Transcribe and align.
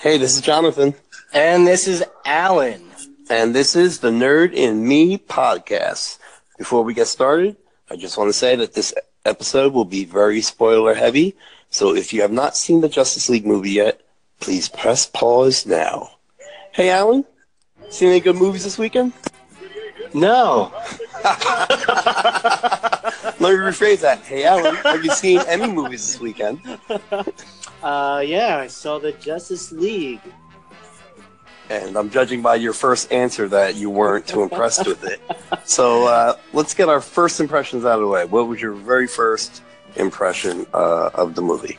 Hey, 0.00 0.18
this 0.18 0.34
is 0.36 0.40
Jonathan. 0.40 0.94
And 1.32 1.66
this 1.66 1.88
is 1.88 2.04
Alan. 2.24 2.82
And 3.30 3.54
this 3.54 3.74
is 3.74 3.98
the 3.98 4.10
Nerd 4.10 4.52
in 4.52 4.86
Me 4.86 5.18
podcast. 5.18 6.18
Before 6.58 6.82
we 6.84 6.94
get 6.94 7.06
started, 7.08 7.56
I 7.90 7.96
just 7.96 8.16
want 8.16 8.28
to 8.28 8.32
say 8.32 8.54
that 8.56 8.74
this 8.74 8.94
episode 9.24 9.72
will 9.72 9.84
be 9.84 10.04
very 10.04 10.40
spoiler 10.40 10.94
heavy. 10.94 11.34
So 11.70 11.94
if 11.94 12.12
you 12.12 12.22
have 12.22 12.32
not 12.32 12.56
seen 12.56 12.80
the 12.80 12.88
Justice 12.88 13.28
League 13.28 13.46
movie 13.46 13.72
yet, 13.72 14.00
please 14.40 14.68
press 14.68 15.06
pause 15.06 15.66
now. 15.66 16.10
Hey, 16.72 16.90
Alan, 16.90 17.24
seen 17.90 18.10
any 18.10 18.20
good 18.20 18.36
movies 18.36 18.64
this 18.64 18.78
weekend? 18.78 19.12
No. 20.12 20.72
Let 23.44 23.52
me 23.52 23.58
rephrase 23.58 24.00
that. 24.00 24.20
Hey, 24.20 24.44
Alan, 24.44 24.74
have 24.76 25.04
you 25.04 25.10
seen 25.10 25.38
any 25.40 25.70
movies 25.70 26.06
this 26.06 26.20
weekend? 26.20 26.60
Uh, 27.82 28.22
yeah, 28.24 28.56
I 28.56 28.66
saw 28.66 28.98
the 28.98 29.12
Justice 29.12 29.70
League. 29.70 30.22
And 31.68 31.98
I'm 31.98 32.08
judging 32.08 32.40
by 32.40 32.54
your 32.54 32.72
first 32.72 33.12
answer 33.12 33.46
that 33.48 33.74
you 33.74 33.90
weren't 33.90 34.26
too 34.26 34.42
impressed 34.42 34.86
with 34.86 35.04
it. 35.04 35.20
So 35.66 36.06
uh, 36.06 36.38
let's 36.54 36.72
get 36.72 36.88
our 36.88 37.02
first 37.02 37.40
impressions 37.40 37.84
out 37.84 37.96
of 37.96 38.00
the 38.00 38.06
way. 38.06 38.24
What 38.24 38.48
was 38.48 38.62
your 38.62 38.72
very 38.72 39.06
first 39.06 39.62
impression 39.96 40.64
uh, 40.72 41.10
of 41.12 41.34
the 41.34 41.42
movie? 41.42 41.76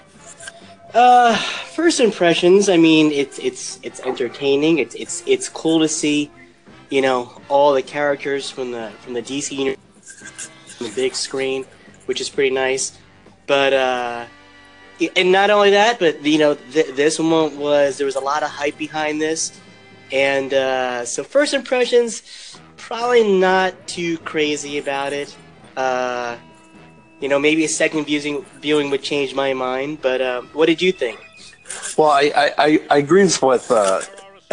Uh, 0.93 1.35
first 1.35 1.99
impressions. 1.99 2.69
I 2.69 2.77
mean, 2.77 3.11
it's 3.11 3.39
it's 3.39 3.79
it's 3.81 3.99
entertaining. 4.01 4.77
It's 4.77 4.93
it's 4.93 5.23
it's 5.25 5.49
cool 5.49 5.79
to 5.79 5.87
see, 5.87 6.29
you 6.91 7.01
know, 7.01 7.41
all 7.49 7.73
the 7.73 7.81
characters 7.81 8.51
from 8.51 8.69
the 8.69 8.91
from 9.01 9.13
the 9.13 9.23
DC 9.23 9.57
universe 9.57 10.51
the 10.79 10.91
big 10.95 11.15
screen, 11.15 11.65
which 12.05 12.21
is 12.21 12.29
pretty 12.29 12.53
nice. 12.53 12.97
But 13.47 13.73
uh, 13.73 14.25
and 15.15 15.31
not 15.31 15.49
only 15.49 15.71
that, 15.71 15.99
but 15.99 16.23
you 16.23 16.39
know, 16.39 16.55
th- 16.55 16.95
this 16.95 17.19
one 17.19 17.57
was 17.57 17.97
there 17.97 18.05
was 18.05 18.15
a 18.15 18.21
lot 18.21 18.43
of 18.43 18.49
hype 18.49 18.77
behind 18.77 19.21
this, 19.21 19.59
and 20.11 20.53
uh, 20.53 21.05
so 21.05 21.23
first 21.23 21.53
impressions, 21.53 22.57
probably 22.77 23.39
not 23.39 23.87
too 23.87 24.17
crazy 24.19 24.77
about 24.77 25.13
it. 25.13 25.35
Uh, 25.75 26.37
you 27.19 27.29
know, 27.29 27.39
maybe 27.39 27.63
a 27.65 27.67
second 27.69 28.05
viewing 28.05 28.43
viewing 28.61 28.89
would 28.89 29.03
change 29.03 29.33
my 29.33 29.53
mind. 29.53 30.01
But 30.01 30.21
um, 30.21 30.49
what 30.53 30.67
did 30.67 30.81
you 30.81 30.91
think? 30.91 31.19
Well, 31.97 32.09
I 32.09 32.31
I, 32.35 32.51
I, 32.57 32.79
I 32.91 32.97
agree 32.97 33.23
with, 33.23 33.71
uh, 33.71 34.01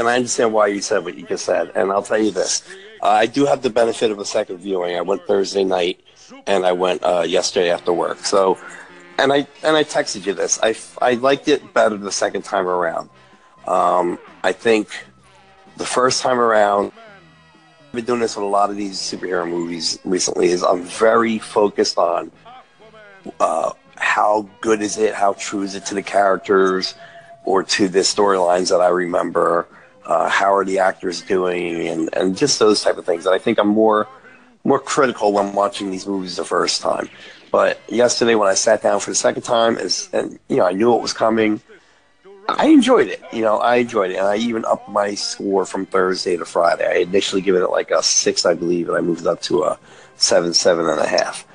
and 0.02 0.10
I 0.10 0.16
understand 0.16 0.52
why 0.52 0.66
you 0.66 0.80
said 0.80 1.04
what 1.04 1.16
you 1.16 1.24
just 1.24 1.44
said. 1.44 1.70
And 1.76 1.92
I'll 1.92 2.02
tell 2.02 2.18
you 2.18 2.32
this: 2.32 2.62
uh, 3.02 3.08
I 3.08 3.26
do 3.26 3.46
have 3.46 3.62
the 3.62 3.70
benefit 3.70 4.10
of 4.10 4.18
a 4.18 4.24
second 4.24 4.58
viewing. 4.58 4.96
I 4.96 5.00
went 5.00 5.24
Thursday 5.28 5.62
night, 5.62 6.00
and 6.48 6.66
I 6.66 6.72
went 6.72 7.04
uh, 7.04 7.22
yesterday 7.22 7.70
after 7.70 7.92
work. 7.92 8.18
So, 8.18 8.58
and 9.18 9.32
I 9.32 9.46
and 9.62 9.76
I 9.76 9.84
texted 9.84 10.26
you 10.26 10.34
this. 10.34 10.58
I 10.60 10.74
I 11.00 11.14
liked 11.14 11.46
it 11.46 11.72
better 11.72 11.96
the 11.96 12.10
second 12.10 12.42
time 12.42 12.66
around. 12.66 13.10
Um, 13.68 14.18
I 14.42 14.52
think 14.52 14.88
the 15.76 15.86
first 15.86 16.20
time 16.20 16.40
around. 16.40 16.92
I've 17.86 17.96
been 17.96 18.04
doing 18.06 18.20
this 18.20 18.36
with 18.36 18.44
a 18.44 18.48
lot 18.48 18.70
of 18.70 18.76
these 18.76 18.98
superhero 18.98 19.46
movies 19.46 19.98
recently. 20.02 20.46
Is 20.46 20.64
I'm 20.64 20.82
very 20.82 21.38
focused 21.38 21.98
on 21.98 22.32
uh, 23.38 23.72
how 23.96 24.48
good 24.62 24.80
is 24.80 24.96
it? 24.98 25.14
How 25.14 25.34
true 25.34 25.62
is 25.62 25.74
it 25.74 25.84
to 25.86 25.94
the 25.94 26.02
characters 26.02 26.94
or 27.44 27.62
to 27.62 27.88
the 27.88 28.00
storylines 28.00 28.70
that 28.70 28.80
I 28.80 28.88
remember? 28.88 29.68
Uh, 30.04 30.28
how 30.28 30.54
are 30.54 30.64
the 30.64 30.78
actors 30.78 31.20
doing? 31.22 31.88
And, 31.88 32.10
and 32.14 32.36
just 32.36 32.58
those 32.58 32.82
type 32.82 32.98
of 32.98 33.06
things. 33.06 33.26
And 33.26 33.34
I 33.34 33.38
think 33.38 33.58
I'm 33.58 33.68
more 33.68 34.08
more 34.64 34.78
critical 34.78 35.32
when 35.32 35.54
watching 35.54 35.90
these 35.90 36.06
movies 36.06 36.36
the 36.36 36.44
first 36.44 36.80
time. 36.80 37.08
But 37.50 37.80
yesterday, 37.88 38.34
when 38.34 38.48
I 38.48 38.54
sat 38.54 38.82
down 38.82 39.00
for 39.00 39.10
the 39.10 39.16
second 39.16 39.42
time, 39.42 39.76
is 39.76 40.08
and 40.12 40.38
you 40.48 40.56
know 40.56 40.66
I 40.66 40.72
knew 40.72 40.94
it 40.94 41.02
was 41.02 41.12
coming. 41.12 41.60
I 42.48 42.66
enjoyed 42.66 43.08
it. 43.08 43.22
You 43.32 43.42
know, 43.42 43.58
I 43.58 43.76
enjoyed 43.76 44.10
it, 44.10 44.16
and 44.16 44.26
I 44.26 44.36
even 44.36 44.64
upped 44.64 44.88
my 44.88 45.14
score 45.14 45.64
from 45.64 45.86
Thursday 45.86 46.36
to 46.36 46.44
Friday. 46.44 46.86
I 46.86 46.98
initially 47.02 47.40
given 47.40 47.62
it 47.62 47.70
like 47.70 47.90
a 47.90 48.02
six, 48.02 48.44
I 48.44 48.54
believe, 48.54 48.88
and 48.88 48.96
I 48.96 49.00
moved 49.00 49.20
it 49.20 49.26
up 49.26 49.42
to 49.42 49.62
a 49.62 49.78
seven, 50.16 50.54
seven 50.54 50.88
and 50.88 51.00
a 51.00 51.06
half. 51.06 51.46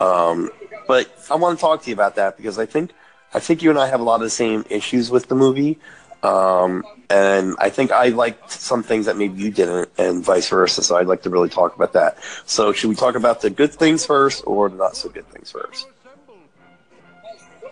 Um, 0.00 0.50
but 0.88 1.12
I 1.30 1.36
want 1.36 1.58
to 1.58 1.60
talk 1.60 1.82
to 1.82 1.90
you 1.90 1.94
about 1.94 2.16
that 2.16 2.36
because 2.36 2.58
I 2.58 2.66
think 2.66 2.92
I 3.32 3.40
think 3.40 3.62
you 3.62 3.70
and 3.70 3.78
I 3.78 3.88
have 3.88 4.00
a 4.00 4.04
lot 4.04 4.16
of 4.16 4.22
the 4.22 4.30
same 4.30 4.64
issues 4.70 5.10
with 5.10 5.28
the 5.28 5.34
movie. 5.34 5.78
Um, 6.24 6.84
and 7.10 7.54
I 7.58 7.68
think 7.68 7.92
I 7.92 8.08
liked 8.08 8.50
some 8.50 8.82
things 8.82 9.06
that 9.06 9.16
maybe 9.16 9.42
you 9.42 9.50
didn't, 9.50 9.90
and 9.98 10.24
vice 10.24 10.48
versa. 10.48 10.82
So 10.82 10.96
I'd 10.96 11.06
like 11.06 11.22
to 11.22 11.30
really 11.30 11.50
talk 11.50 11.76
about 11.76 11.92
that. 11.92 12.18
So 12.46 12.72
should 12.72 12.88
we 12.88 12.96
talk 12.96 13.14
about 13.14 13.42
the 13.42 13.50
good 13.50 13.72
things 13.72 14.06
first, 14.06 14.42
or 14.46 14.68
the 14.68 14.76
not 14.76 14.96
so 14.96 15.10
good 15.10 15.28
things 15.28 15.50
first? 15.50 15.86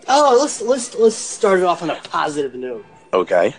Oh, 0.08 0.38
let's 0.40 0.60
let's 0.60 0.94
let's 0.96 1.16
start 1.16 1.60
it 1.60 1.64
off 1.64 1.82
on 1.82 1.90
a 1.90 1.96
positive 1.96 2.54
note. 2.54 2.84
Okay. 3.14 3.54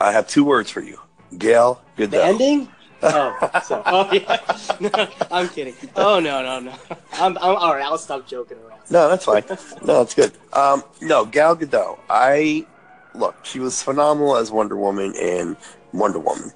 I 0.00 0.12
have 0.12 0.26
two 0.26 0.44
words 0.44 0.70
for 0.70 0.80
you, 0.80 0.98
Gail 1.36 1.82
Good. 1.96 2.10
The 2.12 2.24
ending? 2.24 2.68
Oh, 3.02 3.60
so, 3.64 3.82
oh 3.86 4.12
yeah. 4.12 4.38
No, 4.80 5.08
I'm 5.30 5.48
kidding. 5.48 5.74
Oh 5.96 6.20
no, 6.20 6.42
no, 6.42 6.60
no. 6.60 6.74
I'm, 7.14 7.38
I'm 7.38 7.56
all 7.56 7.74
right. 7.74 7.82
I'll 7.82 7.96
stop 7.96 8.28
joking 8.28 8.58
around. 8.58 8.78
No, 8.90 9.08
that's 9.08 9.24
fine. 9.24 9.42
No, 9.82 10.04
that's 10.04 10.14
good. 10.14 10.32
Um, 10.52 10.84
no, 11.00 11.24
Gal 11.24 11.56
Gadot. 11.56 11.98
I 12.10 12.66
look. 13.14 13.44
She 13.44 13.60
was 13.60 13.82
phenomenal 13.82 14.36
as 14.36 14.50
Wonder 14.50 14.76
Woman 14.76 15.14
in 15.14 15.56
Wonder 15.92 16.18
Woman. 16.18 16.52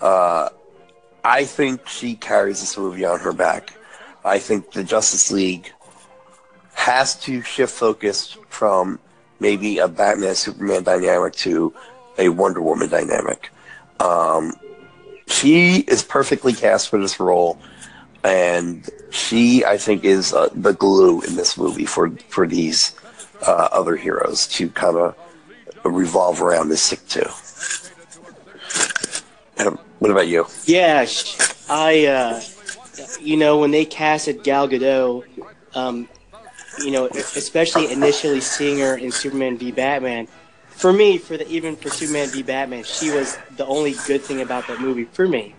Uh, 0.00 0.48
I 1.24 1.44
think 1.44 1.86
she 1.88 2.14
carries 2.14 2.60
this 2.60 2.76
movie 2.76 3.04
on 3.04 3.20
her 3.20 3.32
back. 3.32 3.74
I 4.24 4.38
think 4.38 4.72
the 4.72 4.84
Justice 4.84 5.30
League 5.30 5.72
has 6.74 7.18
to 7.20 7.42
shift 7.42 7.72
focus 7.72 8.36
from 8.48 8.98
maybe 9.40 9.78
a 9.78 9.88
Batman 9.88 10.34
Superman 10.34 10.82
dynamic 10.82 11.34
to 11.34 11.72
a 12.18 12.28
Wonder 12.28 12.60
Woman 12.60 12.88
dynamic. 12.88 13.50
Um, 14.00 14.52
she 15.26 15.78
is 15.80 16.02
perfectly 16.02 16.52
cast 16.52 16.88
for 16.90 16.98
this 16.98 17.18
role, 17.18 17.58
and 18.22 18.88
she, 19.10 19.64
I 19.64 19.78
think, 19.78 20.04
is 20.04 20.32
uh, 20.32 20.48
the 20.54 20.72
glue 20.72 21.22
in 21.22 21.36
this 21.36 21.56
movie 21.56 21.86
for 21.86 22.10
for 22.28 22.46
these 22.46 22.94
uh, 23.46 23.68
other 23.72 23.96
heroes 23.96 24.46
to 24.48 24.68
kind 24.70 24.96
of 24.96 25.16
revolve 25.90 26.40
around 26.42 26.68
this 26.68 26.82
sick 26.82 27.06
too. 27.08 27.28
What 30.04 30.10
about 30.10 30.28
you? 30.28 30.46
Yeah, 30.66 31.06
I, 31.70 32.04
uh, 32.04 32.42
you 33.22 33.38
know, 33.38 33.56
when 33.56 33.70
they 33.70 33.86
casted 33.86 34.44
Gal 34.44 34.68
Gadot, 34.68 35.24
um, 35.74 36.10
you 36.78 36.90
know, 36.90 37.06
especially 37.06 37.90
initially 37.90 38.42
seeing 38.42 38.80
her 38.80 38.98
in 38.98 39.10
Superman 39.10 39.56
v 39.56 39.72
Batman, 39.72 40.28
for 40.68 40.92
me, 40.92 41.16
for 41.16 41.38
the 41.38 41.48
even 41.48 41.74
for 41.74 41.88
Superman 41.88 42.28
v 42.28 42.42
Batman, 42.42 42.84
she 42.84 43.12
was 43.12 43.38
the 43.56 43.64
only 43.64 43.94
good 44.06 44.20
thing 44.20 44.42
about 44.42 44.66
that 44.68 44.78
movie 44.78 45.04
for 45.04 45.26
me. 45.26 45.54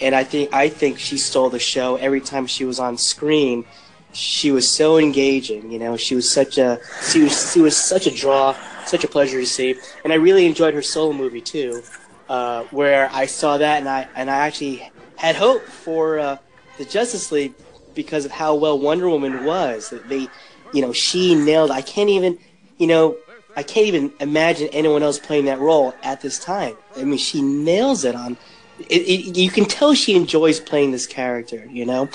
And 0.00 0.16
I 0.16 0.24
think 0.24 0.52
I 0.52 0.68
think 0.68 0.98
she 0.98 1.16
stole 1.16 1.48
the 1.48 1.60
show 1.60 1.94
every 1.94 2.20
time 2.20 2.48
she 2.48 2.64
was 2.64 2.80
on 2.80 2.98
screen. 2.98 3.64
She 4.12 4.50
was 4.50 4.68
so 4.68 4.98
engaging, 4.98 5.70
you 5.70 5.78
know. 5.78 5.96
She 5.96 6.16
was 6.16 6.28
such 6.28 6.58
a 6.58 6.80
she 7.08 7.22
was 7.22 7.52
she 7.52 7.60
was 7.60 7.76
such 7.76 8.08
a 8.08 8.10
draw, 8.10 8.56
such 8.88 9.04
a 9.04 9.08
pleasure 9.08 9.40
to 9.40 9.46
see. 9.46 9.76
And 10.04 10.12
I 10.12 10.16
really 10.16 10.46
enjoyed 10.46 10.74
her 10.74 10.82
solo 10.82 11.12
movie 11.12 11.40
too, 11.40 11.82
uh, 12.28 12.64
where 12.64 13.10
I 13.12 13.26
saw 13.26 13.58
that 13.58 13.78
and 13.78 13.88
I 13.88 14.08
and 14.14 14.30
I 14.30 14.46
actually 14.46 14.90
had 15.16 15.36
hope 15.36 15.62
for 15.62 16.18
uh, 16.18 16.38
the 16.78 16.84
Justice 16.84 17.32
League 17.32 17.54
because 17.94 18.24
of 18.24 18.30
how 18.30 18.54
well 18.54 18.78
Wonder 18.78 19.08
Woman 19.08 19.44
was. 19.44 19.90
That 19.90 20.08
they, 20.08 20.28
you 20.72 20.82
know, 20.82 20.92
she 20.92 21.34
nailed. 21.34 21.70
I 21.70 21.82
can't 21.82 22.10
even, 22.10 22.38
you 22.78 22.86
know, 22.86 23.16
I 23.56 23.62
can't 23.62 23.86
even 23.86 24.12
imagine 24.20 24.68
anyone 24.68 25.02
else 25.02 25.18
playing 25.18 25.46
that 25.46 25.58
role 25.58 25.94
at 26.02 26.20
this 26.20 26.38
time. 26.38 26.76
I 26.96 27.04
mean, 27.04 27.18
she 27.18 27.40
nails 27.40 28.04
it 28.04 28.14
on. 28.14 28.36
It, 28.78 29.02
it, 29.02 29.36
you 29.38 29.50
can 29.50 29.64
tell 29.64 29.94
she 29.94 30.14
enjoys 30.14 30.60
playing 30.60 30.90
this 30.90 31.06
character, 31.06 31.66
you 31.70 31.86
know, 31.86 32.10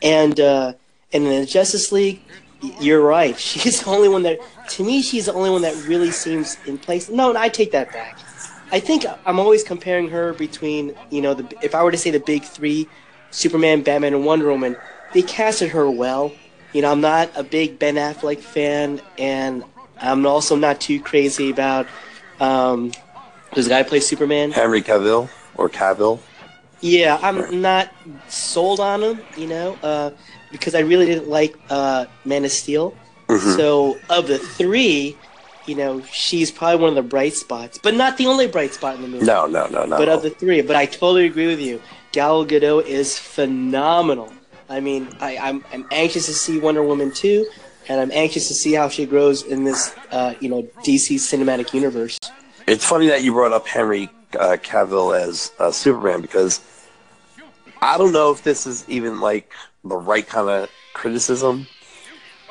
and 0.00 0.38
uh, 0.38 0.74
and 1.12 1.24
in 1.24 1.40
the 1.40 1.46
Justice 1.46 1.90
League, 1.90 2.22
you're 2.80 3.02
right. 3.02 3.38
She's 3.48 3.82
the 3.82 3.90
only 3.90 4.08
one 4.08 4.22
that, 4.22 4.38
to 4.70 4.84
me, 4.84 5.02
she's 5.02 5.26
the 5.26 5.34
only 5.34 5.50
one 5.50 5.62
that 5.62 5.74
really 5.86 6.10
seems 6.10 6.56
in 6.66 6.78
place. 6.78 7.08
No, 7.08 7.36
I 7.36 7.48
take 7.48 7.72
that 7.72 7.92
back. 7.92 8.18
I 8.72 8.80
think 8.80 9.04
I'm 9.26 9.38
always 9.38 9.62
comparing 9.62 10.08
her 10.08 10.32
between, 10.32 10.94
you 11.10 11.20
know, 11.20 11.34
the 11.34 11.46
if 11.62 11.74
I 11.74 11.84
were 11.84 11.90
to 11.90 11.98
say 11.98 12.10
the 12.10 12.18
big 12.18 12.42
three, 12.42 12.88
Superman, 13.30 13.82
Batman, 13.82 14.14
and 14.14 14.24
Wonder 14.24 14.48
Woman, 14.50 14.76
they 15.12 15.22
casted 15.22 15.70
her 15.70 15.90
well. 15.90 16.32
You 16.72 16.82
know, 16.82 16.90
I'm 16.90 17.00
not 17.00 17.30
a 17.36 17.44
big 17.44 17.78
Ben 17.78 17.94
Affleck 17.94 18.40
fan, 18.40 19.00
and 19.16 19.62
I'm 20.00 20.26
also 20.26 20.56
not 20.56 20.80
too 20.80 21.00
crazy 21.00 21.50
about 21.50 21.86
um, 22.40 22.90
this 23.54 23.68
guy 23.68 23.82
plays 23.82 24.06
Superman. 24.06 24.50
Henry 24.50 24.82
Cavill 24.82 25.28
or 25.56 25.68
Cavill. 25.68 26.20
Yeah, 26.80 27.18
I'm 27.22 27.62
not 27.62 27.90
sold 28.28 28.80
on 28.80 29.02
him, 29.02 29.20
you 29.36 29.46
know, 29.46 29.78
uh, 29.82 30.10
because 30.54 30.76
I 30.76 30.80
really 30.80 31.04
didn't 31.06 31.28
like 31.28 31.56
uh, 31.68 32.06
Man 32.24 32.44
of 32.44 32.52
Steel. 32.52 32.94
Mhm. 33.26 33.56
So 33.56 33.98
of 34.08 34.28
the 34.28 34.38
three, 34.38 35.16
you 35.66 35.74
know, 35.74 36.00
she's 36.12 36.52
probably 36.52 36.80
one 36.80 36.90
of 36.90 36.94
the 36.94 37.02
bright 37.02 37.34
spots, 37.34 37.76
but 37.82 37.94
not 37.94 38.16
the 38.18 38.26
only 38.28 38.46
bright 38.46 38.72
spot 38.72 38.94
in 38.94 39.02
the 39.02 39.08
movie. 39.08 39.24
No, 39.26 39.46
no, 39.46 39.66
no, 39.66 39.84
no. 39.84 39.96
But 39.98 40.08
of 40.08 40.22
the 40.22 40.30
three, 40.30 40.62
but 40.62 40.76
I 40.76 40.86
totally 40.86 41.26
agree 41.26 41.48
with 41.48 41.60
you. 41.60 41.82
Gal 42.12 42.46
Gadot 42.46 42.86
is 42.86 43.18
phenomenal. 43.18 44.32
I 44.70 44.78
mean, 44.78 45.08
I, 45.20 45.36
I'm 45.38 45.64
I'm 45.72 45.86
anxious 45.90 46.26
to 46.26 46.32
see 46.34 46.58
Wonder 46.60 46.84
Woman 46.84 47.10
2, 47.12 47.44
and 47.88 48.00
I'm 48.00 48.12
anxious 48.12 48.46
to 48.48 48.54
see 48.54 48.72
how 48.74 48.88
she 48.88 49.06
grows 49.06 49.42
in 49.42 49.64
this, 49.64 49.92
uh, 50.12 50.34
you 50.38 50.48
know, 50.48 50.62
DC 50.86 51.16
cinematic 51.16 51.74
universe. 51.74 52.18
it's 52.68 52.84
funny 52.88 53.08
that 53.08 53.24
you 53.24 53.32
brought 53.32 53.52
up 53.52 53.66
Henry 53.66 54.08
uh, 54.38 54.56
Cavill 54.62 55.18
as 55.18 55.50
uh, 55.58 55.72
Superman 55.72 56.20
because 56.22 56.60
I 57.82 57.98
don't 57.98 58.12
know 58.12 58.30
if 58.30 58.42
this 58.44 58.66
is 58.66 58.84
even 58.88 59.20
like 59.20 59.50
the 59.84 59.96
right 59.96 60.26
kind 60.26 60.48
of 60.48 60.70
criticism, 60.92 61.66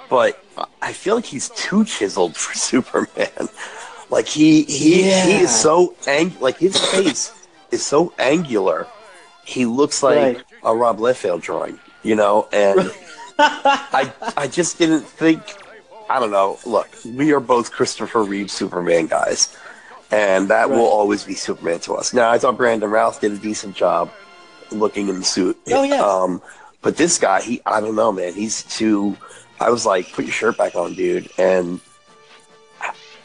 but 0.10 0.44
I 0.82 0.94
feel 0.94 1.16
like 1.16 1.26
he's 1.26 1.50
too 1.50 1.86
chiseled 1.86 2.36
for 2.36 2.54
Superman. 2.58 3.50
Like 4.10 4.28
he 4.28 4.64
he 4.64 5.10
Yeah. 5.10 5.26
he 5.26 5.34
is 5.44 5.54
so 5.54 5.96
ang- 6.08 6.36
like 6.40 6.58
his 6.58 6.78
face 6.92 7.32
is 7.72 7.86
so 7.86 8.14
angular. 8.20 8.88
He 9.46 9.66
looks 9.66 10.04
like 10.04 10.18
Right. 10.38 10.44
a 10.64 10.76
Rob 10.76 11.00
Liefeld 11.00 11.42
drawing, 11.42 11.80
you 12.04 12.16
know, 12.16 12.48
and 12.54 12.92
I 13.40 14.12
I 14.38 14.48
just 14.48 14.78
didn't 14.78 15.02
think 15.02 15.42
I 16.10 16.20
don't 16.20 16.32
know. 16.32 16.60
Look, 16.66 16.90
we 17.06 17.34
are 17.34 17.40
both 17.40 17.72
Christopher 17.72 18.24
Reeve 18.24 18.52
Superman 18.52 19.08
guys, 19.08 19.56
and 20.12 20.50
that 20.50 20.70
will 20.70 20.86
always 20.86 21.24
be 21.24 21.34
Superman 21.34 21.80
to 21.80 21.96
us. 21.96 22.14
Now, 22.14 22.30
I 22.30 22.38
thought 22.38 22.58
Brandon 22.58 22.90
Routh 22.92 23.22
did 23.22 23.32
a 23.32 23.38
decent 23.38 23.76
job 23.76 24.12
looking 24.70 25.08
in 25.08 25.20
the 25.20 25.24
suit. 25.26 25.58
Oh, 25.72 25.82
yeah. 25.84 26.02
Um, 26.04 26.42
but 26.84 26.98
this 26.98 27.18
guy, 27.18 27.42
he 27.42 27.62
I 27.66 27.80
don't 27.82 27.96
know, 27.96 28.12
man. 28.12 28.34
He's 28.34 28.64
too. 28.64 29.18
I 29.60 29.70
was 29.70 29.86
like, 29.86 30.12
put 30.12 30.26
your 30.26 30.34
shirt 30.34 30.58
back 30.58 30.76
on, 30.76 30.94
dude, 30.94 31.30
and 31.38 31.80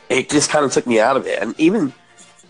it 0.09 0.31
just 0.31 0.51
kind 0.51 0.65
of 0.65 0.73
took 0.73 0.87
me 0.87 1.01
out 1.01 1.17
of 1.17 1.27
it. 1.27 1.41
And 1.43 1.55
even 1.59 1.93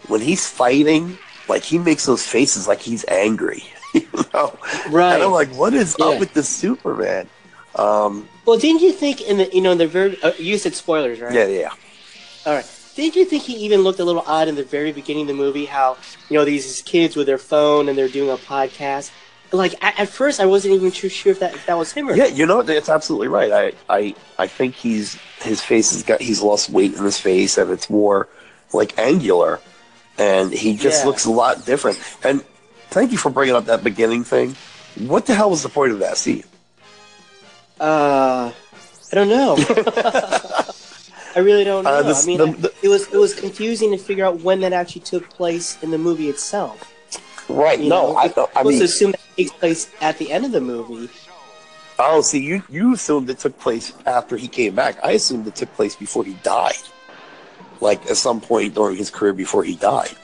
when 0.06 0.20
he's 0.20 0.46
fighting, 0.48 1.18
like 1.48 1.62
he 1.64 1.78
makes 1.78 2.06
those 2.06 2.26
faces 2.26 2.68
like 2.68 2.80
he's 2.80 3.04
angry, 3.08 3.64
you 3.94 4.06
know. 4.34 4.56
Right. 4.90 5.14
And 5.14 5.22
I'm 5.24 5.32
like, 5.32 5.48
what 5.54 5.74
is 5.74 5.96
Yeah. 5.98 6.06
up 6.06 6.20
with 6.20 6.34
this 6.34 6.48
Superman? 6.48 7.28
Um, 7.74 8.28
Well, 8.44 8.58
didn't 8.58 8.82
you 8.82 8.92
think 8.92 9.20
in 9.22 9.38
the 9.38 9.48
you 9.52 9.60
know 9.60 9.72
in 9.72 9.78
the 9.78 9.86
very 9.86 10.20
uh, 10.22 10.32
you 10.38 10.58
said 10.58 10.74
spoilers, 10.74 11.20
right? 11.20 11.32
yeah, 11.32 11.46
yeah. 11.46 11.70
All 12.46 12.54
right. 12.54 12.66
Didn't 12.94 13.14
you 13.14 13.24
think 13.24 13.44
he 13.44 13.54
even 13.58 13.82
looked 13.82 14.00
a 14.00 14.04
little 14.04 14.24
odd 14.26 14.48
in 14.48 14.56
the 14.56 14.64
very 14.64 14.90
beginning 14.90 15.22
of 15.22 15.28
the 15.28 15.34
movie? 15.34 15.66
How 15.66 15.96
you 16.28 16.36
know 16.38 16.44
these 16.44 16.82
kids 16.82 17.14
with 17.16 17.26
their 17.26 17.38
phone 17.38 17.88
and 17.88 17.96
they're 17.96 18.08
doing 18.08 18.30
a 18.30 18.36
podcast. 18.36 19.10
Like 19.50 19.82
at, 19.82 19.98
at 19.98 20.08
first, 20.08 20.40
I 20.40 20.46
wasn't 20.46 20.74
even 20.74 20.90
too 20.90 21.08
sure 21.08 21.32
if 21.32 21.40
that 21.40 21.54
if 21.54 21.64
that 21.66 21.78
was 21.78 21.90
him 21.92 22.08
or 22.10 22.14
Yeah, 22.14 22.26
you 22.26 22.44
know 22.44 22.62
that's 22.62 22.88
absolutely 22.90 23.28
right. 23.28 23.50
I, 23.50 23.72
I, 23.88 24.14
I 24.38 24.46
think 24.46 24.74
he's 24.74 25.14
his 25.40 25.62
face 25.62 25.90
has 25.92 26.02
got 26.02 26.20
he's 26.20 26.42
lost 26.42 26.68
weight 26.68 26.94
in 26.94 27.02
his 27.02 27.18
face 27.18 27.56
and 27.56 27.70
it's 27.70 27.88
more 27.88 28.28
like 28.74 28.98
angular, 28.98 29.60
and 30.18 30.52
he 30.52 30.76
just 30.76 31.02
Yeah. 31.02 31.06
looks 31.08 31.24
a 31.24 31.30
lot 31.30 31.64
different. 31.64 31.98
And 32.22 32.42
thank 32.90 33.10
you 33.12 33.16
for 33.18 33.30
bringing 33.30 33.54
up 33.54 33.64
that 33.66 33.82
beginning 33.82 34.24
thing. 34.24 34.54
What 34.98 35.24
the 35.24 35.34
hell 35.34 35.48
was 35.50 35.62
the 35.62 35.68
point 35.70 35.92
of 35.92 36.00
that 36.00 36.18
scene? 36.18 36.44
Uh, 37.80 38.52
I 39.10 39.14
don't 39.14 39.28
know. 39.28 39.56
I 41.34 41.40
really 41.40 41.64
don't 41.64 41.84
know. 41.84 41.90
Uh, 41.90 42.02
this- 42.02 42.24
I 42.24 42.26
mean, 42.26 42.38
the- 42.38 42.46
the- 42.68 42.74
it 42.82 42.88
was 42.88 43.06
it 43.12 43.16
was 43.16 43.34
confusing 43.34 43.92
to 43.92 43.98
figure 43.98 44.24
out 44.26 44.40
when 44.42 44.60
that 44.60 44.72
actually 44.72 45.02
took 45.02 45.30
place 45.30 45.78
in 45.82 45.90
the 45.90 45.98
movie 45.98 46.28
itself. 46.28 46.92
Right? 47.48 47.78
You 47.78 47.88
no, 47.88 48.12
know, 48.12 48.16
I, 48.18 48.32
I'm 48.60 48.66
mean, 48.66 48.78
to 48.80 48.84
assume 48.84 49.12
that 49.12 49.20
takes 49.38 49.52
place 49.52 49.90
at 50.00 50.18
the 50.18 50.30
end 50.32 50.44
of 50.44 50.52
the 50.52 50.60
movie. 50.60 51.08
oh, 51.98 52.20
see, 52.20 52.42
you 52.42 52.62
you 52.68 52.94
assumed 52.94 53.30
it 53.30 53.38
took 53.38 53.58
place 53.58 53.92
after 54.06 54.36
he 54.36 54.48
came 54.48 54.74
back. 54.74 54.98
I 55.04 55.12
assumed 55.12 55.46
it 55.46 55.56
took 55.56 55.72
place 55.74 55.96
before 55.96 56.24
he 56.24 56.34
died, 56.42 56.82
like 57.80 58.00
at 58.10 58.16
some 58.16 58.40
point 58.40 58.74
during 58.74 58.96
his 58.96 59.10
career 59.10 59.32
before 59.32 59.64
he 59.64 59.76
died. 59.76 60.14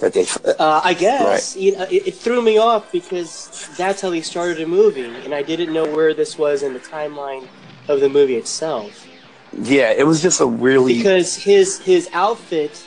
That 0.00 0.12
they, 0.12 0.26
Uh, 0.58 0.80
I 0.84 0.92
guess 0.94 1.56
you 1.56 1.72
know, 1.76 1.84
it, 1.84 2.08
it 2.08 2.14
threw 2.14 2.42
me 2.42 2.58
off 2.58 2.92
because 2.92 3.70
that's 3.78 4.02
how 4.02 4.10
he 4.10 4.20
started 4.20 4.60
a 4.60 4.66
movie, 4.66 5.06
and 5.24 5.34
I 5.34 5.42
didn't 5.42 5.72
know 5.72 5.86
where 5.86 6.12
this 6.14 6.36
was 6.36 6.62
in 6.62 6.74
the 6.74 6.80
timeline 6.80 7.48
of 7.88 8.00
the 8.00 8.08
movie 8.10 8.36
itself. 8.36 9.06
yeah, 9.52 9.90
it 9.92 10.06
was 10.06 10.20
just 10.20 10.40
a 10.40 10.46
really 10.46 10.94
Because 10.98 11.34
his 11.36 11.78
his 11.78 12.08
outfit, 12.12 12.84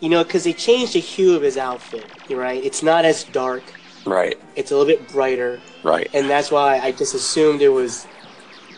you 0.00 0.08
know, 0.08 0.24
because 0.24 0.44
they 0.44 0.54
changed 0.54 0.94
the 0.94 1.00
hue 1.00 1.36
of 1.36 1.42
his 1.42 1.58
outfit. 1.58 2.06
Right, 2.30 2.64
it's 2.64 2.82
not 2.82 3.04
as 3.04 3.24
dark; 3.24 3.62
right, 4.06 4.38
it's 4.56 4.70
a 4.70 4.76
little 4.76 4.86
bit 4.86 5.08
brighter, 5.08 5.60
right. 5.82 6.08
and 6.14 6.28
that's 6.28 6.50
why 6.50 6.78
I 6.78 6.92
just 6.92 7.14
assumed 7.14 7.62
it 7.62 7.68
was 7.68 8.06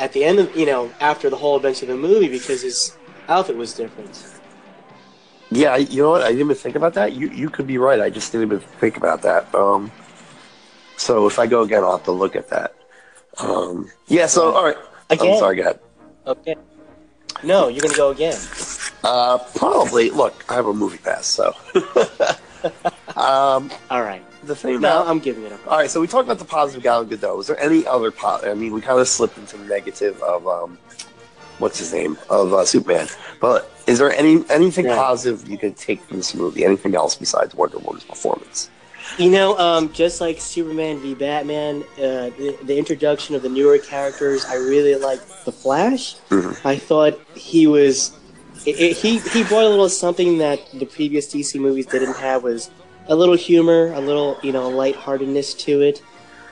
at 0.00 0.12
the 0.12 0.25
end 0.25 0.38
of 0.38 0.55
you 0.56 0.67
know 0.67 0.91
after 1.00 1.31
the 1.31 1.37
whole 1.37 1.56
events 1.56 1.82
of 1.82 1.88
the 1.88 1.97
movie 1.97 2.29
because 2.29 2.62
his 2.62 2.97
outfit 3.29 3.56
was 3.56 3.75
different. 3.75 4.31
Yeah, 5.50 5.76
you 5.76 6.03
know 6.03 6.11
what? 6.11 6.23
I 6.23 6.29
didn't 6.29 6.41
even 6.41 6.56
think 6.56 6.75
about 6.76 6.94
that. 6.94 7.12
You 7.12 7.31
you 7.31 7.49
could 7.49 7.67
be 7.67 7.79
right. 7.79 8.00
I 8.00 8.11
just 8.11 8.32
didn't 8.32 8.49
even 8.49 8.61
think 8.61 8.97
about 8.97 9.23
that. 9.23 9.55
Um, 9.55 9.93
so 10.97 11.27
if 11.27 11.38
I 11.38 11.47
go 11.47 11.62
again, 11.62 11.85
I'll 11.85 11.97
have 11.97 12.05
to 12.05 12.12
look 12.12 12.37
at 12.37 12.49
that. 12.50 12.75
Um, 13.38 13.91
yeah. 14.09 14.27
So 14.27 14.53
all 14.53 14.65
right. 14.65 14.77
Again? 15.11 15.35
I'm 15.35 15.38
sorry. 15.38 15.56
Go 15.56 15.62
ahead. 15.62 15.81
Okay. 16.27 16.56
No, 17.43 17.69
you're 17.69 17.82
gonna 17.82 17.94
go 17.94 18.11
again. 18.11 18.38
Uh, 19.03 19.38
probably. 19.55 20.11
Look, 20.11 20.44
I 20.50 20.55
have 20.55 20.67
a 20.67 20.73
movie 20.73 20.99
pass, 20.99 21.27
so. 21.27 21.55
um, 23.17 23.70
All 23.91 24.03
right. 24.03 24.23
The 24.46 24.56
thing 24.56 24.73
No, 24.73 24.79
about 24.79 25.06
I'm 25.08 25.19
giving 25.19 25.44
it 25.44 25.52
up. 25.52 25.67
all 25.67 25.79
right. 25.79 25.91
So 25.91 26.00
we 26.00 26.06
talked 26.06 26.25
about 26.26 26.38
the 26.38 26.44
positive 26.44 26.82
Gal 26.82 27.05
Gadot. 27.05 27.37
Was 27.37 27.46
there 27.46 27.58
any 27.61 27.87
other? 27.87 28.11
Po- 28.11 28.41
I 28.44 28.55
mean, 28.55 28.73
we 28.73 28.81
kind 28.81 28.99
of 29.00 29.08
slipped 29.08 29.38
into 29.38 29.56
the 29.56 29.64
negative 29.64 30.20
of 30.23 30.46
um, 30.46 30.79
what's 31.58 31.79
his 31.79 31.93
name 31.93 32.19
of 32.31 32.52
uh, 32.52 32.64
Superman. 32.64 33.08
But 33.41 33.70
is 33.87 33.99
there 33.99 34.12
any 34.12 34.44
anything 34.50 34.87
Yeah. 34.87 34.96
positive 34.96 35.49
you 35.49 35.58
can 35.58 35.75
take 35.75 36.00
from 36.02 36.17
this 36.19 36.35
movie? 36.35 36.64
Anything 36.64 36.94
else 36.94 37.14
besides 37.14 37.55
Wonder 37.55 37.79
Woman's 37.79 38.05
performance? 38.05 38.70
You 39.19 39.31
know, 39.31 39.56
um, 39.58 39.93
just 39.93 40.20
like 40.20 40.41
Superman 40.41 40.99
v 40.99 41.14
Batman, 41.14 41.85
uh, 41.99 42.31
the, 42.41 42.58
the 42.64 42.76
introduction 42.76 43.35
of 43.35 43.43
the 43.43 43.50
newer 43.50 43.76
characters, 43.79 44.46
I 44.46 44.55
really 44.55 44.94
liked 44.96 45.44
the 45.44 45.52
Flash. 45.52 46.17
Mhm. 46.31 46.58
I 46.64 46.76
thought 46.76 47.20
he 47.35 47.67
was 47.67 48.12
it, 48.64 48.81
it, 48.81 48.96
he 48.96 49.19
he 49.19 49.44
brought 49.44 49.64
a 49.64 49.69
little 49.69 49.91
something 49.91 50.38
that 50.38 50.58
the 50.73 50.87
previous 50.87 51.32
DC 51.32 51.61
movies 51.61 51.85
didn't 51.85 52.17
have 52.17 52.43
was 52.43 52.70
a 53.09 53.15
little 53.15 53.37
humor, 53.37 53.93
a 53.93 54.01
little 54.01 54.39
you 54.43 54.53
know 54.53 54.69
lightheartedness 54.69 55.55
to 55.55 55.81
it. 55.83 56.03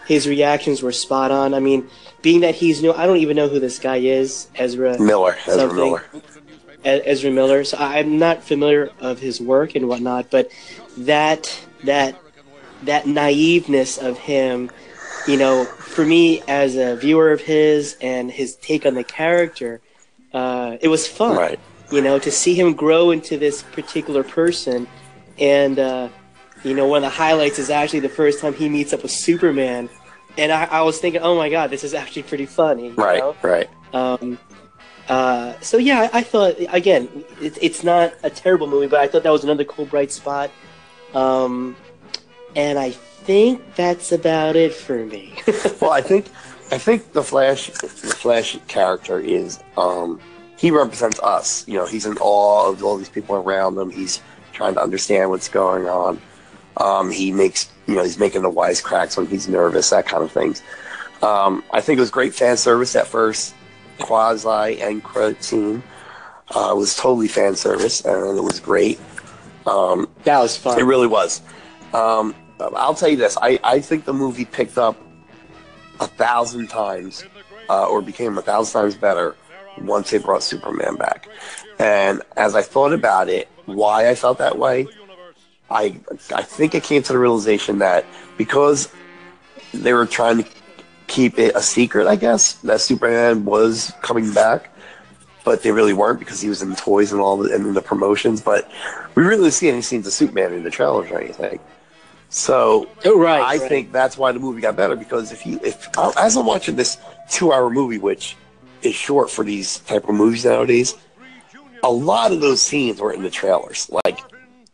His 0.06 0.26
reactions 0.26 0.82
were 0.82 0.92
spot 0.92 1.30
on. 1.30 1.54
I 1.54 1.60
mean, 1.60 1.88
being 2.22 2.40
that 2.40 2.54
he's 2.54 2.82
new, 2.82 2.92
I 2.92 3.06
don't 3.06 3.18
even 3.18 3.36
know 3.36 3.48
who 3.48 3.60
this 3.60 3.78
guy 3.78 3.96
is, 3.96 4.48
Ezra 4.54 4.98
Miller, 4.98 5.36
Ezra 5.46 5.54
Something. 5.54 5.76
Miller. 5.76 6.04
E- 6.84 7.02
Ezra 7.04 7.30
Miller. 7.30 7.64
So 7.64 7.76
I'm 7.78 8.18
not 8.18 8.42
familiar 8.42 8.90
of 9.00 9.20
his 9.20 9.40
work 9.40 9.74
and 9.74 9.88
whatnot, 9.88 10.30
but 10.30 10.50
that 10.98 11.64
that 11.84 12.16
that 12.82 13.04
naiveness 13.04 13.98
of 13.98 14.18
him, 14.18 14.70
you 15.26 15.36
know, 15.36 15.64
for 15.64 16.04
me 16.04 16.42
as 16.48 16.76
a 16.76 16.96
viewer 16.96 17.30
of 17.30 17.40
his 17.40 17.96
and 18.00 18.30
his 18.30 18.56
take 18.56 18.84
on 18.84 18.94
the 18.94 19.04
character, 19.04 19.80
uh, 20.34 20.76
it 20.80 20.88
was 20.88 21.06
fun. 21.06 21.36
Right. 21.36 21.60
You 21.90 22.00
know, 22.00 22.18
to 22.18 22.30
see 22.30 22.54
him 22.54 22.72
grow 22.72 23.10
into 23.10 23.38
this 23.38 23.62
particular 23.62 24.24
person, 24.24 24.88
and 25.38 25.78
uh, 25.78 26.08
you 26.64 26.74
know, 26.74 26.86
one 26.86 26.98
of 27.04 27.10
the 27.10 27.16
highlights 27.16 27.58
is 27.58 27.70
actually 27.70 28.00
the 28.00 28.08
first 28.08 28.40
time 28.40 28.54
he 28.54 28.68
meets 28.68 28.92
up 28.92 29.02
with 29.02 29.10
Superman, 29.12 29.88
and 30.38 30.52
I, 30.52 30.64
I 30.64 30.82
was 30.82 30.98
thinking, 30.98 31.20
oh 31.22 31.36
my 31.36 31.48
god, 31.48 31.70
this 31.70 31.84
is 31.84 31.94
actually 31.94 32.22
pretty 32.24 32.46
funny. 32.46 32.88
you 32.88 32.94
Right. 32.94 33.18
know? 33.18 33.36
Right. 33.42 33.68
Um, 33.92 34.38
uh, 35.08 35.54
so 35.60 35.76
yeah, 35.76 36.08
I, 36.12 36.18
I 36.18 36.22
thought 36.22 36.54
again, 36.68 37.08
it, 37.40 37.58
it's 37.60 37.82
not 37.84 38.14
a 38.22 38.30
terrible 38.30 38.66
movie, 38.66 38.86
but 38.86 39.00
I 39.00 39.08
thought 39.08 39.22
that 39.24 39.30
was 39.32 39.44
another 39.44 39.64
cool 39.64 39.84
bright 39.86 40.12
spot. 40.12 40.50
Um, 41.14 41.76
and 42.56 42.78
I 42.78 42.90
think 42.90 43.74
that's 43.74 44.12
about 44.12 44.56
it 44.56 44.72
for 44.74 45.04
me. 45.04 45.34
Well, 45.80 45.90
I 45.90 46.00
think 46.00 46.26
I 46.70 46.78
think 46.78 47.12
the 47.12 47.22
Flash 47.22 47.66
the 47.70 47.88
Flash 47.88 48.56
character 48.68 49.18
is 49.18 49.58
um 49.76 50.20
he 50.56 50.70
represents 50.70 51.18
us. 51.20 51.66
You 51.66 51.74
know, 51.78 51.86
he's 51.86 52.06
in 52.06 52.16
awe 52.18 52.70
of 52.70 52.82
all 52.84 52.96
these 52.96 53.08
people 53.08 53.34
around 53.34 53.76
him. 53.76 53.90
He's 53.90 54.22
trying 54.52 54.74
to 54.74 54.80
understand 54.80 55.28
what's 55.30 55.48
going 55.48 55.86
on. 55.86 56.20
Um, 56.82 57.10
he 57.10 57.30
makes 57.30 57.70
you 57.86 57.94
know 57.94 58.02
he's 58.02 58.18
making 58.18 58.42
the 58.42 58.50
wisecracks 58.50 59.16
when 59.16 59.26
he's 59.26 59.48
nervous, 59.48 59.90
that 59.90 60.06
kind 60.06 60.22
of 60.22 60.32
things. 60.32 60.62
Um, 61.22 61.62
I 61.70 61.80
think 61.80 61.98
it 61.98 62.00
was 62.00 62.10
great 62.10 62.34
fan 62.34 62.56
service 62.56 62.96
at 62.96 63.06
first, 63.06 63.54
quasi 64.00 64.80
and 64.82 65.02
credit 65.02 65.42
scene. 65.44 65.82
Uh, 66.48 66.74
was 66.76 66.96
totally 66.96 67.28
fan 67.28 67.54
service, 67.54 68.04
and 68.04 68.36
it 68.36 68.42
was 68.42 68.60
great. 68.60 69.00
Um, 69.66 70.08
that 70.24 70.38
was 70.40 70.56
fun. 70.56 70.78
it 70.78 70.82
really 70.82 71.06
was. 71.06 71.40
Um, 71.94 72.34
I'll 72.60 72.94
tell 72.94 73.08
you 73.08 73.16
this: 73.16 73.38
I, 73.40 73.60
I 73.62 73.80
think 73.80 74.04
the 74.04 74.12
movie 74.12 74.44
picked 74.44 74.76
up 74.76 74.96
a 76.00 76.06
thousand 76.08 76.68
times, 76.68 77.24
uh, 77.70 77.86
or 77.86 78.02
became 78.02 78.36
a 78.38 78.42
thousand 78.42 78.80
times 78.82 78.96
better 78.96 79.36
once 79.78 80.10
they 80.10 80.18
brought 80.18 80.42
Superman 80.42 80.96
back. 80.96 81.28
And 81.78 82.22
as 82.36 82.54
I 82.54 82.62
thought 82.62 82.92
about 82.92 83.28
it, 83.28 83.48
why 83.66 84.08
I 84.08 84.14
felt 84.14 84.38
that 84.38 84.58
way, 84.58 84.88
I 85.72 85.98
I 86.34 86.42
think 86.42 86.74
I 86.74 86.80
came 86.80 87.02
to 87.02 87.12
the 87.12 87.18
realization 87.18 87.78
that 87.78 88.04
because 88.36 88.88
they 89.72 89.92
were 89.92 90.06
trying 90.06 90.42
to 90.42 90.48
keep 91.06 91.38
it 91.38 91.54
a 91.54 91.62
secret, 91.62 92.06
I 92.06 92.16
guess 92.16 92.54
that 92.64 92.80
Superman 92.80 93.44
was 93.44 93.92
coming 94.02 94.32
back. 94.32 94.68
But 95.44 95.62
they 95.64 95.72
really 95.72 95.92
weren't 95.92 96.20
because 96.20 96.40
he 96.40 96.48
was 96.48 96.62
in 96.62 96.76
toys 96.76 97.10
and 97.10 97.20
all 97.20 97.36
the, 97.36 97.52
and 97.52 97.74
the 97.74 97.82
promotions. 97.82 98.40
But 98.40 98.70
we 99.16 99.24
really 99.24 99.42
didn't 99.42 99.54
see 99.54 99.68
any 99.68 99.82
scenes 99.82 100.06
of 100.06 100.12
Superman 100.12 100.52
in 100.52 100.62
the 100.62 100.70
trailers 100.70 101.10
or 101.10 101.18
anything. 101.18 101.58
So 102.28 102.88
Oh, 103.04 103.18
right. 103.18 103.40
I 103.42 103.56
right. 103.58 103.68
think 103.68 103.92
that's 103.92 104.16
why 104.16 104.30
the 104.32 104.38
movie 104.38 104.60
got 104.60 104.76
better 104.76 104.94
because 104.96 105.32
if 105.32 105.44
you 105.44 105.58
if 105.64 105.88
uh, 105.98 106.12
as 106.16 106.36
I'm 106.36 106.46
watching 106.46 106.76
this 106.76 106.96
two 107.28 107.52
hour 107.52 107.70
movie, 107.70 107.98
which 107.98 108.36
is 108.82 108.94
short 108.94 109.30
for 109.30 109.44
these 109.44 109.78
type 109.80 110.08
of 110.08 110.14
movies 110.14 110.44
nowadays, 110.44 110.94
a 111.82 111.90
lot 111.90 112.30
of 112.32 112.40
those 112.40 112.62
scenes 112.62 113.00
were 113.00 113.12
in 113.12 113.22
the 113.22 113.30
trailers. 113.30 113.90
Like 113.90 114.01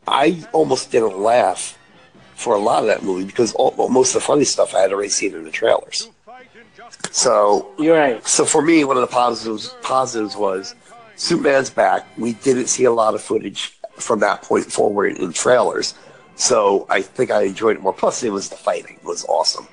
I 0.08 0.44
almost 0.52 0.90
didn't 0.90 1.18
laugh 1.18 1.78
for 2.34 2.54
a 2.54 2.58
lot 2.58 2.82
of 2.82 2.86
that 2.86 3.02
movie 3.02 3.24
because 3.24 3.52
all, 3.54 3.74
most 3.88 4.14
of 4.14 4.22
the 4.22 4.26
funny 4.26 4.44
stuff 4.44 4.74
I 4.74 4.80
had 4.80 4.92
already 4.92 5.08
seen 5.08 5.34
in 5.34 5.44
the 5.44 5.50
trailers. 5.50 6.08
So 7.10 7.72
You're 7.78 7.96
right. 7.98 8.26
so 8.26 8.44
for 8.44 8.62
me, 8.62 8.84
one 8.84 8.96
of 8.96 9.00
the 9.00 9.08
positives 9.08 9.74
positives 9.82 10.36
was 10.36 10.74
Superman's 11.16 11.70
back. 11.70 12.06
We 12.16 12.34
didn't 12.34 12.68
see 12.68 12.84
a 12.84 12.92
lot 12.92 13.14
of 13.14 13.22
footage 13.22 13.76
from 13.96 14.20
that 14.20 14.42
point 14.42 14.70
forward 14.70 15.16
in 15.16 15.32
trailers, 15.32 15.94
so 16.36 16.86
I 16.88 17.02
think 17.02 17.30
I 17.30 17.42
enjoyed 17.42 17.76
it 17.76 17.82
more. 17.82 17.92
Plus, 17.92 18.22
it 18.22 18.30
was 18.30 18.48
the 18.48 18.56
fighting 18.56 18.96
it 18.96 19.04
was 19.04 19.24
awesome. 19.24 19.66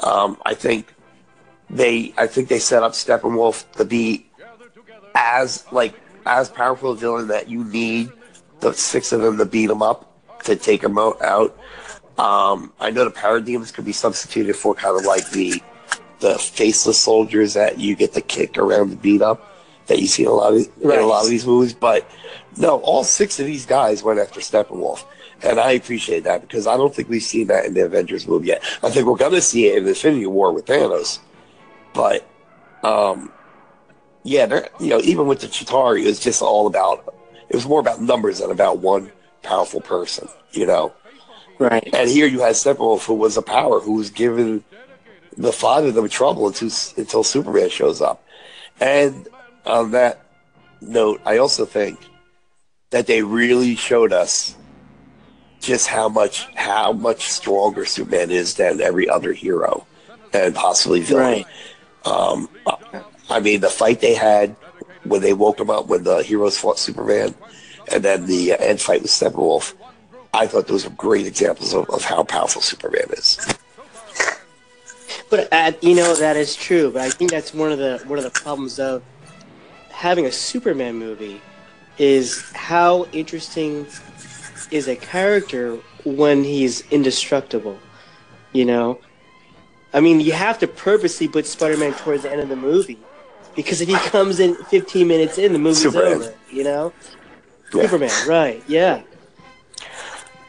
Um, 0.00 0.36
I 0.44 0.54
think 0.54 0.94
they 1.70 2.12
I 2.18 2.26
think 2.26 2.48
they 2.48 2.58
set 2.58 2.82
up 2.82 2.92
Steppenwolf 2.92 3.70
to 3.72 3.84
be 3.84 4.26
as 5.14 5.64
like 5.72 5.94
as 6.26 6.48
powerful 6.50 6.92
a 6.92 6.96
villain 6.96 7.28
that 7.28 7.48
you 7.48 7.64
need 7.64 8.12
the 8.60 8.72
six 8.72 9.12
of 9.12 9.20
them 9.22 9.38
to 9.38 9.44
beat 9.44 9.70
him 9.70 9.82
up 9.82 10.06
to 10.44 10.56
take 10.56 10.82
him 10.82 10.98
out. 10.98 11.56
Um, 12.18 12.72
I 12.80 12.90
know 12.90 13.04
the 13.04 13.10
Parademons 13.10 13.72
could 13.72 13.84
be 13.84 13.92
substituted 13.92 14.54
for 14.56 14.74
kind 14.74 14.98
of 14.98 15.04
like 15.06 15.28
the 15.30 15.62
the 16.20 16.38
faceless 16.38 17.00
soldiers 17.00 17.54
that 17.54 17.78
you 17.78 17.96
get 17.96 18.12
to 18.12 18.20
kick 18.20 18.58
around 18.58 18.90
to 18.90 18.96
beat 18.96 19.22
up 19.22 19.56
that 19.86 19.98
you 20.00 20.06
see 20.06 20.22
in 20.24 20.28
a 20.28 20.32
lot 20.32 20.52
of 20.52 20.60
in 20.82 20.90
a 20.90 21.06
lot 21.06 21.24
of 21.24 21.30
these 21.30 21.46
movies. 21.46 21.72
But 21.72 22.08
no, 22.56 22.78
all 22.80 23.04
six 23.04 23.40
of 23.40 23.46
these 23.46 23.64
guys 23.64 24.02
went 24.02 24.18
after 24.20 24.40
Steppenwolf. 24.40 25.04
And 25.42 25.58
I 25.58 25.70
appreciate 25.72 26.24
that 26.24 26.42
because 26.42 26.66
I 26.66 26.76
don't 26.76 26.94
think 26.94 27.08
we've 27.08 27.22
seen 27.22 27.46
that 27.46 27.64
in 27.64 27.72
the 27.72 27.86
Avengers 27.86 28.28
movie 28.28 28.48
yet. 28.48 28.62
I 28.82 28.90
think 28.90 29.06
we're 29.06 29.16
going 29.16 29.32
to 29.32 29.40
see 29.40 29.68
it 29.68 29.78
in 29.78 29.84
the 29.84 29.90
Infinity 29.90 30.26
War 30.26 30.52
with 30.52 30.66
Thanos. 30.66 31.18
But, 31.94 32.28
um, 32.84 33.32
yeah, 34.22 34.44
they're- 34.44 34.68
you 34.78 34.88
know, 34.90 35.00
even 35.00 35.26
with 35.26 35.40
the 35.40 35.46
Chitauri, 35.46 36.02
it 36.02 36.06
was 36.08 36.20
just 36.20 36.42
all 36.42 36.66
about, 36.66 37.14
it 37.50 37.56
was 37.56 37.66
more 37.66 37.80
about 37.80 38.00
numbers 38.00 38.38
than 38.38 38.50
about 38.50 38.78
one 38.78 39.10
powerful 39.42 39.80
person, 39.80 40.28
you 40.52 40.66
know? 40.66 40.92
Right. 41.58 41.88
And 41.92 42.08
here 42.08 42.26
you 42.26 42.40
had 42.40 42.54
Steppenwolf, 42.54 43.04
who 43.04 43.14
was 43.14 43.36
a 43.36 43.42
power, 43.42 43.80
who 43.80 43.94
was 43.94 44.08
given 44.08 44.64
the 45.36 45.52
father 45.52 45.88
of 45.88 45.94
them 45.94 46.08
trouble 46.08 46.46
until, 46.46 46.70
until 46.96 47.22
Superman 47.24 47.68
shows 47.68 48.00
up. 48.00 48.24
And 48.80 49.28
on 49.66 49.90
that 49.90 50.24
note, 50.80 51.20
I 51.26 51.38
also 51.38 51.66
think 51.66 51.98
that 52.90 53.06
they 53.06 53.22
really 53.22 53.76
showed 53.76 54.12
us 54.12 54.56
just 55.60 55.86
how 55.86 56.08
much 56.08 56.46
how 56.54 56.92
much 56.92 57.28
stronger 57.28 57.84
Superman 57.84 58.30
is 58.30 58.54
than 58.54 58.80
every 58.80 59.08
other 59.08 59.34
hero 59.34 59.86
and 60.32 60.54
possibly 60.54 61.00
villain. 61.00 61.44
Right. 61.44 61.46
Um, 62.06 62.48
I 63.28 63.40
mean, 63.40 63.60
the 63.60 63.68
fight 63.68 64.00
they 64.00 64.14
had 64.14 64.56
when 65.04 65.20
they 65.20 65.32
woke 65.32 65.60
him 65.60 65.70
up 65.70 65.86
when 65.86 66.04
the 66.04 66.22
heroes 66.22 66.58
fought 66.58 66.78
Superman, 66.78 67.34
and 67.90 68.02
then 68.02 68.26
the 68.26 68.52
end 68.52 68.80
fight 68.80 69.02
with 69.02 69.10
Steppenwolf. 69.10 69.74
I 70.32 70.46
thought 70.46 70.68
those 70.68 70.84
were 70.84 70.94
great 70.94 71.26
examples 71.26 71.74
of, 71.74 71.88
of 71.90 72.04
how 72.04 72.22
powerful 72.22 72.62
Superman 72.62 73.06
is. 73.12 73.38
But 75.28 75.48
uh, 75.52 75.72
you 75.80 75.94
know 75.94 76.14
that 76.14 76.36
is 76.36 76.54
true. 76.54 76.90
But 76.90 77.02
I 77.02 77.10
think 77.10 77.30
that's 77.30 77.54
one 77.54 77.72
of 77.72 77.78
the 77.78 78.02
one 78.06 78.18
of 78.18 78.24
the 78.24 78.30
problems 78.30 78.78
of 78.78 79.02
having 79.90 80.26
a 80.26 80.32
Superman 80.32 80.96
movie 80.96 81.40
is 81.98 82.50
how 82.52 83.06
interesting 83.12 83.86
is 84.70 84.88
a 84.88 84.96
character 84.96 85.76
when 86.04 86.44
he's 86.44 86.82
indestructible. 86.90 87.78
You 88.52 88.64
know, 88.64 89.00
I 89.92 90.00
mean, 90.00 90.20
you 90.20 90.32
have 90.32 90.58
to 90.60 90.68
purposely 90.68 91.28
put 91.28 91.46
Spider-Man 91.46 91.94
towards 91.94 92.24
the 92.24 92.32
end 92.32 92.40
of 92.40 92.48
the 92.48 92.56
movie 92.56 92.98
because 93.56 93.80
if 93.80 93.88
he 93.88 93.94
comes 94.10 94.40
in 94.40 94.54
15 94.54 95.06
minutes 95.06 95.38
in, 95.38 95.52
the 95.52 95.58
movie's 95.58 95.82
Superman. 95.82 96.12
over. 96.12 96.34
You 96.50 96.64
know, 96.64 96.92
Yeah. 97.74 97.82
Superman, 97.82 98.28
right? 98.28 98.62
Yeah. 98.66 99.02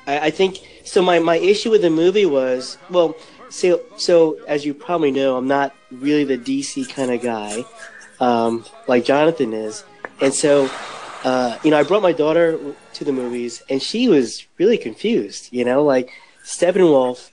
I, 0.08 0.20
I 0.27 0.31
think 0.31 0.58
so. 0.84 1.01
My, 1.01 1.20
my 1.20 1.38
issue 1.38 1.70
with 1.72 1.81
the 1.81 1.89
movie 1.89 2.25
was 2.25 2.77
well, 2.89 3.15
so 3.50 3.81
so 3.98 4.39
as 4.48 4.65
you 4.65 4.74
probably 4.74 5.12
know, 5.12 5.38
I'm 5.38 5.48
not 5.48 5.75
really 5.91 6.24
the 6.24 6.38
DC 6.38 6.89
kind 6.93 7.12
of 7.12 7.22
guy, 7.22 7.63
um, 8.20 8.65
like 8.88 9.05
Jonathan 9.05 9.53
is, 9.53 9.84
and 10.22 10.34
so 10.34 10.70
uh, 11.24 11.58
you 11.63 11.70
know, 11.72 11.77
I 11.77 11.84
brought 11.84 12.01
my 12.01 12.13
daughter 12.13 12.60
to 12.93 13.03
the 13.03 13.12
movies, 13.13 13.62
and 13.70 13.81
she 13.81 14.08
was 14.10 14.46
really 14.58 14.77
confused. 14.77 15.50
You 15.51 15.65
know, 15.65 15.84
like 15.84 16.12
Steppenwolf. 16.43 17.29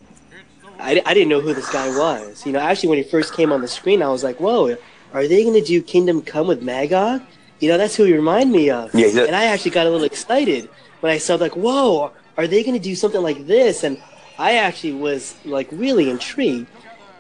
I, 0.81 1.03
I 1.05 1.13
didn't 1.13 1.29
know 1.29 1.41
who 1.41 1.55
this 1.55 1.69
guy 1.71 1.89
was. 1.89 2.47
You 2.47 2.53
know, 2.53 2.61
actually, 2.61 2.91
when 2.91 2.99
he 2.99 3.05
first 3.05 3.35
came 3.35 3.51
on 3.51 3.63
the 3.63 3.67
screen, 3.69 4.01
I 4.03 4.09
was 4.11 4.23
like, 4.23 4.39
"Whoa, 4.39 4.77
are 5.13 5.27
they 5.27 5.43
going 5.43 5.55
to 5.55 5.67
do 5.67 5.83
Kingdom 5.83 6.23
Come 6.23 6.47
with 6.47 6.63
Magog?" 6.63 7.23
You 7.61 7.69
know, 7.69 7.79
that's 7.79 7.97
who 7.97 8.05
he 8.05 8.13
remind 8.15 8.53
me 8.53 8.71
of. 8.71 8.95
Yeah, 8.95 9.25
and 9.25 9.35
I 9.35 9.45
actually 9.45 9.73
got 9.73 9.87
a 9.87 9.91
little 9.91 10.07
excited 10.07 10.69
when 11.01 11.13
I 11.13 11.19
saw 11.19 11.35
like, 11.37 11.57
"Whoa, 11.57 12.13
are 12.37 12.47
they 12.47 12.63
going 12.63 12.75
to 12.75 12.83
do 12.83 12.95
something 12.95 13.23
like 13.23 13.47
this?" 13.47 13.83
And 13.85 14.01
I 14.39 14.57
actually 14.57 14.93
was 14.93 15.35
like 15.45 15.69
really 15.73 16.09
intrigued. 16.11 16.69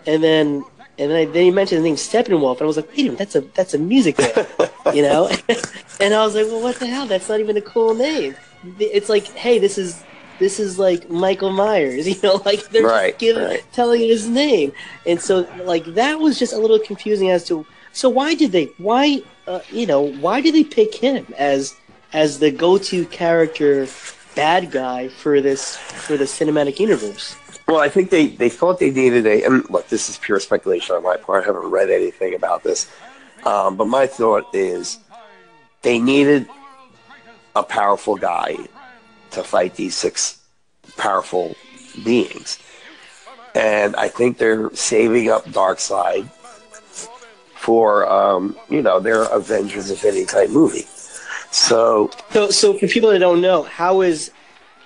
And 0.06 0.22
then 0.22 0.64
and 0.98 1.10
then, 1.12 1.16
I, 1.16 1.24
then 1.26 1.44
he 1.44 1.50
mentioned 1.50 1.80
the 1.80 1.88
name 1.88 1.96
Steppenwolf, 1.96 2.54
and 2.54 2.62
I 2.62 2.66
was 2.66 2.76
like, 2.76 2.88
"Wait 2.90 3.00
a 3.00 3.02
minute, 3.04 3.18
that's 3.18 3.36
a 3.36 3.40
that's 3.40 3.74
a 3.74 3.78
music 3.78 4.16
band," 4.16 4.46
you 4.94 5.02
know. 5.02 5.28
and 6.00 6.14
I 6.14 6.24
was 6.24 6.34
like, 6.34 6.46
"Well, 6.46 6.62
what 6.62 6.76
the 6.76 6.86
hell? 6.86 7.06
That's 7.06 7.28
not 7.28 7.40
even 7.40 7.56
a 7.56 7.60
cool 7.62 7.94
name." 7.94 8.34
It's 8.80 9.08
like, 9.08 9.24
hey, 9.34 9.58
this 9.58 9.78
is 9.78 10.02
this 10.40 10.58
is 10.58 10.78
like 10.78 11.08
Michael 11.10 11.50
Myers, 11.50 12.08
you 12.12 12.16
know, 12.22 12.40
like 12.44 12.68
they're 12.70 12.84
Right, 12.84 13.10
just 13.12 13.18
giving, 13.20 13.44
right. 13.44 13.64
telling 13.72 14.00
his 14.00 14.28
name, 14.28 14.72
and 15.06 15.20
so 15.20 15.48
like 15.64 15.84
that 15.94 16.18
was 16.18 16.38
just 16.38 16.52
a 16.52 16.58
little 16.58 16.78
confusing 16.78 17.30
as 17.30 17.44
to 17.46 17.64
so 17.98 18.08
why 18.08 18.32
did 18.34 18.52
they 18.52 18.66
why 18.78 19.20
uh, 19.48 19.58
you 19.70 19.84
know 19.84 20.00
why 20.00 20.40
did 20.40 20.54
they 20.54 20.62
pick 20.62 20.94
him 20.94 21.26
as 21.36 21.74
as 22.12 22.38
the 22.38 22.50
go-to 22.50 23.04
character 23.06 23.88
bad 24.36 24.70
guy 24.70 25.08
for 25.08 25.40
this 25.40 25.76
for 25.76 26.16
the 26.16 26.24
cinematic 26.24 26.78
universe? 26.78 27.34
Well, 27.66 27.80
I 27.80 27.88
think 27.88 28.10
they, 28.10 28.28
they 28.28 28.48
thought 28.48 28.78
they 28.78 28.90
needed 28.90 29.26
a, 29.26 29.42
and 29.42 29.68
look, 29.68 29.88
this 29.88 30.08
is 30.08 30.16
pure 30.16 30.40
speculation 30.40 30.94
on 30.94 31.02
my 31.02 31.16
part. 31.16 31.42
I 31.42 31.46
haven't 31.48 31.70
read 31.70 31.90
anything 31.90 32.34
about 32.34 32.62
this. 32.62 32.90
Um, 33.44 33.76
but 33.76 33.88
my 33.88 34.06
thought 34.06 34.46
is 34.54 34.98
they 35.82 35.98
needed 35.98 36.48
a 37.54 37.62
powerful 37.62 38.16
guy 38.16 38.56
to 39.32 39.42
fight 39.42 39.74
these 39.74 39.94
six 39.94 40.40
powerful 40.96 41.56
beings. 42.04 42.58
And 43.54 43.94
I 43.96 44.08
think 44.08 44.38
they're 44.38 44.74
saving 44.74 45.28
up 45.28 45.44
Darkseid 45.44 46.30
for, 47.58 48.08
um, 48.08 48.56
you 48.70 48.80
know, 48.82 49.00
their 49.00 49.24
Avengers 49.24 49.90
Infinity 49.90 50.26
type 50.26 50.50
movie. 50.50 50.86
So 51.50 52.10
So 52.30 52.50
so 52.50 52.78
for 52.78 52.86
people 52.86 53.10
that 53.10 53.18
don't 53.18 53.40
know, 53.40 53.62
how 53.62 54.02
is 54.02 54.30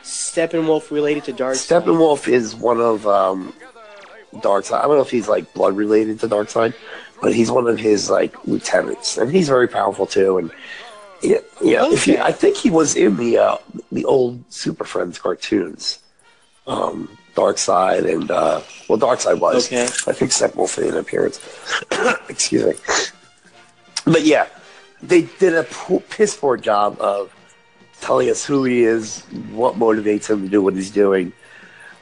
Steppenwolf 0.02 0.91
related 0.91 1.25
to 1.25 1.33
Darkseid? 1.33 1.85
Steppenwolf 1.85 2.29
is 2.29 2.57
one 2.57 2.81
of 2.81 3.07
um, 3.07 3.52
Darkseid. 4.35 4.79
I 4.79 4.83
don't 4.83 4.97
know 4.97 5.02
if 5.02 5.11
he's 5.11 5.29
like 5.29 5.52
blood 5.55 5.76
related 5.76 6.21
to 6.21 6.29
Darkseid, 6.29 6.75
but 7.21 7.35
he's 7.35 7.50
one 7.50 7.67
of 7.67 7.79
his 7.79 8.11
like 8.11 8.47
lieutenants, 8.47 9.19
and 9.19 9.31
he's 9.31 9.49
very 9.49 9.69
powerful 9.69 10.07
too. 10.07 10.38
And 10.38 10.50
yeah, 11.23 11.38
yeah. 11.61 11.91
If 11.93 12.07
you, 12.07 12.19
I 12.19 12.33
think 12.33 12.57
he 12.57 12.71
was 12.71 12.97
in 12.97 13.17
the 13.17 13.38
uh, 13.38 13.57
the 13.91 14.05
old 14.05 14.43
Super 14.52 14.85
Friends 14.85 15.19
cartoons, 15.19 16.00
um, 16.67 17.09
Darkseid, 17.35 18.12
and 18.12 18.31
uh, 18.31 18.61
well, 18.89 18.99
Darkseid 18.99 19.39
was. 19.39 19.67
Okay. 19.67 19.85
I 19.85 20.12
think 20.12 20.31
Steppenwolf 20.31 20.81
made 20.81 20.93
an 20.93 20.99
appearance. 20.99 21.41
Excuse 22.29 22.65
me. 22.65 22.75
But 24.05 24.23
yeah, 24.23 24.49
they 25.03 25.23
did 25.23 25.55
a 25.55 25.65
piss 25.65 26.37
poor 26.37 26.57
job 26.57 27.01
of 27.01 27.35
telling 28.01 28.29
us 28.29 28.45
who 28.45 28.65
he 28.65 28.83
is, 28.83 29.23
what 29.53 29.77
motivates 29.77 30.29
him 30.29 30.43
to 30.43 30.49
do 30.49 30.61
what 30.61 30.75
he's 30.75 30.91
doing. 30.91 31.33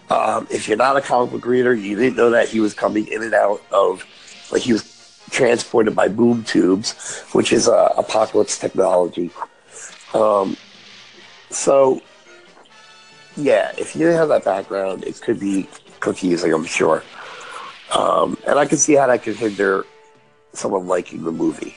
Um, 0.09 0.49
if 0.51 0.67
you're 0.67 0.77
not 0.77 0.97
a 0.97 1.01
comic 1.01 1.31
book 1.31 1.47
reader, 1.47 1.73
you 1.75 1.95
didn't 1.95 2.17
know 2.17 2.31
that 2.31 2.49
he 2.49 2.59
was 2.59 2.75
coming 2.75 3.07
in 3.07 3.23
and 3.23 3.35
out 3.35 3.63
of, 3.71 4.05
like 4.51 4.63
he 4.63 4.73
was 4.73 5.23
transported 5.31 5.95
by 5.95 6.09
boom 6.09 6.43
tubes, 6.43 7.21
which 7.33 7.53
is 7.53 7.69
uh, 7.69 7.91
Apokolips 7.97 8.59
technology. 8.59 9.31
Um, 10.15 10.57
so, 11.51 12.03
yeah, 13.43 13.73
if 13.79 13.95
you 13.97 14.07
have 14.07 14.29
that 14.29 14.45
background, 14.45 15.05
it 15.05 15.21
could 15.21 15.39
be 15.41 15.69
confusing, 16.01 16.53
I'm 16.53 16.65
sure. 16.65 17.03
Um, 17.97 18.37
and 18.47 18.59
I 18.59 18.67
can 18.67 18.79
see 18.79 18.95
how 18.95 19.07
that 19.09 19.23
could 19.23 19.37
hinder 19.37 19.85
someone 20.53 20.87
liking 20.87 21.25
the 21.25 21.33
movie. 21.33 21.77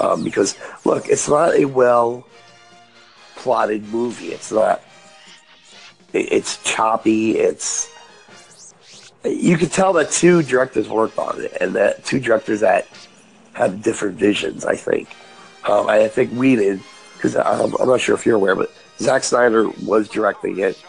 Um, 0.00 0.24
because, 0.24 0.56
look, 0.84 1.08
it's 1.08 1.28
not 1.28 1.54
a 1.54 1.64
well 1.66 2.26
plotted 3.36 3.86
movie. 3.88 4.28
It's 4.32 4.50
not. 4.52 4.82
it- 6.12 6.32
It's 6.32 6.62
choppy. 6.64 7.38
It's. 7.38 7.88
You 9.24 9.58
can 9.58 9.68
tell 9.68 9.92
that 9.94 10.10
two 10.10 10.42
directors 10.42 10.88
worked 10.88 11.18
on 11.18 11.40
it, 11.42 11.56
and 11.60 11.74
that 11.74 12.04
two 12.04 12.18
directors 12.20 12.60
that 12.60 12.86
have 13.52 13.82
different 13.82 14.16
visions. 14.18 14.64
I 14.64 14.76
think. 14.76 15.08
Um, 15.68 15.88
I 15.88 16.08
think 16.08 16.32
Whedon, 16.32 16.80
because 17.16 17.36
I'm, 17.36 17.74
I'm 17.76 17.88
not 17.88 18.00
sure 18.00 18.14
if 18.14 18.24
you're 18.24 18.36
aware, 18.36 18.56
but 18.56 18.72
Zack 19.00 19.24
Snyder 19.24 19.68
was 19.84 20.08
directing 20.08 20.58
it. 20.58 20.80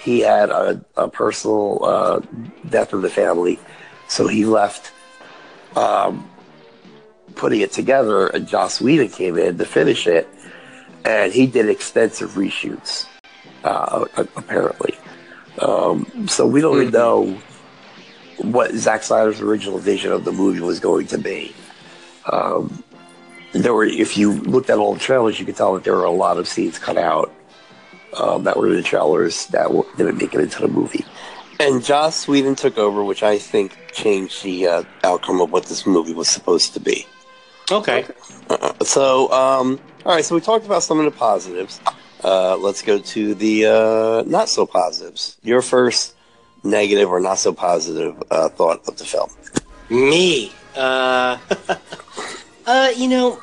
He 0.00 0.20
had 0.20 0.50
a, 0.50 0.84
a 0.96 1.08
personal 1.08 1.84
uh, 1.84 2.20
death 2.68 2.92
in 2.92 3.02
the 3.02 3.10
family, 3.10 3.58
so 4.08 4.28
he 4.28 4.44
left 4.44 4.92
um, 5.74 6.28
putting 7.34 7.60
it 7.60 7.72
together, 7.72 8.28
and 8.28 8.46
Joss 8.46 8.80
Whedon 8.80 9.08
came 9.08 9.36
in 9.36 9.58
to 9.58 9.64
finish 9.64 10.06
it, 10.06 10.28
and 11.04 11.32
he 11.32 11.46
did 11.46 11.68
extensive 11.68 12.30
reshoots. 12.30 13.06
uh, 13.66 14.04
apparently. 14.36 14.94
Um, 15.60 16.28
so 16.28 16.46
we 16.46 16.60
don't 16.60 16.80
even 16.80 16.92
know 16.92 17.38
what 18.38 18.72
Zack 18.74 19.02
Snyder's 19.02 19.40
original 19.40 19.78
vision 19.78 20.12
of 20.12 20.24
the 20.24 20.32
movie 20.32 20.60
was 20.60 20.78
going 20.80 21.06
to 21.08 21.18
be. 21.18 21.54
Um, 22.30 22.82
there 23.52 23.72
were, 23.74 23.84
if 23.84 24.16
you 24.16 24.32
looked 24.32 24.70
at 24.70 24.78
all 24.78 24.94
the 24.94 25.00
trailers, 25.00 25.40
you 25.40 25.46
could 25.46 25.56
tell 25.56 25.74
that 25.74 25.84
there 25.84 25.94
were 25.94 26.04
a 26.04 26.10
lot 26.10 26.36
of 26.36 26.46
scenes 26.46 26.78
cut 26.78 26.98
out 26.98 27.32
um, 28.14 28.44
that 28.44 28.56
were 28.56 28.68
in 28.68 28.76
the 28.76 28.82
trailers 28.82 29.46
that 29.48 29.64
w- 29.64 29.86
didn't 29.96 30.18
make 30.18 30.34
it 30.34 30.40
into 30.40 30.60
the 30.60 30.68
movie. 30.68 31.04
And 31.58 31.82
Joss 31.82 32.28
Whedon 32.28 32.54
took 32.54 32.76
over, 32.76 33.02
which 33.02 33.22
I 33.22 33.38
think 33.38 33.76
changed 33.92 34.42
the 34.42 34.66
uh, 34.66 34.82
outcome 35.04 35.40
of 35.40 35.50
what 35.52 35.66
this 35.66 35.86
movie 35.86 36.12
was 36.12 36.28
supposed 36.28 36.74
to 36.74 36.80
be. 36.80 37.06
Okay. 37.70 38.06
Uh, 38.50 38.72
so, 38.84 39.30
um, 39.32 39.80
all 40.04 40.14
right. 40.14 40.24
So 40.24 40.34
we 40.34 40.40
talked 40.40 40.66
about 40.66 40.82
some 40.82 40.98
of 40.98 41.04
the 41.04 41.10
positives. 41.10 41.80
Uh, 42.22 42.56
let's 42.56 42.82
go 42.82 42.98
to 42.98 43.34
the 43.34 43.66
uh, 43.66 44.22
not 44.26 44.48
so 44.48 44.66
positives. 44.66 45.36
Your 45.42 45.62
first 45.62 46.14
negative 46.62 47.10
or 47.10 47.20
not 47.20 47.38
so 47.38 47.52
positive 47.52 48.22
uh, 48.30 48.48
thought 48.50 48.86
of 48.86 48.98
the 48.98 49.04
film. 49.04 49.30
Me. 49.88 50.52
Uh, 50.74 51.38
uh, 52.66 52.90
you 52.96 53.08
know, 53.08 53.40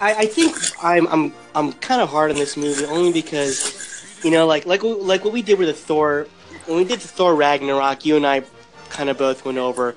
I, 0.00 0.14
I 0.14 0.26
think 0.26 0.54
I'm 0.82 1.06
I'm 1.08 1.32
I'm 1.54 1.72
kind 1.74 2.00
of 2.00 2.08
hard 2.08 2.30
on 2.30 2.36
this 2.36 2.56
movie 2.56 2.84
only 2.86 3.12
because, 3.12 4.20
you 4.24 4.30
know, 4.30 4.46
like 4.46 4.66
like 4.66 4.82
like 4.82 5.24
what 5.24 5.32
we 5.32 5.42
did 5.42 5.58
with 5.58 5.68
the 5.68 5.74
Thor, 5.74 6.26
when 6.66 6.78
we 6.78 6.84
did 6.84 7.00
the 7.00 7.08
Thor 7.08 7.34
Ragnarok, 7.34 8.04
you 8.06 8.16
and 8.16 8.26
I 8.26 8.42
kind 8.88 9.08
of 9.08 9.18
both 9.18 9.44
went 9.44 9.58
over, 9.58 9.94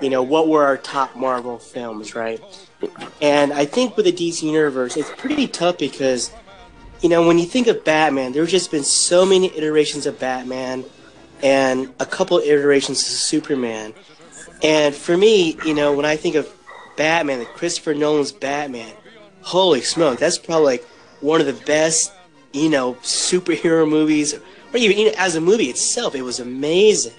you 0.00 0.10
know, 0.10 0.22
what 0.22 0.48
were 0.48 0.64
our 0.64 0.76
top 0.76 1.16
Marvel 1.16 1.58
films, 1.58 2.14
right? 2.14 2.40
And 3.20 3.52
I 3.52 3.64
think 3.64 3.96
with 3.96 4.06
the 4.06 4.12
DC 4.12 4.42
universe, 4.42 4.96
it's 4.96 5.10
pretty 5.16 5.48
tough 5.48 5.78
because, 5.78 6.32
you 7.00 7.08
know, 7.08 7.26
when 7.26 7.38
you 7.38 7.46
think 7.46 7.66
of 7.66 7.84
Batman, 7.84 8.32
there's 8.32 8.50
just 8.50 8.70
been 8.70 8.84
so 8.84 9.24
many 9.24 9.56
iterations 9.56 10.06
of 10.06 10.18
Batman 10.18 10.84
and 11.42 11.92
a 12.00 12.06
couple 12.06 12.38
iterations 12.38 13.00
of 13.00 13.06
Superman. 13.06 13.94
And 14.62 14.94
for 14.94 15.16
me, 15.16 15.58
you 15.64 15.74
know, 15.74 15.92
when 15.92 16.04
I 16.04 16.16
think 16.16 16.34
of 16.34 16.52
Batman, 16.96 17.40
like 17.40 17.54
Christopher 17.54 17.94
Nolan's 17.94 18.32
Batman, 18.32 18.92
holy 19.42 19.80
smoke, 19.80 20.18
that's 20.18 20.38
probably 20.38 20.64
like 20.64 20.86
one 21.20 21.40
of 21.40 21.46
the 21.46 21.64
best, 21.64 22.12
you 22.52 22.68
know, 22.68 22.94
superhero 23.02 23.88
movies, 23.88 24.34
or 24.34 24.76
even 24.76 24.98
you 24.98 25.06
know, 25.06 25.14
as 25.18 25.36
a 25.36 25.40
movie 25.40 25.66
itself, 25.66 26.14
it 26.14 26.22
was 26.22 26.40
amazing. 26.40 27.14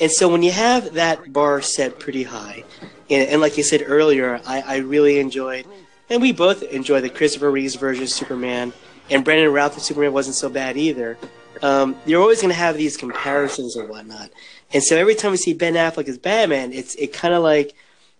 And 0.00 0.10
so 0.10 0.28
when 0.28 0.42
you 0.42 0.52
have 0.52 0.94
that 0.94 1.32
bar 1.32 1.62
set 1.62 1.98
pretty 1.98 2.22
high, 2.22 2.64
and, 3.08 3.28
and 3.28 3.40
like 3.40 3.56
you 3.56 3.62
said 3.62 3.82
earlier, 3.86 4.40
I, 4.46 4.60
I 4.60 4.76
really 4.78 5.18
enjoyed, 5.18 5.66
and 6.10 6.20
we 6.20 6.32
both 6.32 6.62
enjoyed 6.62 7.04
the 7.04 7.10
Christopher 7.10 7.50
Reeves 7.50 7.76
version 7.76 8.02
of 8.02 8.10
Superman, 8.10 8.72
and 9.10 9.24
Brandon 9.24 9.52
Routh 9.52 9.80
Superman 9.80 10.12
wasn't 10.12 10.36
so 10.36 10.48
bad 10.48 10.76
either. 10.76 11.16
Um, 11.62 11.96
you're 12.04 12.20
always 12.20 12.42
going 12.42 12.50
to 12.50 12.58
have 12.58 12.76
these 12.76 12.96
comparisons 12.96 13.76
and 13.76 13.88
whatnot. 13.88 14.30
And 14.74 14.82
so 14.82 14.96
every 14.96 15.14
time 15.14 15.30
we 15.30 15.36
see 15.38 15.54
Ben 15.54 15.74
Affleck 15.74 16.08
as 16.08 16.18
Batman, 16.18 16.72
it's 16.72 16.94
it 16.96 17.12
kind 17.12 17.32
of 17.32 17.42
like 17.42 17.74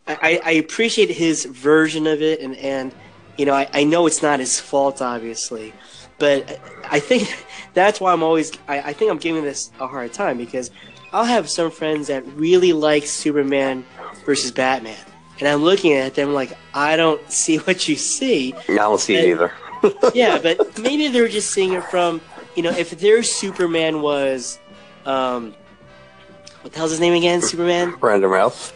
I, 0.07 0.41
I 0.45 0.51
appreciate 0.53 1.11
his 1.11 1.45
version 1.45 2.07
of 2.07 2.23
it, 2.23 2.41
and 2.41 2.57
and 2.57 2.95
you 3.37 3.47
know 3.47 3.55
I, 3.55 3.69
I 3.73 3.85
know 3.85 4.07
it's 4.07 4.23
not 4.23 4.41
his 4.41 4.61
fault, 4.61 5.03
obviously, 5.03 5.73
but 6.19 6.61
I 6.91 7.01
think 7.01 7.35
that's 7.75 8.01
why 8.01 8.13
I'm 8.13 8.23
always 8.23 8.53
I, 8.69 8.81
I 8.81 8.93
think 8.93 9.11
I'm 9.11 9.19
giving 9.19 9.45
this 9.45 9.71
a 9.81 9.87
hard 9.87 10.13
time 10.13 10.39
because 10.39 10.71
I'll 11.13 11.25
have 11.25 11.49
some 11.49 11.71
friends 11.71 12.09
that 12.09 12.27
really 12.35 12.73
like 12.73 13.07
Superman 13.07 13.85
versus 14.25 14.51
Batman, 14.51 14.99
and 15.39 15.49
I'm 15.49 15.63
looking 15.63 15.93
at 15.93 16.15
them 16.15 16.35
like 16.35 16.57
I 16.75 16.97
don't 16.97 17.31
see 17.31 17.57
what 17.59 17.89
you 17.89 17.97
see. 17.97 18.55
I 18.69 18.75
don't 18.77 19.01
see 19.01 19.15
it 19.15 19.29
either. 19.29 19.53
yeah, 20.15 20.39
but 20.39 20.79
maybe 20.79 21.09
they're 21.09 21.29
just 21.29 21.51
seeing 21.51 21.75
it 21.75 21.85
from 21.85 22.21
you 22.55 22.63
know 22.63 22.71
if 22.71 22.91
their 22.99 23.23
Superman 23.23 24.03
was, 24.03 24.59
um, 25.05 25.55
what 26.63 26.73
the 26.73 26.79
hell's 26.79 26.91
his 26.91 27.01
name 27.01 27.13
again? 27.13 27.43
Superman? 27.43 27.95
Brandon 28.01 28.31
Routh. 28.31 28.73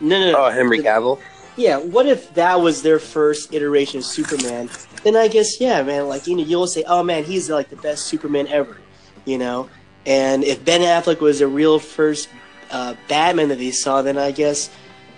No, 0.00 0.20
no, 0.20 0.32
no. 0.32 0.46
Oh, 0.46 0.50
Henry 0.50 0.78
Cavill. 0.78 1.20
Yeah, 1.58 1.78
what 1.78 2.06
if 2.06 2.32
that 2.34 2.60
was 2.60 2.82
their 2.82 3.00
first 3.00 3.52
iteration 3.52 3.98
of 3.98 4.04
Superman? 4.04 4.70
Then 5.02 5.16
I 5.16 5.26
guess 5.26 5.60
yeah, 5.60 5.82
man. 5.82 6.06
Like 6.06 6.28
you 6.28 6.36
know, 6.36 6.44
you'll 6.44 6.68
say, 6.68 6.84
oh 6.86 7.02
man, 7.02 7.24
he's 7.24 7.50
like 7.50 7.68
the 7.68 7.76
best 7.76 8.06
Superman 8.06 8.46
ever, 8.46 8.76
you 9.24 9.38
know. 9.38 9.68
And 10.06 10.44
if 10.44 10.64
Ben 10.64 10.82
Affleck 10.82 11.18
was 11.18 11.40
a 11.40 11.48
real 11.48 11.80
first 11.80 12.28
uh, 12.70 12.94
Batman 13.08 13.48
that 13.48 13.58
they 13.58 13.72
saw, 13.72 14.02
then 14.02 14.16
I 14.16 14.30
guess 14.30 14.70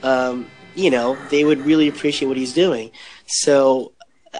um, 0.02 0.50
you 0.74 0.90
know 0.90 1.14
they 1.28 1.44
would 1.44 1.58
really 1.58 1.88
appreciate 1.88 2.28
what 2.28 2.38
he's 2.38 2.54
doing. 2.54 2.90
So 3.26 3.92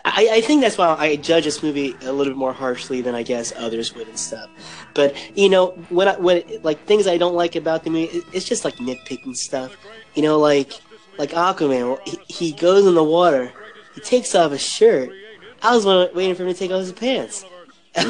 I, 0.06 0.30
I, 0.32 0.40
think 0.40 0.62
that's 0.62 0.78
why 0.78 0.96
I 0.98 1.16
judge 1.16 1.44
this 1.44 1.62
movie 1.62 1.94
a 2.00 2.12
little 2.12 2.32
bit 2.32 2.36
more 2.38 2.54
harshly 2.54 3.02
than 3.02 3.14
I 3.14 3.22
guess 3.22 3.52
others 3.58 3.94
would 3.94 4.08
and 4.08 4.18
stuff. 4.18 4.48
But 4.94 5.14
you 5.36 5.50
know, 5.50 5.72
when 5.90 6.08
I, 6.08 6.16
when 6.16 6.44
like 6.62 6.82
things 6.86 7.06
I 7.06 7.18
don't 7.18 7.34
like 7.34 7.56
about 7.56 7.84
the 7.84 7.90
movie, 7.90 8.22
it's 8.32 8.46
just 8.46 8.64
like 8.64 8.76
nitpicking 8.76 9.36
stuff. 9.36 9.76
You 10.14 10.22
know, 10.22 10.38
like 10.38 10.80
like 11.18 11.30
Aquaman, 11.30 11.98
he, 12.06 12.18
he 12.28 12.52
goes 12.52 12.86
in 12.86 12.94
the 12.94 13.04
water, 13.04 13.52
he 13.94 14.00
takes 14.00 14.34
off 14.34 14.52
his 14.52 14.62
shirt. 14.62 15.10
I 15.62 15.76
was 15.76 15.84
waiting 16.14 16.34
for 16.34 16.44
him 16.44 16.48
to 16.48 16.54
take 16.54 16.70
off 16.70 16.80
his 16.80 16.92
pants. 16.92 17.44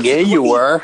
Yeah, 0.01 0.17
you 0.17 0.43
were. 0.43 0.83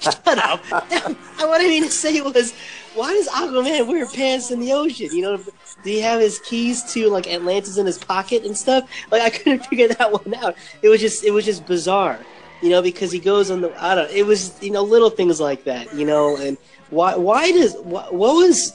Shut 0.00 0.38
up. 0.38 0.64
what 0.70 1.60
I 1.60 1.64
mean 1.64 1.82
to 1.82 1.90
say 1.90 2.20
was, 2.20 2.54
why 2.94 3.12
does 3.12 3.28
Aquaman 3.28 3.86
wear 3.86 4.06
pants 4.06 4.50
in 4.50 4.60
the 4.60 4.72
ocean? 4.72 5.08
You 5.12 5.22
know, 5.22 5.36
do 5.36 5.90
he 5.90 6.00
have 6.00 6.20
his 6.20 6.38
keys 6.40 6.82
to 6.94 7.08
like 7.08 7.26
Atlantis 7.26 7.76
in 7.76 7.86
his 7.86 7.98
pocket 7.98 8.44
and 8.44 8.56
stuff? 8.56 8.88
Like 9.10 9.22
I 9.22 9.30
couldn't 9.30 9.66
figure 9.66 9.88
that 9.88 10.12
one 10.12 10.34
out. 10.36 10.56
It 10.82 10.88
was 10.88 11.00
just 11.00 11.24
it 11.24 11.30
was 11.30 11.44
just 11.44 11.66
bizarre. 11.66 12.18
You 12.62 12.70
know, 12.70 12.80
because 12.80 13.12
he 13.12 13.18
goes 13.18 13.50
on 13.50 13.60
the 13.60 13.82
I 13.82 13.94
don't. 13.94 14.10
It 14.10 14.24
was 14.24 14.60
you 14.62 14.70
know 14.70 14.82
little 14.82 15.10
things 15.10 15.40
like 15.40 15.64
that. 15.64 15.92
You 15.94 16.06
know, 16.06 16.36
and 16.36 16.56
why 16.90 17.14
why 17.16 17.52
does 17.52 17.74
what, 17.76 18.14
what 18.14 18.34
was 18.34 18.72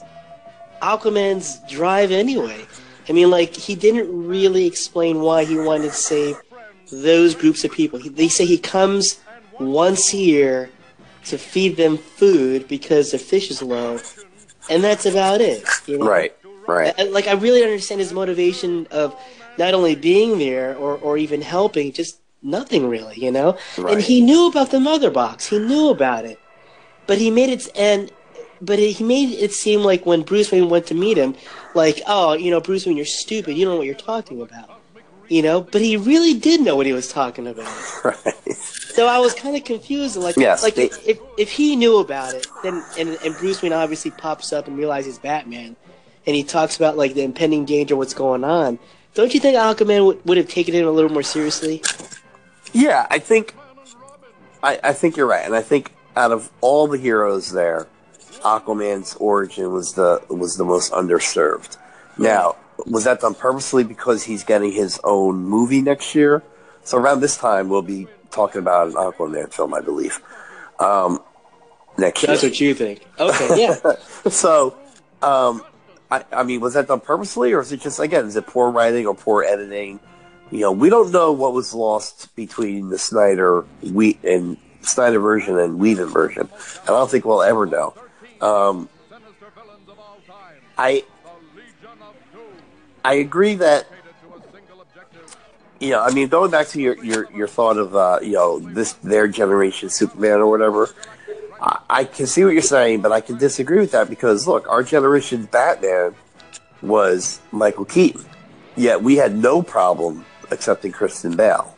Aquaman's 0.80 1.60
drive 1.68 2.12
anyway? 2.12 2.64
I 3.08 3.12
mean, 3.12 3.30
like 3.30 3.54
he 3.54 3.74
didn't 3.74 4.28
really 4.28 4.66
explain 4.66 5.20
why 5.20 5.44
he 5.44 5.58
wanted 5.58 5.90
to 5.90 5.96
save 5.96 6.36
those 6.92 7.34
groups 7.34 7.64
of 7.64 7.72
people. 7.72 7.98
He, 7.98 8.08
they 8.08 8.28
say 8.28 8.44
he 8.44 8.58
comes 8.58 9.20
once 9.58 10.12
a 10.12 10.18
year 10.18 10.70
to 11.24 11.38
feed 11.38 11.76
them 11.76 11.96
food 11.96 12.68
because 12.68 13.12
the 13.12 13.18
fish 13.18 13.50
is 13.50 13.62
low, 13.62 13.98
and 14.68 14.82
that's 14.82 15.06
about 15.06 15.40
it. 15.40 15.64
You 15.86 15.98
know? 15.98 16.06
Right, 16.06 16.36
right. 16.66 16.94
I, 16.98 17.04
like 17.04 17.26
I 17.26 17.32
really 17.32 17.62
understand 17.62 18.00
his 18.00 18.12
motivation 18.12 18.86
of 18.90 19.14
not 19.58 19.74
only 19.74 19.94
being 19.94 20.38
there 20.38 20.76
or, 20.76 20.96
or 20.98 21.18
even 21.18 21.42
helping, 21.42 21.92
just 21.92 22.18
nothing 22.42 22.88
really, 22.88 23.16
you 23.16 23.30
know. 23.30 23.56
Right. 23.78 23.94
And 23.94 24.02
he 24.02 24.20
knew 24.20 24.48
about 24.48 24.70
the 24.70 24.80
mother 24.80 25.10
box. 25.10 25.46
He 25.46 25.58
knew 25.58 25.88
about 25.90 26.24
it, 26.24 26.38
but 27.06 27.18
he 27.18 27.30
made 27.30 27.50
it 27.50 27.68
and 27.76 28.10
but 28.62 28.78
he 28.78 29.02
made 29.04 29.30
it 29.30 29.52
seem 29.52 29.82
like 29.82 30.06
when 30.06 30.22
Bruce 30.22 30.52
Wayne 30.52 30.68
went 30.70 30.86
to 30.86 30.94
meet 30.94 31.18
him, 31.18 31.34
like, 31.74 32.00
oh, 32.06 32.34
you 32.34 32.50
know, 32.50 32.60
Bruce 32.60 32.86
Wayne, 32.86 32.96
you're 32.96 33.04
stupid. 33.04 33.56
You 33.56 33.64
don't 33.64 33.74
know 33.74 33.78
what 33.78 33.86
you're 33.86 33.94
talking 33.94 34.40
about. 34.40 34.70
You 35.28 35.42
know, 35.42 35.62
but 35.62 35.80
he 35.80 35.96
really 35.96 36.34
did 36.34 36.60
know 36.60 36.76
what 36.76 36.86
he 36.86 36.92
was 36.92 37.08
talking 37.08 37.46
about. 37.46 37.68
Right. 38.04 38.56
So 38.56 39.06
I 39.06 39.20
was 39.20 39.32
kind 39.32 39.56
of 39.56 39.64
confused. 39.64 40.16
Like, 40.16 40.36
yes, 40.36 40.62
like 40.62 40.74
they, 40.74 40.90
if 41.06 41.18
if 41.38 41.50
he 41.50 41.76
knew 41.76 41.98
about 41.98 42.34
it, 42.34 42.46
then 42.62 42.84
and, 42.98 43.16
and 43.24 43.34
Bruce 43.36 43.62
Wayne 43.62 43.72
obviously 43.72 44.10
pops 44.10 44.52
up 44.52 44.66
and 44.66 44.76
realizes 44.76 45.18
Batman, 45.18 45.76
and 46.26 46.36
he 46.36 46.42
talks 46.42 46.76
about 46.76 46.98
like 46.98 47.14
the 47.14 47.22
impending 47.22 47.64
danger, 47.64 47.96
what's 47.96 48.12
going 48.12 48.44
on. 48.44 48.78
Don't 49.14 49.32
you 49.32 49.40
think 49.40 49.56
Aquaman 49.56 50.04
would, 50.04 50.24
would 50.26 50.36
have 50.36 50.48
taken 50.48 50.74
it 50.74 50.84
a 50.84 50.90
little 50.90 51.10
more 51.10 51.22
seriously? 51.22 51.82
Yeah, 52.72 53.06
I 53.08 53.18
think, 53.18 53.54
I, 54.62 54.80
I 54.82 54.92
think 54.92 55.16
you're 55.16 55.26
right, 55.26 55.44
and 55.44 55.54
I 55.54 55.62
think 55.62 55.92
out 56.16 56.32
of 56.32 56.50
all 56.60 56.86
the 56.86 56.98
heroes 56.98 57.52
there, 57.52 57.86
Aquaman's 58.42 59.14
origin 59.16 59.72
was 59.72 59.94
the 59.94 60.22
was 60.28 60.56
the 60.56 60.64
most 60.64 60.92
underserved. 60.92 61.76
Now, 62.18 62.56
was 62.86 63.04
that 63.04 63.20
done 63.20 63.34
purposely 63.34 63.84
because 63.84 64.24
he's 64.24 64.44
getting 64.44 64.72
his 64.72 65.00
own 65.04 65.44
movie 65.44 65.80
next 65.80 66.14
year? 66.14 66.42
So 66.84 66.98
around 66.98 67.20
this 67.20 67.36
time, 67.36 67.68
we'll 67.68 67.82
be 67.82 68.08
talking 68.30 68.58
about 68.58 68.88
an 68.88 68.94
Aquaman 68.94 69.52
film, 69.52 69.74
I 69.74 69.80
believe. 69.80 70.20
Um, 70.78 71.20
next 71.96 72.22
That's 72.22 72.42
year. 72.42 72.50
what 72.50 72.60
you 72.60 72.74
think. 72.74 73.06
Okay, 73.18 73.60
yeah. 73.60 73.76
so, 74.28 74.76
um, 75.22 75.62
I, 76.10 76.24
I 76.32 76.42
mean, 76.42 76.60
was 76.60 76.74
that 76.74 76.88
done 76.88 77.00
purposely, 77.00 77.52
or 77.52 77.60
is 77.60 77.72
it 77.72 77.80
just 77.80 78.00
again, 78.00 78.26
is 78.26 78.36
it 78.36 78.46
poor 78.46 78.70
writing 78.70 79.06
or 79.06 79.14
poor 79.14 79.44
editing? 79.44 80.00
You 80.50 80.60
know, 80.60 80.72
we 80.72 80.90
don't 80.90 81.12
know 81.12 81.32
what 81.32 81.54
was 81.54 81.72
lost 81.72 82.34
between 82.36 82.90
the 82.90 82.98
Snyder 82.98 83.64
we 83.82 84.18
and 84.22 84.58
Snyder 84.82 85.20
version 85.20 85.58
and 85.58 85.78
Whedon 85.78 86.08
version. 86.08 86.48
I 86.82 86.86
don't 86.86 87.10
think 87.10 87.24
we'll 87.24 87.42
ever 87.42 87.64
know. 87.64 87.94
Um, 88.42 88.88
I 90.76 91.04
I 93.04 93.14
agree 93.14 93.54
that 93.56 93.86
you 95.80 95.90
know. 95.90 96.02
I 96.02 96.12
mean, 96.12 96.28
going 96.28 96.50
back 96.50 96.66
to 96.68 96.80
your 96.80 97.02
your, 97.04 97.30
your 97.32 97.48
thought 97.48 97.78
of 97.78 97.94
uh, 97.94 98.18
you 98.20 98.32
know 98.32 98.58
this 98.58 98.94
their 98.94 99.28
generation 99.28 99.88
Superman 99.90 100.40
or 100.40 100.50
whatever. 100.50 100.90
I, 101.60 101.78
I 101.88 102.04
can 102.04 102.26
see 102.26 102.44
what 102.44 102.52
you're 102.52 102.62
saying, 102.62 103.02
but 103.02 103.12
I 103.12 103.20
can 103.20 103.38
disagree 103.38 103.78
with 103.78 103.92
that 103.92 104.10
because 104.10 104.48
look, 104.48 104.68
our 104.68 104.82
generation's 104.82 105.46
Batman 105.46 106.14
was 106.82 107.40
Michael 107.52 107.84
Keaton, 107.84 108.24
yet 108.76 109.02
we 109.02 109.16
had 109.16 109.36
no 109.36 109.62
problem 109.62 110.24
accepting 110.50 110.90
Christian 110.90 111.36
Bale. 111.36 111.74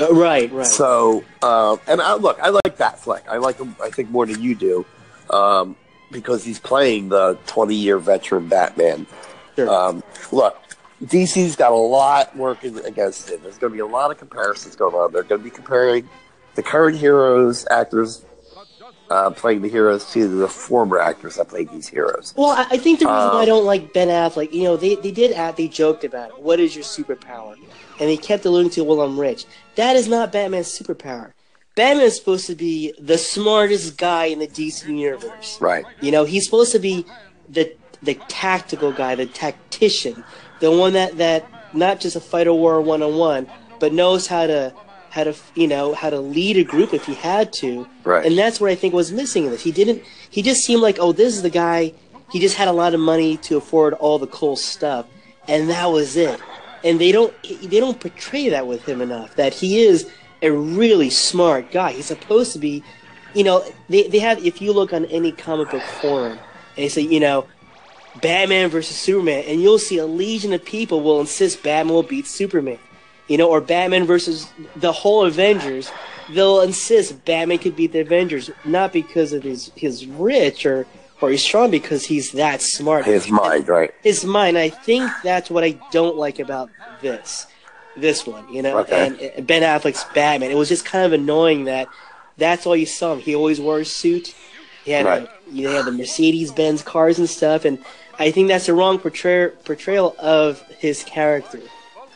Uh, 0.00 0.12
right, 0.12 0.50
right. 0.52 0.66
So, 0.66 1.22
um, 1.42 1.78
and 1.86 2.00
I, 2.00 2.14
look, 2.14 2.40
I 2.40 2.48
like 2.48 2.76
Batfleck. 2.78 3.28
I 3.28 3.36
like 3.36 3.58
him. 3.58 3.76
I 3.82 3.90
think 3.90 4.10
more 4.10 4.26
than 4.26 4.42
you 4.42 4.54
do, 4.54 4.86
um, 5.30 5.76
because 6.12 6.44
he's 6.44 6.60
playing 6.60 7.08
the 7.08 7.38
20 7.46 7.74
year 7.74 7.98
veteran 7.98 8.48
Batman. 8.48 9.06
Sure. 9.56 9.68
Um, 9.68 10.02
look, 10.30 10.58
DC's 11.04 11.56
got 11.56 11.72
a 11.72 11.76
lot 11.76 12.36
working 12.36 12.78
against 12.84 13.30
it. 13.30 13.42
There's 13.42 13.58
going 13.58 13.72
to 13.72 13.74
be 13.74 13.80
a 13.80 13.86
lot 13.86 14.10
of 14.10 14.18
comparisons 14.18 14.76
going 14.76 14.94
on. 14.94 15.12
They're 15.12 15.24
going 15.24 15.40
to 15.40 15.44
be 15.44 15.50
comparing 15.50 16.08
the 16.54 16.62
current 16.62 16.96
heroes, 16.96 17.66
actors 17.70 18.24
uh, 19.10 19.30
playing 19.30 19.60
the 19.60 19.68
heroes 19.68 20.10
to 20.12 20.26
the 20.26 20.48
former 20.48 20.98
actors 20.98 21.36
that 21.36 21.48
played 21.48 21.70
these 21.70 21.86
heroes. 21.88 22.32
Well, 22.36 22.50
I, 22.50 22.62
I 22.70 22.78
think 22.78 23.00
the 23.00 23.06
reason 23.06 23.30
Um, 23.30 23.36
I 23.36 23.44
don't 23.44 23.66
like 23.66 23.92
Ben 23.92 24.08
Affleck, 24.08 24.52
you 24.52 24.62
know, 24.62 24.76
they, 24.76 24.94
they 24.94 25.10
did 25.10 25.32
add, 25.32 25.56
they 25.56 25.68
joked 25.68 26.04
about 26.04 26.30
it. 26.30 26.38
What 26.40 26.60
is 26.60 26.74
your 26.74 26.84
superpower? 26.84 27.56
And 28.00 28.08
they 28.08 28.16
kept 28.16 28.44
alluding 28.46 28.70
to, 28.72 28.84
well, 28.84 29.02
I'm 29.02 29.18
rich. 29.18 29.44
That 29.74 29.96
is 29.96 30.08
not 30.08 30.32
Batman's 30.32 30.68
superpower. 30.68 31.32
Batman 31.74 32.04
is 32.04 32.16
supposed 32.16 32.46
to 32.46 32.54
be 32.54 32.94
the 32.98 33.16
smartest 33.16 33.96
guy 33.96 34.26
in 34.26 34.38
the 34.38 34.46
DC 34.46 34.86
universe. 34.86 35.58
Right. 35.60 35.84
You 36.00 36.12
know, 36.12 36.24
he's 36.24 36.44
supposed 36.44 36.72
to 36.72 36.78
be 36.78 37.06
the 37.48 37.74
the 38.02 38.14
tactical 38.28 38.92
guy, 38.92 39.14
the 39.14 39.26
tactician, 39.26 40.24
the 40.60 40.70
one 40.70 40.92
that 40.92 41.16
that 41.18 41.46
not 41.72 42.00
just 42.00 42.16
a 42.16 42.20
fighter 42.20 42.52
war 42.52 42.80
one 42.80 43.02
on 43.02 43.16
one, 43.16 43.46
but 43.80 43.92
knows 43.92 44.26
how 44.26 44.46
to 44.46 44.74
how 45.10 45.24
to 45.24 45.34
you 45.54 45.66
know 45.66 45.94
how 45.94 46.10
to 46.10 46.20
lead 46.20 46.56
a 46.56 46.64
group 46.64 46.92
if 46.92 47.06
he 47.06 47.14
had 47.14 47.52
to. 47.54 47.86
Right. 48.04 48.26
And 48.26 48.36
that's 48.36 48.60
what 48.60 48.70
I 48.70 48.74
think 48.74 48.92
was 48.92 49.12
missing 49.12 49.44
in 49.44 49.50
this. 49.50 49.62
He 49.62 49.72
didn't. 49.72 50.02
He 50.30 50.42
just 50.42 50.64
seemed 50.64 50.82
like, 50.82 50.98
oh, 50.98 51.12
this 51.12 51.34
is 51.34 51.42
the 51.42 51.50
guy. 51.50 51.92
He 52.30 52.40
just 52.40 52.56
had 52.56 52.68
a 52.68 52.72
lot 52.72 52.94
of 52.94 53.00
money 53.00 53.36
to 53.38 53.56
afford 53.56 53.94
all 53.94 54.18
the 54.18 54.26
cool 54.26 54.56
stuff, 54.56 55.06
and 55.48 55.68
that 55.70 55.86
was 55.86 56.16
it. 56.16 56.40
And 56.84 57.00
they 57.00 57.12
don't 57.12 57.34
they 57.62 57.80
don't 57.80 57.98
portray 58.00 58.48
that 58.50 58.66
with 58.66 58.84
him 58.86 59.00
enough. 59.00 59.36
That 59.36 59.54
he 59.54 59.82
is 59.82 60.10
a 60.42 60.50
really 60.50 61.10
smart 61.10 61.70
guy. 61.70 61.92
He's 61.92 62.06
supposed 62.06 62.52
to 62.52 62.58
be, 62.58 62.82
you 63.34 63.44
know, 63.44 63.64
they 63.88 64.08
they 64.08 64.18
have. 64.18 64.44
If 64.44 64.60
you 64.60 64.72
look 64.72 64.92
on 64.92 65.06
any 65.06 65.32
comic 65.32 65.70
book 65.70 65.82
forum, 65.82 66.38
they 66.76 66.88
say, 66.88 67.02
you 67.02 67.20
know, 67.20 67.46
Batman 68.20 68.68
versus 68.68 68.96
Superman, 68.96 69.44
and 69.46 69.62
you'll 69.62 69.78
see 69.78 69.98
a 69.98 70.06
legion 70.06 70.52
of 70.52 70.64
people 70.64 71.00
will 71.00 71.20
insist 71.20 71.62
Batman 71.62 71.94
will 71.94 72.02
beat 72.02 72.26
Superman. 72.26 72.78
You 73.28 73.38
know, 73.38 73.48
or 73.48 73.60
Batman 73.60 74.04
versus 74.04 74.52
the 74.76 74.92
whole 74.92 75.24
Avengers, 75.24 75.90
they'll 76.28 76.60
insist 76.60 77.24
Batman 77.24 77.58
could 77.58 77.76
beat 77.76 77.92
the 77.92 78.00
Avengers, 78.00 78.50
not 78.64 78.92
because 78.92 79.32
of 79.32 79.44
his 79.44 79.70
his 79.76 80.06
rich 80.06 80.66
or 80.66 80.86
or 81.20 81.30
he's 81.30 81.42
strong, 81.42 81.70
because 81.70 82.04
he's 82.04 82.32
that 82.32 82.60
smart. 82.60 83.04
His 83.04 83.30
mind, 83.30 83.68
right? 83.68 83.94
His 84.02 84.24
mind. 84.24 84.58
I 84.58 84.70
think 84.70 85.08
that's 85.22 85.48
what 85.48 85.62
I 85.62 85.78
don't 85.92 86.16
like 86.16 86.40
about 86.40 86.68
this 87.00 87.46
this 87.96 88.26
one. 88.26 88.52
You 88.52 88.62
know, 88.62 88.78
Okay. 88.78 89.06
and 89.06 89.16
uh, 89.38 89.40
Ben 89.42 89.62
Affleck's 89.62 90.04
Batman. 90.14 90.50
It 90.50 90.56
was 90.56 90.68
just 90.68 90.84
kind 90.84 91.04
of 91.04 91.12
annoying 91.12 91.64
that 91.64 91.88
that's 92.38 92.66
all 92.66 92.76
you 92.76 92.86
saw 92.86 93.12
him. 93.14 93.20
He 93.20 93.34
always 93.34 93.60
wore 93.60 93.80
a 93.80 93.84
suit. 93.84 94.34
He 94.84 94.90
had 94.92 95.04
Right. 95.06 95.28
you 95.50 95.68
know, 95.68 95.76
had 95.76 95.84
the 95.84 95.92
Mercedes 95.92 96.50
Benz 96.50 96.82
cars 96.82 97.18
and 97.18 97.28
stuff, 97.28 97.64
and 97.64 97.78
I 98.18 98.30
think 98.30 98.48
that's 98.48 98.66
the 98.66 98.74
wrong 98.74 98.98
portray- 98.98 99.50
portrayal 99.64 100.16
of 100.18 100.60
his 100.78 101.04
character. 101.04 101.60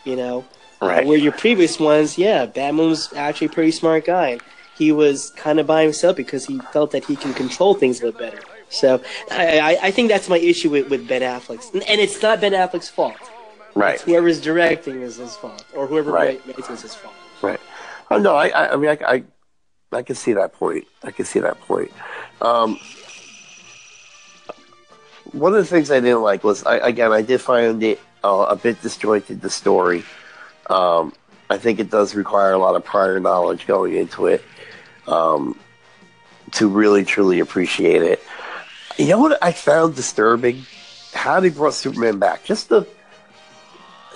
You 0.04 0.16
know, 0.16 0.44
Right. 0.80 1.06
where 1.06 1.18
your 1.18 1.32
previous 1.32 1.78
ones, 1.80 2.16
yeah, 2.18 2.46
Batman 2.46 2.88
was 2.88 3.12
actually 3.14 3.48
a 3.48 3.50
pretty 3.50 3.70
smart 3.72 4.04
guy. 4.04 4.38
He 4.78 4.92
was 4.92 5.30
kind 5.36 5.58
of 5.58 5.66
by 5.66 5.82
himself 5.82 6.16
because 6.16 6.44
he 6.46 6.60
felt 6.72 6.90
that 6.90 7.04
he 7.06 7.16
can 7.16 7.32
control 7.34 7.74
things 7.74 8.00
a 8.00 8.06
little 8.06 8.20
better. 8.20 8.38
So 8.68 9.00
I, 9.30 9.58
I, 9.58 9.78
I 9.84 9.90
think 9.90 10.08
that's 10.08 10.28
my 10.28 10.38
issue 10.38 10.68
with, 10.70 10.88
with 10.90 11.06
Ben 11.08 11.22
Affleck's, 11.22 11.70
and 11.72 11.82
and 11.84 12.00
it's 12.00 12.20
not 12.20 12.40
Ben 12.40 12.52
Affleck's 12.52 12.88
fault. 12.88 13.14
Right. 13.76 14.00
Whoever's 14.00 14.40
directing 14.40 15.02
is 15.02 15.16
his 15.16 15.36
fault, 15.36 15.64
or 15.74 15.86
whoever 15.86 16.10
Right. 16.10 16.44
makes 16.46 16.70
is 16.70 16.80
his 16.80 16.94
fault. 16.94 17.14
Right. 17.42 17.60
Oh 18.10 18.18
no, 18.18 18.34
I, 18.34 18.48
I, 18.48 18.72
I 18.72 18.76
mean, 18.76 18.88
I, 18.90 18.98
I, 19.06 19.24
I 19.92 20.02
can 20.02 20.16
see 20.16 20.32
that 20.32 20.54
point. 20.54 20.86
I 21.04 21.10
can 21.10 21.26
see 21.26 21.40
that 21.40 21.60
point. 21.60 21.92
Um, 22.40 22.78
one 25.32 25.52
of 25.52 25.58
the 25.58 25.66
things 25.66 25.90
I 25.90 26.00
didn't 26.00 26.22
like 26.22 26.42
was, 26.42 26.64
I, 26.64 26.76
again, 26.78 27.12
I 27.12 27.20
did 27.20 27.40
find 27.42 27.82
it 27.82 28.00
uh, 28.24 28.46
a 28.48 28.56
bit 28.56 28.80
disjointed. 28.80 29.42
The 29.42 29.50
story. 29.50 30.04
Um, 30.70 31.12
I 31.50 31.58
think 31.58 31.78
it 31.78 31.90
does 31.90 32.14
require 32.14 32.52
a 32.52 32.58
lot 32.58 32.76
of 32.76 32.84
prior 32.84 33.20
knowledge 33.20 33.66
going 33.66 33.94
into 33.94 34.26
it 34.26 34.42
um, 35.06 35.56
to 36.52 36.66
really 36.66 37.04
truly 37.04 37.40
appreciate 37.40 38.02
it. 38.02 38.22
You 38.96 39.08
know 39.08 39.20
what 39.20 39.38
I 39.42 39.52
found 39.52 39.94
disturbing? 39.94 40.64
How 41.12 41.40
they 41.40 41.50
brought 41.50 41.74
Superman 41.74 42.18
back. 42.18 42.42
Just 42.44 42.70
the 42.70 42.86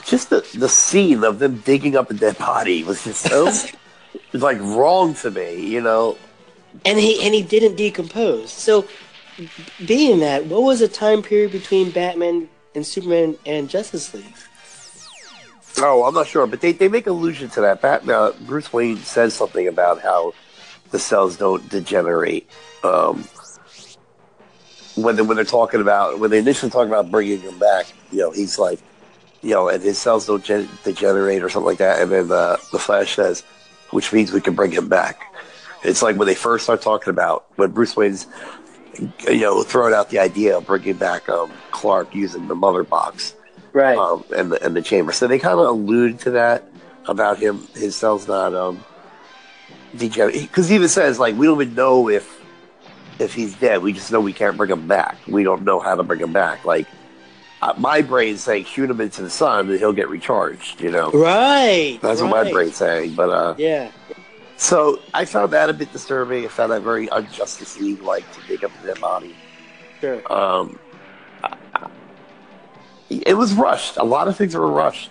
just 0.05 0.31
the, 0.31 0.47
the 0.57 0.69
scene 0.69 1.25
of 1.25 1.39
them 1.39 1.57
digging 1.59 1.97
up 1.97 2.11
a 2.11 2.15
dead 2.15 2.39
body 2.39 2.85
was 2.85 3.05
just 3.05 3.29
so 3.29 3.49
it's 3.49 3.73
like 4.33 4.59
wrong 4.61 5.15
to 5.15 5.31
me, 5.31 5.67
you 5.67 5.81
know. 5.81 6.17
And 6.85 6.99
he 6.99 7.23
and 7.25 7.35
he 7.35 7.43
didn't 7.43 7.77
decompose. 7.77 8.53
So, 8.53 8.87
being 9.87 10.21
that, 10.21 10.47
what 10.47 10.63
was 10.63 10.81
the 10.81 10.89
time 10.89 11.23
period 11.23 11.53
between 11.53 11.91
Batman 11.91 12.49
and 12.75 12.87
Superman 12.87 13.37
and 13.45 13.69
Justice 13.69 14.15
League? 14.15 14.25
Oh, 15.79 16.05
I'm 16.05 16.15
not 16.15 16.27
sure, 16.27 16.47
but 16.47 16.61
they, 16.61 16.73
they 16.73 16.89
make 16.89 17.07
allusion 17.07 17.49
to 17.51 17.61
that. 17.63 17.81
Batman, 17.81 18.15
uh, 18.15 18.33
Bruce 18.41 18.73
Wayne 18.73 18.99
says 18.99 19.35
something 19.35 19.67
about 19.69 20.01
how 20.01 20.35
the 20.91 20.99
cells 20.99 21.37
don't 21.37 21.67
degenerate. 21.69 22.49
Um, 22.83 23.25
when 24.97 25.17
they, 25.17 25.23
when 25.23 25.37
they're 25.37 25.45
talking 25.45 25.81
about 25.81 26.19
when 26.19 26.31
they 26.31 26.39
initially 26.39 26.71
talk 26.71 26.87
about 26.87 27.11
bringing 27.11 27.41
him 27.41 27.59
back, 27.59 27.87
you 28.11 28.19
know, 28.19 28.31
he's 28.31 28.59
like, 28.59 28.81
you 29.43 29.51
know, 29.51 29.69
and 29.69 29.83
his 29.83 29.99
cells 29.99 30.27
don't 30.27 30.45
gen- 30.45 30.69
degenerate 30.85 31.43
or 31.43 31.49
something 31.49 31.67
like 31.67 31.79
that. 31.79 32.01
And 32.03 32.11
then 32.11 32.31
uh, 32.31 32.57
the 32.73 32.79
Flash 32.79 33.17
says, 33.17 33.43
which 33.91 34.13
means 34.13 34.33
we 34.33 34.41
can 34.41 34.55
bring 34.55 34.71
him 34.73 34.89
back. 34.89 35.21
It's 35.83 36.03
like 36.03 36.17
when 36.17 36.27
they 36.29 36.35
first 36.35 36.65
start 36.65 36.83
talking 36.83 37.11
about 37.11 37.47
when 37.57 37.71
Bruce 37.71 37.97
Wayne's, 37.97 38.27
you 39.27 39.41
know, 39.41 39.63
throwing 39.63 39.95
out 39.95 40.11
the 40.11 40.19
idea 40.19 40.59
of 40.59 40.67
bringing 40.67 40.95
back 40.95 41.29
um, 41.29 41.51
Clark 41.71 42.15
using 42.15 42.49
the 42.49 42.55
mother 42.55 42.85
box 42.85 43.35
Right. 43.73 43.97
um, 43.97 44.25
and 44.37 44.53
the 44.53 44.63
and 44.65 44.77
the 44.77 44.83
chamber. 44.83 45.13
So 45.13 45.27
they 45.27 45.39
kind 45.39 45.59
of 45.59 45.67
allude 45.67 46.19
to 46.21 46.33
that 46.33 46.65
about 47.07 47.39
him. 47.39 47.67
His 47.75 47.97
cells 47.97 48.29
not 48.29 48.55
um 48.55 48.85
degenerate 49.97 50.43
because 50.43 50.69
he 50.69 50.75
even 50.75 50.89
says 50.89 51.19
like 51.19 51.35
we 51.37 51.47
don't 51.47 51.61
even 51.63 51.75
know 51.75 52.09
if 52.11 52.39
if 53.19 53.33
he's 53.33 53.55
dead. 53.55 53.83
We 53.83 53.93
just 53.93 54.11
know 54.13 54.21
we 54.21 54.33
can't 54.33 54.57
bring 54.57 54.71
him 54.71 54.87
back. 54.87 55.17
We 55.27 55.45
don't 55.45 55.63
know 55.63 55.79
how 55.81 55.95
to 55.95 56.03
bring 56.03 56.21
him 56.21 56.33
back. 56.33 56.65
Like 56.65 56.87
my 57.79 58.03
brain's 58.03 58.43
saying 58.43 58.65
shoot 58.65 58.91
him 58.91 59.01
into 59.01 59.23
the 59.23 59.31
sun 59.31 59.69
and 59.71 59.79
he'll 59.79 59.93
get 59.93 60.09
recharged. 60.09 60.81
You 60.81 60.91
know. 60.91 61.11
right. 61.13 61.99
That's 62.03 62.21
what 62.23 62.31
my 62.31 62.51
brain's 62.51 62.77
saying, 62.77 63.15
but 63.15 63.31
uh, 63.31 63.55
Yeah. 63.59 63.91
so 64.57 65.01
I 65.15 65.25
found 65.25 65.53
that 65.53 65.69
a 65.71 65.73
bit 65.73 65.93
disturbing. 65.93 66.45
I 66.45 66.49
found 66.49 66.73
that 66.73 66.83
very 66.83 67.09
unjustice 67.09 67.79
league 67.81 68.03
like 68.03 68.31
to 68.33 68.41
dig 68.47 68.65
up 68.65 68.71
the 68.81 68.89
dead 68.89 69.01
body. 69.01 69.37
Sure. 70.01 70.33
Um, 70.33 70.79
it 73.11 73.37
was 73.37 73.53
rushed. 73.55 73.97
A 73.97 74.05
lot 74.05 74.29
of 74.29 74.37
things 74.37 74.55
were 74.55 74.71
rushed. 74.71 75.11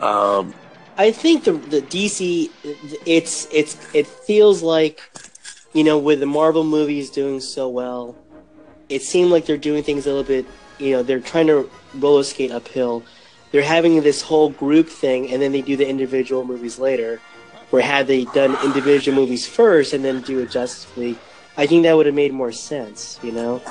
Um, 0.00 0.54
I 0.96 1.10
think 1.12 1.44
the 1.44 1.52
the 1.52 1.82
DC 1.82 2.50
it's 3.06 3.46
it's 3.52 3.76
it 3.94 4.06
feels 4.06 4.62
like 4.62 5.00
you 5.72 5.84
know 5.84 5.98
with 5.98 6.20
the 6.20 6.26
Marvel 6.26 6.64
movies 6.64 7.10
doing 7.10 7.40
so 7.40 7.68
well, 7.68 8.16
it 8.88 9.02
seemed 9.02 9.30
like 9.30 9.44
they're 9.46 9.56
doing 9.56 9.82
things 9.82 10.06
a 10.06 10.08
little 10.08 10.24
bit 10.24 10.46
you 10.78 10.92
know 10.92 11.02
they're 11.02 11.20
trying 11.20 11.46
to 11.48 11.70
roller 11.94 12.22
skate 12.22 12.50
uphill. 12.50 13.02
They're 13.50 13.62
having 13.62 14.02
this 14.02 14.20
whole 14.20 14.50
group 14.50 14.88
thing, 14.88 15.30
and 15.30 15.40
then 15.40 15.52
they 15.52 15.62
do 15.62 15.76
the 15.76 15.88
individual 15.88 16.44
movies 16.44 16.78
later. 16.78 17.20
Where 17.70 17.82
had 17.82 18.06
they 18.06 18.24
done 18.26 18.56
individual 18.64 19.16
movies 19.16 19.46
first 19.46 19.92
and 19.92 20.04
then 20.04 20.20
do 20.20 20.40
a 20.40 20.46
Justice 20.46 20.96
League, 20.96 21.18
I 21.56 21.66
think 21.66 21.82
that 21.84 21.96
would 21.96 22.06
have 22.06 22.14
made 22.14 22.32
more 22.32 22.52
sense. 22.52 23.18
You 23.22 23.32
know. 23.32 23.62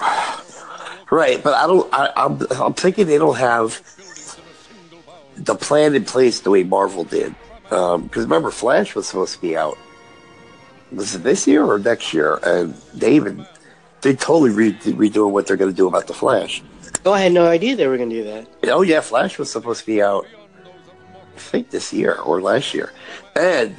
right, 1.12 1.42
but 1.44 1.54
I 1.54 1.68
don't. 1.68 1.94
I, 1.94 2.10
I'm, 2.16 2.40
I'm 2.52 2.74
thinking 2.74 3.08
they 3.08 3.18
don't 3.18 3.38
have 3.38 3.82
the 5.36 5.56
plan 5.56 5.96
in 5.96 6.06
place 6.06 6.42
the 6.42 6.50
way 6.50 6.64
Marvel 6.64 7.04
did. 7.04 7.36
Um, 7.72 8.04
because 8.04 8.24
remember, 8.24 8.52
Flash 8.52 8.96
was 8.96 9.08
supposed 9.08 9.36
to 9.36 9.42
be 9.42 9.58
out. 9.58 9.78
Was 10.92 11.16
it 11.16 11.24
this 11.24 11.48
year 11.48 11.64
or 11.64 11.80
next 11.80 12.14
year? 12.14 12.40
And 12.44 12.74
they 12.94 13.16
even 13.16 13.46
they 14.02 14.16
totally 14.16 14.52
re- 14.52 14.74
redoing 14.74 15.32
what 15.32 15.48
they're 15.48 15.58
going 15.58 15.72
to 15.72 15.76
do 15.76 15.88
about 15.88 16.08
the 16.08 16.14
Flash. 16.14 16.62
Oh, 17.06 17.12
I 17.12 17.22
had 17.22 17.34
no 17.34 17.48
idea 17.48 17.76
they 17.76 17.88
were 17.88 17.98
going 17.98 18.10
to 18.10 18.16
do 18.16 18.24
that. 18.26 18.48
Oh 18.72 18.82
yeah, 18.82 19.02
Flash 19.02 19.38
was 19.38 19.52
supposed 19.52 19.82
to 19.82 19.86
be 19.86 20.02
out. 20.02 20.26
I 21.36 21.40
think 21.40 21.70
this 21.70 21.92
year 21.92 22.16
or 22.16 22.42
last 22.42 22.74
year. 22.74 22.94
And 23.36 23.76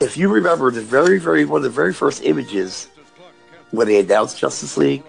if 0.00 0.16
you 0.16 0.28
remember, 0.28 0.70
the 0.70 0.80
very, 0.80 1.18
very 1.18 1.44
one 1.44 1.58
of 1.58 1.64
the 1.64 1.70
very 1.70 1.92
first 1.92 2.22
images 2.24 2.88
when 3.72 3.88
they 3.88 4.00
announced 4.00 4.38
Justice 4.38 4.76
League 4.76 5.02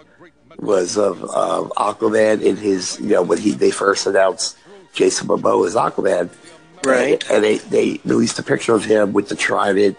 was 0.57 0.97
of 0.97 1.23
um, 1.23 1.69
Aquaman 1.77 2.41
in 2.41 2.57
his, 2.57 2.99
you 2.99 3.09
know, 3.09 3.21
when 3.21 3.37
he 3.37 3.51
they 3.51 3.71
first 3.71 4.07
announced 4.07 4.57
Jason 4.93 5.27
Momoa 5.27 5.67
as 5.67 5.75
Aquaman, 5.75 6.29
Right. 6.83 7.23
And, 7.29 7.31
and 7.31 7.43
they 7.43 7.57
they 7.57 7.99
released 8.05 8.39
a 8.39 8.43
picture 8.43 8.73
of 8.73 8.85
him 8.85 9.13
with 9.13 9.29
the 9.29 9.35
trident 9.35 9.97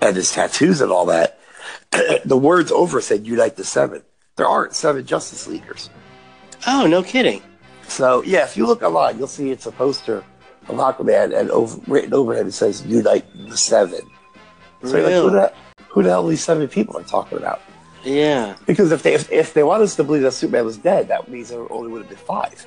and 0.00 0.16
his 0.16 0.32
tattoos 0.32 0.80
and 0.80 0.90
all 0.90 1.06
that. 1.06 1.38
the 2.24 2.36
words 2.36 2.72
over 2.72 3.00
said 3.00 3.26
"Unite 3.26 3.56
the 3.56 3.64
Seven. 3.64 4.02
There 4.36 4.46
aren't 4.46 4.74
seven 4.74 5.04
Justice 5.04 5.46
Leaguers. 5.46 5.90
Oh, 6.66 6.86
no 6.86 7.02
kidding. 7.02 7.42
So 7.88 8.22
yeah, 8.22 8.44
if 8.44 8.56
you 8.56 8.66
look 8.66 8.82
online, 8.82 9.18
you'll 9.18 9.26
see 9.26 9.50
it's 9.50 9.66
a 9.66 9.72
poster 9.72 10.24
of 10.68 10.76
Aquaman, 10.76 11.36
and 11.38 11.50
over, 11.50 11.80
written 11.86 12.14
overhead 12.14 12.46
it 12.46 12.52
says 12.52 12.84
"Unite 12.86 13.24
the 13.48 13.56
Seven. 13.56 14.00
So 14.84 14.96
you're 14.96 15.02
like, 15.02 15.12
Really? 15.12 15.14
who 15.14 15.30
that? 15.30 15.54
who 15.88 16.02
the 16.04 16.10
hell 16.10 16.24
are 16.26 16.30
these 16.30 16.44
seven 16.44 16.68
people 16.68 16.96
I'm 16.96 17.04
talking 17.04 17.38
about? 17.38 17.60
Yeah. 18.04 18.54
Because 18.66 18.92
if 18.92 19.02
they 19.02 19.14
if, 19.14 19.30
if 19.32 19.54
they 19.54 19.62
want 19.64 19.82
us 19.82 19.96
to 19.96 20.04
believe 20.04 20.22
that 20.22 20.32
Superman 20.32 20.64
was 20.64 20.76
dead, 20.78 21.08
that 21.08 21.28
means 21.28 21.48
there 21.48 21.70
only 21.72 21.90
would 21.90 22.02
have 22.02 22.08
been 22.08 22.18
five. 22.18 22.64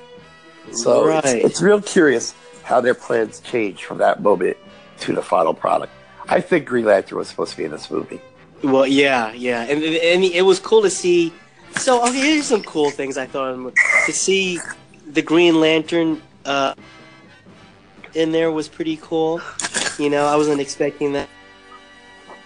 So 0.72 1.06
Right. 1.06 1.24
it's, 1.24 1.44
it's 1.44 1.62
real 1.62 1.80
curious 1.80 2.34
how 2.62 2.80
their 2.80 2.94
plans 2.94 3.40
change 3.40 3.84
from 3.84 3.98
that 3.98 4.22
moment 4.22 4.56
to 5.00 5.12
the 5.14 5.22
final 5.22 5.54
product. 5.54 5.92
I 6.28 6.40
think 6.40 6.66
Green 6.66 6.84
Lantern 6.86 7.18
was 7.18 7.28
supposed 7.28 7.52
to 7.52 7.56
be 7.56 7.64
in 7.64 7.70
this 7.70 7.90
movie. 7.90 8.20
Well, 8.62 8.86
yeah, 8.86 9.32
yeah, 9.32 9.62
and 9.62 9.82
and 9.82 10.24
it 10.24 10.42
was 10.42 10.58
cool 10.60 10.82
to 10.82 10.90
see. 10.90 11.32
So, 11.76 12.02
okay, 12.06 12.18
here's 12.34 12.46
some 12.46 12.62
cool 12.62 12.90
things 12.90 13.18
I 13.18 13.26
thought 13.26 13.74
to 14.06 14.12
see 14.12 14.58
the 15.06 15.22
Green 15.22 15.60
Lantern 15.60 16.22
uh, 16.44 16.74
in 18.14 18.32
there 18.32 18.50
was 18.50 18.68
pretty 18.68 18.98
cool. 19.02 19.40
You 19.98 20.08
know, 20.10 20.26
I 20.26 20.36
wasn't 20.36 20.60
expecting 20.60 21.12
that. 21.12 21.28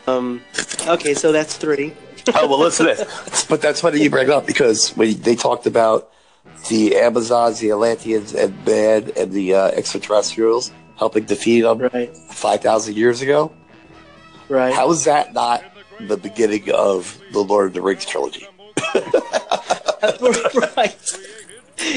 Um, 0.07 0.41
okay, 0.87 1.15
so 1.15 1.33
that's 1.33 1.57
three. 1.57 1.95
oh 2.35 2.49
well, 2.49 2.59
listen 2.59 2.87
to 2.87 2.95
this. 2.95 3.45
But 3.45 3.61
that's 3.61 3.81
funny 3.81 4.03
you 4.03 4.11
bring 4.11 4.25
it 4.25 4.31
up 4.31 4.47
because 4.47 4.91
when 4.97 5.21
they 5.21 5.37
talked 5.37 5.67
about 5.67 6.11
the 6.69 6.97
Amazons, 6.97 7.61
the 7.61 7.71
Atlanteans, 7.71 8.35
and 8.35 8.65
man 8.67 9.11
and 9.17 9.31
the 9.33 9.55
uh, 9.55 9.69
extraterrestrials 9.69 10.73
helping 10.97 11.25
defeat 11.25 11.61
them 11.61 11.79
Right, 11.79 12.17
five 12.17 12.61
thousand 12.61 12.97
years 12.97 13.23
ago. 13.23 13.53
right. 14.49 14.75
How 14.75 14.91
is 14.91 15.05
that 15.05 15.33
not 15.33 15.63
the 16.01 16.17
beginning 16.17 16.71
of 16.73 17.21
the 17.33 17.41
Lord 17.41 17.69
of 17.69 17.73
the 17.75 17.83
Rings 17.83 18.05
trilogy? 18.05 18.47
Right. 20.77 20.97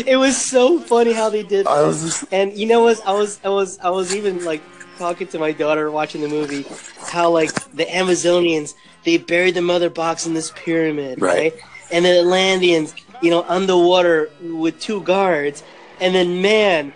It 0.06 0.17
was 0.17 0.38
so 0.38 0.80
funny 0.80 1.12
how 1.12 1.30
they 1.30 1.43
did. 1.43 1.65
I 1.67 1.82
was 1.84 2.01
just, 2.04 2.34
And 2.34 2.54
you 2.58 2.67
know 2.67 2.82
what? 2.84 3.06
I 3.06 3.13
was 3.13 3.39
I 3.43 3.49
was 3.49 3.80
I 3.80 3.89
was 3.89 4.15
even 4.15 4.45
like 4.45 4.62
talking 4.97 5.27
to 5.27 5.39
my 5.39 5.51
daughter 5.51 5.89
watching 5.89 6.21
the 6.21 6.27
movie, 6.27 6.65
how 7.08 7.30
like 7.32 7.51
the 7.73 7.86
Amazonians 7.86 8.75
they 9.04 9.17
buried 9.17 9.56
the 9.56 9.62
mother 9.62 9.89
box 9.89 10.27
in 10.27 10.34
this 10.34 10.51
pyramid, 10.56 11.19
Right. 11.19 11.54
right? 11.54 11.54
And 11.91 12.06
the 12.06 12.19
Atlanteans, 12.19 12.93
you 13.21 13.32
know, 13.32 13.43
underwater 13.47 14.30
with 14.41 14.80
two 14.80 15.01
guards, 15.01 15.63
and 15.99 16.13
then 16.13 16.41
man, 16.41 16.93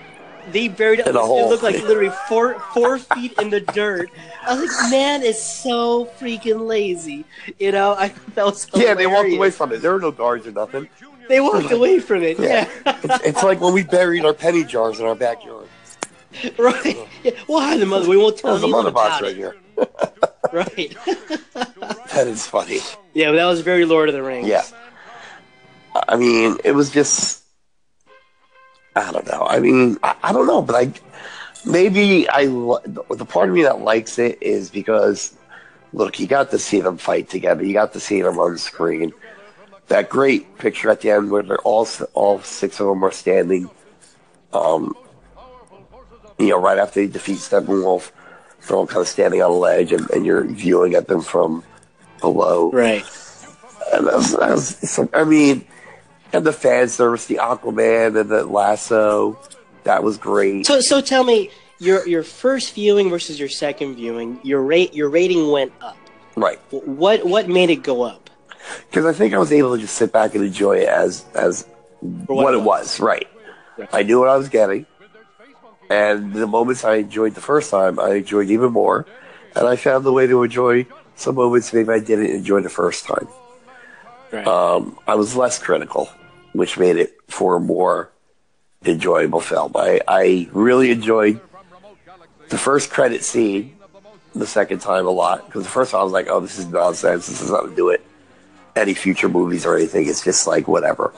they 0.52 0.68
buried 0.68 1.00
it. 1.00 1.08
In 1.08 1.16
a 1.16 1.20
It 1.20 1.26
hole. 1.26 1.50
looked 1.50 1.64
like 1.64 1.82
literally 1.82 2.12
four 2.28 2.60
four 2.74 2.98
feet 3.00 3.34
in 3.40 3.50
the 3.50 3.62
dirt. 3.62 4.10
I 4.44 4.54
was 4.56 4.62
like, 4.82 4.92
man, 4.92 5.24
is 5.24 5.42
so 5.42 6.06
freaking 6.20 6.68
lazy. 6.68 7.26
You 7.60 7.72
know, 7.72 7.94
I 7.94 8.14
that 8.36 8.46
was 8.46 8.68
yeah, 8.74 8.94
they 8.94 9.08
walked 9.08 9.32
away 9.32 9.52
from 9.52 9.72
it. 9.72 9.82
There 9.82 9.94
were 9.94 10.00
no 10.00 10.12
guards 10.12 10.46
or 10.48 10.52
nothing. 10.52 10.88
They 11.28 11.40
walked 11.42 11.72
away 11.72 12.00
from 12.00 12.22
it. 12.24 12.38
Yeah. 12.40 12.70
Yeah, 12.86 13.00
It's, 13.04 13.26
it's 13.26 13.44
like 13.44 13.60
when 13.60 13.74
we 13.74 13.84
buried 13.84 14.26
our 14.26 14.34
penny 14.34 14.64
jars 14.64 15.00
in 15.00 15.06
our 15.08 15.16
backyard. 15.16 15.68
right. 16.60 16.98
Yeah. 17.24 17.32
We'll 17.48 17.62
hide 17.62 17.80
the 17.80 17.86
mother. 17.88 18.08
We 18.08 18.18
won't 18.18 18.38
tell 18.38 18.52
There's 18.52 18.62
a 18.62 18.66
anyone 18.66 18.84
mother 18.84 18.94
box 18.94 19.20
about 19.20 19.22
right 19.24 19.32
it. 19.32 19.38
here. 19.38 19.56
Right. 20.54 20.96
That 22.14 22.28
is 22.28 22.46
funny. 22.48 22.80
yeah, 23.14 23.30
but 23.32 23.36
that 23.38 23.46
was 23.46 23.60
very 23.62 23.84
Lord 23.86 24.08
of 24.08 24.16
the 24.16 24.24
Rings. 24.24 24.48
Yeah. 24.48 24.64
I 26.08 26.16
mean, 26.16 26.58
it 26.64 26.72
was 26.74 26.92
just. 26.92 27.44
I 28.96 29.12
don't 29.12 29.28
know. 29.28 29.46
I 29.48 29.60
mean, 29.60 29.98
I, 30.04 30.16
I 30.24 30.34
don't 30.34 30.48
know, 30.48 30.62
but 30.62 30.76
I 30.76 30.92
maybe 31.66 32.30
I 32.30 32.46
the 32.46 33.26
part 33.28 33.50
of 33.50 33.56
me 33.56 33.64
that 33.64 33.82
likes 33.82 34.18
it 34.20 34.42
is 34.42 34.70
because 34.70 35.36
look, 35.94 36.20
you 36.20 36.28
got 36.28 36.52
to 36.52 36.60
see 36.60 36.82
them 36.82 36.98
fight 36.98 37.30
together. 37.30 37.64
You 37.64 37.74
got 37.74 37.94
to 37.94 38.00
see 38.00 38.22
them 38.22 38.40
on 38.40 38.58
screen. 38.58 39.14
That 39.88 40.10
great 40.10 40.58
picture 40.58 40.90
at 40.90 41.02
the 41.02 41.12
end 41.12 41.32
where 41.32 41.44
they're 41.44 41.58
all 41.60 41.88
all 42.14 42.42
six 42.42 42.80
of 42.80 42.88
them 42.88 43.04
are 43.04 43.12
standing. 43.12 43.70
Um, 44.54 44.96
you 46.38 46.50
know, 46.50 46.60
right 46.60 46.78
after 46.78 47.02
they 47.02 47.08
defeat 47.08 47.38
Steppenwolf, 47.38 48.12
they're 48.68 48.78
all 48.78 48.88
kind 48.88 49.02
of 49.02 49.08
standing 49.08 49.42
on 49.42 49.52
a 49.52 49.54
ledge, 49.54 49.92
and, 49.92 50.10
and 50.12 50.26
you're 50.26 50.44
viewing 50.44 50.96
at 50.96 51.08
them 51.08 51.22
from 51.22 51.64
below. 52.20 52.72
Right. 52.72 53.06
And 53.94 54.08
that 54.08 54.16
was, 54.16 54.32
that 54.32 54.50
was 54.50 54.68
some, 54.90 55.10
I 55.14 55.24
mean, 55.24 55.66
and 56.36 56.46
the 56.46 56.54
fan 56.54 56.88
service, 56.90 57.26
the 57.28 57.36
Aquaman 57.36 58.20
and 58.20 58.30
the 58.30 58.46
lasso, 58.46 59.40
that 59.84 60.04
was 60.04 60.18
great. 60.18 60.66
So, 60.66 60.82
so 60.82 61.02
tell 61.02 61.24
me, 61.24 61.50
your 61.80 62.08
your 62.08 62.24
first 62.24 62.74
viewing 62.74 63.10
versus 63.10 63.40
your 63.40 63.50
second 63.50 63.96
viewing, 63.96 64.40
your 64.44 64.62
rate 64.62 64.94
your 64.94 65.10
rating 65.10 65.52
went 65.52 65.72
up. 65.82 65.98
Right. 66.36 66.60
What 66.72 67.26
what 67.26 67.48
made 67.48 67.70
it 67.70 67.84
go 67.84 68.04
up? 68.04 68.30
Because 68.90 69.06
I 69.06 69.14
think 69.14 69.34
I 69.34 69.38
was 69.38 69.52
able 69.52 69.76
to 69.76 69.82
just 69.82 69.96
sit 69.96 70.12
back 70.12 70.36
and 70.36 70.44
enjoy 70.44 70.78
it 70.80 70.90
as 70.90 71.26
as 71.36 71.68
For 72.26 72.36
what, 72.36 72.54
it 72.54 72.62
was. 72.62 73.00
Right. 73.00 73.28
Right. 73.78 73.90
I 73.92 74.04
knew 74.04 74.20
what 74.20 74.30
I 74.30 74.38
was 74.38 74.50
getting. 74.50 74.86
And 75.90 76.34
the 76.34 76.48
moments 76.48 76.84
I 76.84 76.96
enjoyed 76.96 77.36
the 77.36 77.42
first 77.42 77.70
time, 77.70 78.00
I 78.00 78.16
enjoyed 78.16 78.50
even 78.50 78.72
more. 78.72 79.06
And 79.56 79.68
I 79.68 79.76
found 79.76 80.04
the 80.04 80.12
way 80.12 80.26
to 80.28 80.44
enjoy 80.44 80.88
some 81.16 81.36
moments 81.36 81.72
maybe 81.74 81.90
I 81.92 82.00
didn't 82.00 82.32
enjoy 82.32 82.62
the 82.62 82.70
first 82.70 83.06
time. 83.06 83.28
Right. 84.32 84.48
um, 84.48 84.98
I 85.08 85.16
was 85.16 85.36
less 85.36 85.60
critical, 85.60 86.10
which 86.58 86.78
made 86.78 86.98
it 86.98 87.18
for 87.28 87.56
a 87.56 87.60
more 87.60 88.12
enjoyable 88.86 89.40
film. 89.40 89.72
I, 89.76 90.02
I 90.08 90.50
really 90.52 90.92
enjoyed 90.92 91.40
the 92.50 92.58
first 92.58 92.90
credit 92.90 93.24
scene 93.24 93.78
the 94.34 94.46
second 94.46 94.80
time 94.80 95.08
a 95.08 95.12
lot 95.12 95.46
because 95.46 95.64
the 95.64 95.70
first 95.70 95.92
time 95.92 96.02
I 96.02 96.04
was 96.04 96.14
like, 96.14 96.28
oh, 96.30 96.40
this 96.40 96.60
is 96.60 96.68
nonsense. 96.68 97.28
This 97.28 97.42
is 97.42 97.50
not 97.50 97.62
going 97.62 97.72
to 97.72 97.76
do 97.76 97.90
it. 97.90 98.06
Any 98.76 98.94
future 98.94 99.30
movies 99.30 99.66
or 99.66 99.76
anything. 99.76 100.08
It's 100.08 100.24
just 100.24 100.48
like 100.48 100.68
whatever. 100.68 101.14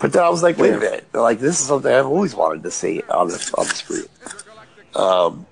But 0.00 0.12
then 0.12 0.22
I 0.22 0.28
was 0.28 0.42
like, 0.42 0.58
wait 0.58 0.74
a 0.74 0.78
minute. 0.78 1.06
Like 1.14 1.38
this 1.38 1.60
is 1.60 1.66
something 1.66 1.92
I've 1.92 2.06
always 2.06 2.34
wanted 2.34 2.64
to 2.64 2.70
see 2.70 3.02
on 3.08 3.28
the 3.28 3.54
on 3.56 3.66
the 3.66 3.74
screen. 3.74 4.04
Um, 4.94 5.46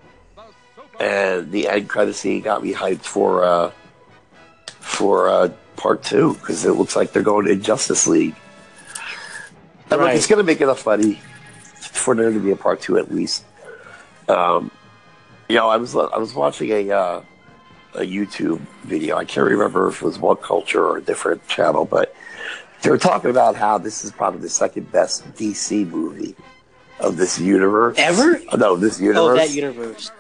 and 1.01 1.51
the 1.51 1.69
end 1.69 1.89
credit 1.89 2.15
scene 2.15 2.43
got 2.43 2.63
me 2.63 2.75
hyped 2.75 3.05
for 3.05 3.45
uh, 3.45 3.71
for 4.67 5.29
uh, 5.29 5.49
part 5.77 6.03
two 6.03 6.35
because 6.35 6.65
it 6.67 6.73
looks 6.73 6.95
like 6.95 7.13
they're 7.13 7.23
going 7.23 7.47
to 7.47 7.57
Justice 7.57 8.07
League. 8.07 8.35
And 9.91 9.99
look, 9.99 10.01
Right. 10.09 10.17
it's 10.17 10.27
going 10.27 10.39
to 10.39 10.45
make 10.45 10.61
enough 10.61 10.87
money 10.87 11.21
for 11.75 12.15
there 12.15 12.31
to 12.33 12.39
be 12.41 12.51
a 12.51 12.57
part 12.57 12.81
two 12.81 12.99
at 12.99 13.13
least. 13.13 13.45
Um, 14.29 14.71
you 15.49 15.57
know, 15.57 15.69
I 15.69 15.77
was 15.77 15.97
I 15.97 16.17
was 16.19 16.33
watching 16.35 16.71
a 16.71 16.91
uh, 16.91 17.23
a 17.95 18.01
YouTube 18.03 18.61
video. 18.85 19.17
I 19.17 19.25
can't 19.25 19.49
remember 19.49 19.89
if 19.89 19.97
it 20.01 20.05
was 20.05 20.19
WhatCulture 20.19 20.77
or 20.77 20.99
a 20.99 21.03
different 21.03 21.47
channel, 21.49 21.85
but 21.85 22.15
they 22.83 22.91
were 22.91 22.99
talking 22.99 23.31
about 23.31 23.57
how 23.57 23.79
this 23.79 24.05
is 24.05 24.13
probably 24.13 24.41
the 24.41 24.49
second 24.49 24.93
best 24.93 25.25
DC 25.35 25.89
movie 25.89 26.37
of 27.01 27.17
this 27.17 27.39
universe 27.41 27.97
Ever? 27.99 28.41
Oh, 28.53 28.57
no, 28.57 28.77
this 28.77 29.01
universe. 29.01 29.23
Oh, 29.23 29.35
that 29.35 29.51
universe. 29.51 30.13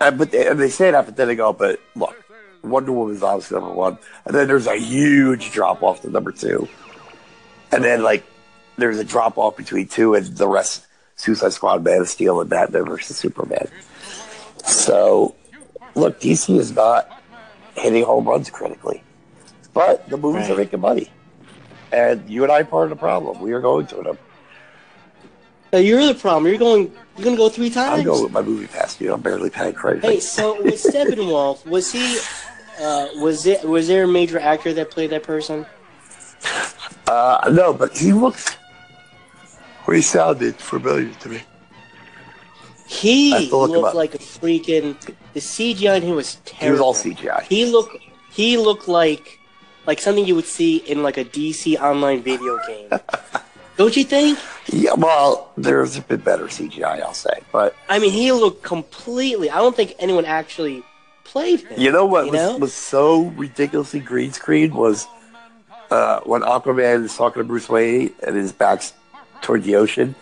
Uh, 0.00 0.10
but 0.12 0.30
they, 0.30 0.46
and 0.46 0.58
they 0.58 0.70
say 0.70 0.90
that, 0.92 1.04
but 1.04 1.16
then 1.16 1.26
they 1.28 1.34
go, 1.34 1.52
but 1.52 1.80
look, 1.96 2.14
Wonder 2.62 2.92
Woman 2.92 3.16
is 3.16 3.22
obviously 3.22 3.58
number 3.58 3.74
one, 3.74 3.98
and 4.24 4.34
then 4.34 4.46
there's 4.46 4.68
a 4.68 4.76
huge 4.76 5.50
drop 5.50 5.82
off 5.82 6.00
to 6.02 6.10
number 6.10 6.30
two, 6.32 6.68
and 7.72 7.82
then 7.84 8.02
like 8.02 8.24
there's 8.78 8.98
a 8.98 9.04
drop 9.04 9.36
off 9.36 9.56
between 9.56 9.88
two 9.88 10.14
and 10.14 10.24
the 10.26 10.48
rest, 10.48 10.86
Suicide 11.16 11.52
Squad, 11.52 11.84
Man 11.84 12.00
of 12.00 12.08
Steel, 12.08 12.40
and 12.40 12.48
Batman 12.48 12.86
versus 12.86 13.16
Superman. 13.16 13.68
So, 14.64 15.34
look, 15.94 16.20
DC 16.20 16.56
is 16.56 16.72
not 16.72 17.22
hitting 17.74 18.04
home 18.04 18.26
runs 18.26 18.48
critically, 18.50 19.02
but 19.74 20.08
the 20.08 20.16
movies 20.16 20.48
are 20.48 20.56
making 20.56 20.80
money, 20.80 21.10
and 21.92 22.28
you 22.30 22.44
and 22.44 22.52
I 22.52 22.60
are 22.60 22.64
part 22.64 22.84
of 22.84 22.90
the 22.90 22.96
problem. 22.96 23.40
We 23.40 23.52
are 23.52 23.60
going 23.60 23.86
to 23.88 23.96
them. 23.96 24.18
Now, 25.72 25.80
you're 25.80 26.06
the 26.06 26.14
problem. 26.14 26.46
You're 26.46 26.58
going. 26.58 26.92
You're 27.16 27.24
gonna 27.24 27.36
go 27.36 27.48
three 27.48 27.68
times. 27.68 27.98
I'm 27.98 28.04
going 28.04 28.22
with 28.22 28.32
my 28.32 28.42
movie 28.42 28.68
pass, 28.68 28.96
dude. 28.96 29.10
I'm 29.10 29.20
barely 29.20 29.50
paying 29.50 29.74
credit. 29.74 30.04
Hey, 30.04 30.20
so 30.20 30.62
with 30.62 30.82
Steppenwolf, 30.82 31.66
was 31.66 31.92
he? 31.92 32.18
Uh, 32.80 33.08
was 33.16 33.44
it? 33.44 33.64
Was 33.64 33.88
there 33.88 34.04
a 34.04 34.08
major 34.08 34.38
actor 34.38 34.72
that 34.72 34.90
played 34.90 35.10
that 35.10 35.24
person? 35.24 35.66
Uh, 37.08 37.50
no, 37.52 37.72
but 37.72 37.96
he 37.96 38.12
looked. 38.12 38.58
He 39.94 40.02
sounded 40.02 40.56
familiar 40.56 41.12
to 41.14 41.28
me. 41.28 41.40
He 42.86 43.34
I 43.34 43.40
have 43.40 43.48
to 43.50 43.56
look 43.56 43.70
him 43.70 43.76
looked 43.82 43.94
like 43.94 44.14
a 44.14 44.18
freaking. 44.18 44.98
The 45.34 45.40
CGI 45.40 45.96
in 45.98 46.02
him 46.02 46.16
was 46.16 46.36
terrible. 46.44 46.64
He 46.66 46.70
was 46.70 46.80
all 46.80 46.94
CGI. 46.94 47.42
He 47.42 47.66
looked. 47.66 47.96
He 48.30 48.56
looked 48.56 48.88
like, 48.88 49.38
like 49.86 50.00
something 50.00 50.24
you 50.24 50.34
would 50.34 50.46
see 50.46 50.76
in 50.78 51.02
like 51.02 51.18
a 51.18 51.24
DC 51.24 51.78
online 51.80 52.22
video 52.22 52.58
game. 52.66 52.88
Don't 53.76 53.96
you 53.96 54.04
think? 54.04 54.38
Yeah, 54.66 54.94
well, 54.94 55.52
there's 55.56 55.96
a 55.96 56.00
bit 56.00 56.24
better 56.24 56.46
CGI, 56.46 57.00
I'll 57.00 57.14
say. 57.14 57.40
But 57.52 57.76
I 57.88 57.98
mean, 57.98 58.10
he 58.10 58.32
looked 58.32 58.62
completely. 58.64 59.50
I 59.50 59.58
don't 59.58 59.76
think 59.76 59.94
anyone 60.00 60.24
actually 60.24 60.82
played 61.22 61.60
him. 61.60 61.80
you 61.80 61.92
know 61.92 62.04
what 62.04 62.26
You 62.26 62.32
was, 62.32 62.40
know? 62.40 62.56
was 62.58 62.74
so 62.74 63.22
ridiculously 63.36 64.00
green 64.00 64.32
screen 64.32 64.74
was 64.74 65.06
uh, 65.92 66.20
when 66.24 66.42
Aquaman 66.42 67.04
is 67.04 67.16
talking 67.16 67.40
to 67.40 67.46
Bruce 67.46 67.68
Wayne 67.68 68.12
and 68.26 68.34
his 68.34 68.50
back's 68.52 68.94
toward 69.42 69.62
the 69.64 69.76
ocean, 69.76 70.14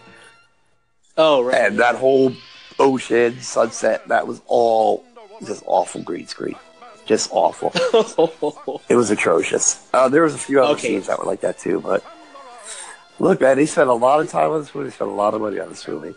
Oh 1.16 1.42
right. 1.42 1.54
and 1.56 1.78
that 1.78 1.94
whole 1.96 2.32
ocean 2.78 3.40
sunset 3.40 4.06
that 4.08 4.26
was 4.26 4.40
all 4.46 5.04
just 5.46 5.62
awful 5.66 6.02
green 6.02 6.26
screen, 6.26 6.56
just 7.06 7.28
awful. 7.32 7.72
It 8.88 8.94
was 8.94 9.10
atrocious. 9.10 9.86
Uh, 9.92 10.08
there 10.08 10.22
was 10.22 10.34
a 10.34 10.38
few 10.38 10.62
other 10.62 10.74
Okay. 10.74 10.88
scenes 10.88 11.06
that 11.08 11.18
were 11.18 11.24
like 11.24 11.40
that 11.40 11.58
too, 11.58 11.80
but 11.80 12.04
look, 13.18 13.40
man, 13.40 13.56
they 13.56 13.66
spent 13.66 13.88
a 13.88 13.94
lot 13.94 14.20
of 14.20 14.28
time 14.30 14.50
on 14.50 14.60
this 14.60 14.74
movie. 14.74 14.88
They 14.90 14.94
spent 14.94 15.10
a 15.10 15.14
lot 15.14 15.34
of 15.34 15.40
money 15.40 15.58
on 15.58 15.68
this 15.70 15.86
movie, 15.88 16.14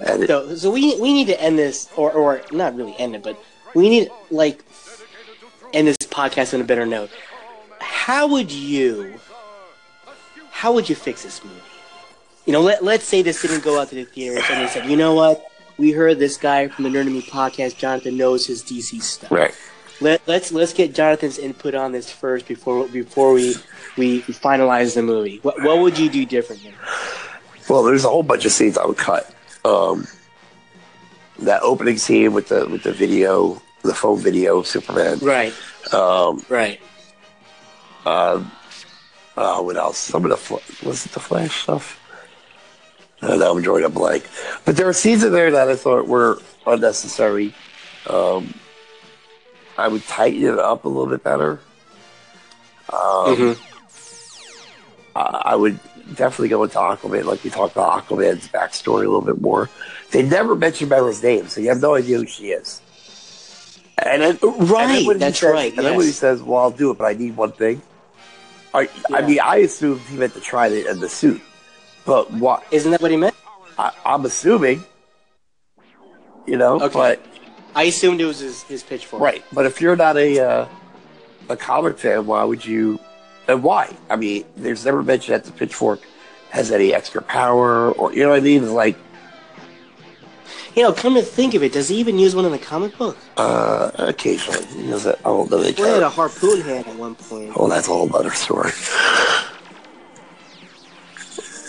and 0.00 0.22
it, 0.22 0.28
so, 0.28 0.54
so 0.54 0.70
we 0.70 0.98
we 1.00 1.12
need 1.12 1.26
to 1.26 1.40
end 1.40 1.58
this, 1.58 1.88
or 1.96 2.12
or 2.12 2.40
not 2.52 2.74
really 2.76 2.94
end 2.98 3.14
it, 3.14 3.22
but 3.22 3.36
we 3.74 3.88
need 3.90 4.10
like 4.30 4.64
end 5.74 5.86
this 5.88 5.96
podcast 5.98 6.54
on 6.54 6.60
a 6.60 6.64
better 6.64 6.86
note. 6.86 7.10
How 7.80 8.26
would 8.26 8.50
you, 8.50 9.20
how 10.50 10.72
would 10.72 10.88
you 10.88 10.94
fix 10.94 11.22
this 11.24 11.44
movie? 11.44 11.56
You 12.48 12.54
know, 12.54 12.62
let, 12.62 12.82
let's 12.82 13.04
say 13.04 13.20
this 13.20 13.42
didn't 13.42 13.62
go 13.62 13.78
out 13.78 13.90
to 13.90 13.94
the 13.94 14.04
theaters 14.04 14.42
and 14.50 14.62
they 14.66 14.72
said, 14.72 14.88
you 14.88 14.96
know 14.96 15.12
what? 15.12 15.52
We 15.76 15.90
heard 15.92 16.18
this 16.18 16.38
guy 16.38 16.68
from 16.68 16.84
the 16.84 16.88
Nerd 16.88 17.04
Me 17.12 17.20
podcast, 17.20 17.76
Jonathan 17.76 18.16
knows 18.16 18.46
his 18.46 18.62
DC 18.62 19.02
stuff. 19.02 19.30
Right. 19.30 19.54
Let, 20.00 20.26
let's 20.26 20.50
let's 20.50 20.72
get 20.72 20.94
Jonathan's 20.94 21.36
input 21.36 21.74
on 21.74 21.92
this 21.92 22.10
first 22.10 22.48
before 22.48 22.88
before 22.88 23.34
we 23.34 23.54
we 23.98 24.22
finalize 24.22 24.94
the 24.94 25.02
movie. 25.02 25.40
What 25.42 25.62
what 25.62 25.80
would 25.80 25.98
you 25.98 26.08
do 26.08 26.24
differently? 26.24 26.72
Well, 27.68 27.82
there's 27.82 28.06
a 28.06 28.08
whole 28.08 28.22
bunch 28.22 28.46
of 28.46 28.52
scenes 28.52 28.78
I 28.78 28.86
would 28.86 28.96
cut. 28.96 29.30
Um, 29.66 30.06
that 31.40 31.60
opening 31.62 31.98
scene 31.98 32.32
with 32.32 32.48
the 32.48 32.66
with 32.66 32.82
the 32.82 32.92
video, 32.92 33.60
the 33.82 33.92
phone 33.92 34.20
video 34.20 34.58
of 34.60 34.66
Superman. 34.66 35.18
Right, 35.18 35.52
Um, 35.92 36.42
right. 36.48 36.80
uh, 38.06 38.42
uh, 39.36 39.60
what 39.60 39.76
else? 39.76 39.98
Some 39.98 40.24
of 40.24 40.30
the 40.30 40.36
fl- 40.38 40.86
was 40.88 41.04
it 41.04 41.12
the 41.12 41.20
Flash 41.20 41.62
stuff? 41.64 41.97
Uh, 43.22 43.50
I'm 43.50 43.62
drawing 43.62 43.84
a 43.84 43.88
blank. 43.88 44.28
But 44.64 44.76
there 44.76 44.88
are 44.88 44.92
scenes 44.92 45.24
in 45.24 45.32
there 45.32 45.50
that 45.50 45.68
I 45.68 45.74
thought 45.76 46.06
were 46.06 46.38
unnecessary. 46.66 47.52
Um, 48.08 48.54
I 49.76 49.88
would 49.88 50.04
tighten 50.06 50.44
it 50.44 50.58
up 50.58 50.84
a 50.84 50.88
little 50.88 51.06
bit 51.06 51.22
better. 51.24 51.60
Um, 52.92 52.98
Mhm. 53.36 53.58
I, 55.16 55.42
I 55.46 55.56
would 55.56 55.78
definitely 56.14 56.48
go 56.48 56.62
into 56.62 56.78
Aquaman, 56.78 57.24
like 57.24 57.42
we 57.44 57.50
talked 57.50 57.72
about 57.72 58.06
Aquaman's 58.06 58.48
backstory 58.48 59.04
a 59.04 59.08
little 59.08 59.20
bit 59.20 59.40
more. 59.40 59.68
They 60.10 60.22
never 60.22 60.54
mention 60.54 60.88
Mera's 60.88 61.22
name, 61.22 61.48
so 61.48 61.60
you 61.60 61.68
have 61.68 61.82
no 61.82 61.94
idea 61.96 62.18
who 62.18 62.26
she 62.26 62.46
is. 62.50 62.80
And 63.98 64.22
then, 64.22 64.30
and 64.30 64.38
then 64.40 64.66
Right, 64.68 65.06
when 65.06 65.16
he 65.16 65.20
that's 65.20 65.40
says- 65.40 65.52
right, 65.52 65.76
And 65.76 65.84
then 65.84 65.96
when 65.96 66.06
he 66.06 66.12
says, 66.12 66.40
"Well, 66.40 66.62
I'll 66.62 66.70
do 66.70 66.92
it, 66.92 66.98
but 66.98 67.04
I 67.06 67.14
need 67.14 67.36
one 67.36 67.50
thing." 67.52 67.82
I, 68.72 68.88
I 69.12 69.22
mean, 69.22 69.40
I 69.42 69.56
assumed 69.56 70.00
he 70.02 70.16
meant 70.16 70.34
to 70.34 70.40
try 70.40 70.68
it 70.68 70.86
in 70.86 71.00
the 71.00 71.08
suit, 71.08 71.40
but 72.08 72.32
what? 72.32 72.64
Isn't 72.70 72.90
that 72.92 73.02
what 73.02 73.10
he 73.10 73.18
meant? 73.18 73.34
I, 73.78 73.92
I'm 74.06 74.24
assuming, 74.24 74.82
you 76.46 76.56
know. 76.56 76.80
Okay. 76.80 76.94
But 76.94 77.26
I 77.76 77.84
assumed 77.84 78.22
it 78.22 78.24
was 78.24 78.38
his, 78.38 78.62
his 78.62 78.82
pitchfork. 78.82 79.22
right, 79.22 79.44
but 79.52 79.66
if 79.66 79.82
you're 79.82 79.94
not 79.94 80.16
a 80.16 80.40
uh, 80.40 80.68
a 81.50 81.56
comic 81.56 81.98
fan, 81.98 82.26
why 82.26 82.42
would 82.44 82.64
you? 82.64 82.98
And 83.46 83.62
why? 83.62 83.94
I 84.08 84.16
mean, 84.16 84.44
there's 84.56 84.86
never 84.86 85.02
mention 85.02 85.32
that 85.34 85.44
the 85.44 85.52
pitchfork 85.52 86.00
has 86.48 86.72
any 86.72 86.94
extra 86.94 87.20
power, 87.20 87.92
or 87.92 88.14
you 88.14 88.22
know 88.22 88.30
what 88.30 88.38
I 88.38 88.40
mean? 88.40 88.62
It's 88.62 88.72
like, 88.72 88.96
You 90.74 90.84
know, 90.84 90.94
come 90.94 91.14
to 91.14 91.22
think 91.22 91.52
of 91.52 91.62
it, 91.62 91.74
does 91.74 91.88
he 91.90 91.96
even 91.96 92.18
use 92.18 92.34
one 92.34 92.46
in 92.46 92.52
the 92.52 92.58
comic 92.58 92.96
book? 92.96 93.18
uh, 93.36 93.90
occasionally, 93.98 94.64
he 94.64 94.86
does 94.88 95.04
it. 95.04 95.18
I 95.20 95.28
don't 95.28 95.50
know. 95.50 95.60
He 95.60 95.74
had 95.82 96.02
a 96.02 96.08
harpoon 96.08 96.62
hand 96.62 96.86
at 96.86 96.96
one 96.96 97.16
point. 97.16 97.52
Oh, 97.54 97.68
that's 97.68 97.86
a 97.86 97.90
whole 97.90 98.14
other 98.16 98.30
story. 98.30 98.70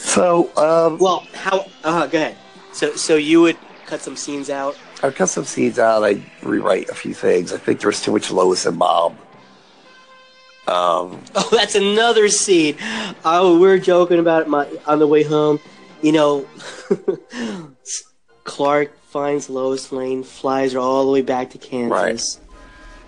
So, 0.10 0.50
um, 0.58 0.98
Well, 0.98 1.26
how? 1.34 1.66
Uh, 1.84 2.08
go 2.08 2.18
ahead. 2.18 2.36
So, 2.74 2.96
so 2.96 3.16
you 3.16 3.42
would 3.42 3.58
cut 3.86 4.02
some 4.02 4.16
scenes 4.16 4.50
out. 4.50 4.76
I 5.04 5.12
cut 5.12 5.30
some 5.30 5.46
scenes 5.46 5.78
out. 5.80 6.04
I 6.04 6.22
rewrite 6.44 6.90
a 6.90 6.96
few 6.96 7.14
things. 7.14 7.54
I 7.54 7.58
think 7.58 7.80
there 7.80 7.88
was 7.90 8.02
too 8.02 8.12
much 8.12 8.32
Lois 8.32 8.66
and 8.66 8.78
Bob. 8.80 9.16
Um, 10.68 11.22
Oh, 11.36 11.48
that's 11.52 11.76
another 11.76 12.28
scene. 12.30 12.76
Oh, 13.24 13.54
we 13.60 13.68
were 13.68 13.78
joking 13.80 14.20
about 14.20 14.42
it 14.44 14.48
my, 14.48 14.68
on 14.88 15.00
the 15.00 15.08
way 15.08 15.24
home. 15.24 15.60
You 16.02 16.12
know, 16.12 16.46
Clark 18.46 18.92
finds 19.06 19.50
Lois 19.50 19.92
Lane, 19.92 20.24
flies 20.24 20.74
her 20.74 20.80
all 20.80 21.06
the 21.06 21.12
way 21.12 21.22
back 21.22 21.52
to 21.52 21.58
Kansas. 21.58 22.40
right. 22.40 22.46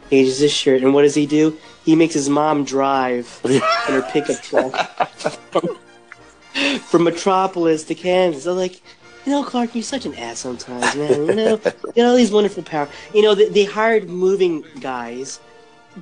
Changes 0.10 0.40
his 0.40 0.52
shirt, 0.52 0.82
and 0.84 0.94
what 0.94 1.04
does 1.04 1.16
he 1.16 1.26
do? 1.26 1.58
He 1.86 1.96
makes 1.96 2.14
his 2.14 2.28
mom 2.30 2.66
drive 2.66 3.40
in 3.46 3.62
her 3.62 4.02
pickup 4.12 4.42
truck 4.42 4.74
from, 6.90 7.04
Metropolis 7.04 7.84
to 7.86 7.96
Kansas. 7.96 8.46
I'm 8.46 8.58
like, 8.58 8.82
you 9.26 9.32
know, 9.32 9.44
Clark, 9.44 9.76
you're 9.76 9.84
such 9.84 10.06
an 10.06 10.16
ass 10.16 10.40
sometimes, 10.40 10.96
man. 10.96 11.28
You 11.28 11.36
know, 11.36 11.60
you 11.96 12.04
know 12.04 12.10
all 12.10 12.16
these 12.16 12.32
wonderful 12.32 12.64
power. 12.64 12.90
You 13.14 13.22
know, 13.22 13.36
they, 13.36 13.50
they 13.50 13.66
hired 13.66 14.10
moving 14.10 14.64
guys 14.80 15.40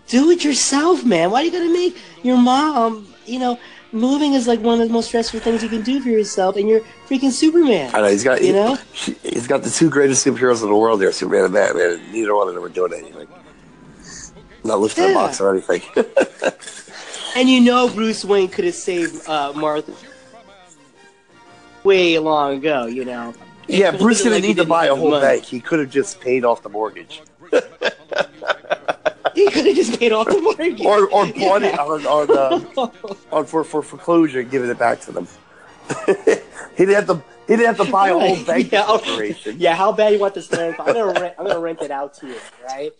do 0.07 0.29
it 0.29 0.43
yourself, 0.43 1.03
man. 1.03 1.31
Why 1.31 1.41
do 1.41 1.47
you 1.47 1.51
gotta 1.51 1.73
make 1.73 1.97
your 2.23 2.38
mom? 2.38 3.13
You 3.25 3.39
know, 3.39 3.59
moving 3.91 4.33
is 4.33 4.47
like 4.47 4.59
one 4.59 4.81
of 4.81 4.88
the 4.88 4.93
most 4.93 5.07
stressful 5.07 5.39
things 5.39 5.63
you 5.63 5.69
can 5.69 5.81
do 5.81 5.99
for 6.01 6.09
yourself, 6.09 6.55
and 6.57 6.67
you're 6.67 6.81
freaking 7.07 7.31
Superman. 7.31 7.93
I 7.93 8.01
know 8.01 8.07
he's 8.07 8.23
got 8.23 8.43
You 8.43 8.53
know? 8.53 8.75
he, 8.93 9.15
has 9.33 9.47
got 9.47 9.63
the 9.63 9.69
two 9.69 9.89
greatest 9.89 10.25
superheroes 10.25 10.62
in 10.63 10.69
the 10.69 10.75
world 10.75 11.01
there, 11.01 11.12
Superman 11.12 11.45
and 11.45 11.53
Batman. 11.53 11.91
And 11.93 12.12
neither 12.13 12.35
one 12.35 12.47
of 12.47 12.55
them 12.55 12.63
are 12.63 12.69
doing 12.69 12.93
anything. 12.93 13.27
Not 14.63 14.79
lifting 14.79 15.05
Yeah. 15.05 15.12
a 15.12 15.13
box 15.13 15.41
or 15.41 15.51
anything. 15.53 15.81
And 17.35 17.47
you 17.47 17.62
know, 17.62 17.88
Bruce 17.88 18.25
Wayne 18.25 18.47
could 18.49 18.65
have 18.65 18.73
saved 18.73 19.29
uh, 19.29 19.53
Martha 19.53 19.93
way 21.84 22.20
long 22.20 22.58
ago. 22.58 22.86
You 22.86 23.06
know. 23.06 23.34
yeah, 23.68 23.92
Bruce 23.92 24.20
didn't 24.20 24.34
like 24.34 24.44
need 24.44 24.58
to 24.58 24.65
buy 24.65 24.88
a 24.88 24.96
whole 24.96 25.20
bank. 25.20 25.44
He 25.44 25.60
could 25.60 25.80
have 25.80 25.89
just 25.89 26.20
paid 26.20 26.44
off 26.46 26.63
the 26.63 26.70
mortgage, 26.70 27.22
He 29.36 29.50
could 29.52 29.65
have 29.65 29.76
just 29.76 30.00
paid 30.00 30.12
off 30.12 30.28
the 30.28 30.42
mortgage. 30.42 30.82
or 30.82 31.08
or 31.10 31.26
bought 31.39 31.63
it 31.63 31.78
on 31.80 32.06
on, 32.06 32.32
uh, 32.78 32.88
on 33.32 33.46
for 33.46 33.63
for 33.63 33.82
foreclosure 33.82 34.42
and 34.42 34.52
given 34.52 34.70
it 34.70 34.80
back 34.80 35.00
to 35.02 35.12
them. 35.12 35.28
he 36.06 36.86
didn't 36.86 36.96
have 36.96 37.08
to. 37.08 37.24
He 37.48 37.56
didn't 37.56 37.78
have 37.78 37.88
to 37.88 37.92
buy 37.92 38.10
a 38.10 38.13
whole 38.20 38.44
bank 38.46 38.72
Yeah, 38.72 38.86
corporation. 38.86 39.56
Yeah, 39.58 39.74
how 39.76 39.92
bad 39.92 40.13
you 40.13 40.20
want 40.20 40.36
this 40.36 40.52
land? 40.52 40.76
I'm 40.80 40.94
gonna 40.94 41.20
rent. 41.20 41.36
I'm 41.39 41.48
gonna 41.48 41.60
rent 41.60 41.82
it 41.82 41.89
out 41.89 42.13
to 42.15 42.28
you, 42.28 42.36
right? 42.63 42.92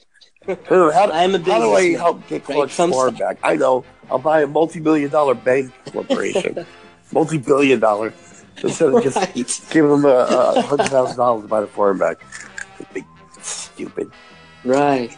How, 0.48 0.90
how, 0.92 1.12
I'm 1.12 1.36
a 1.36 1.40
how 1.40 1.60
do 1.60 1.74
I 1.74 1.92
help 1.92 2.28
get 2.28 2.48
right? 2.48 2.56
Clark's 2.56 2.76
farm 2.76 3.14
back? 3.16 3.38
I 3.44 3.56
know. 3.56 3.86
I'll 4.10 4.18
buy 4.18 4.42
a 4.42 4.48
multi-million 4.48 5.12
dollar 5.12 5.36
bank 5.36 5.72
corporation, 5.92 6.66
multi-billion 7.12 7.80
dollar, 7.80 8.12
instead 8.64 8.94
of 8.94 9.04
just 9.04 9.16
Right. 9.18 9.62
giving 9.72 9.90
them 9.92 10.06
a, 10.06 10.10
a 10.58 10.62
hundred 10.62 10.90
thousand 10.90 11.18
dollars 11.18 11.44
to 11.44 11.48
buy 11.48 11.62
the 11.62 11.68
farm 11.68 11.98
back. 11.98 12.20
Stupid. 13.42 14.12
Right. 14.64 15.16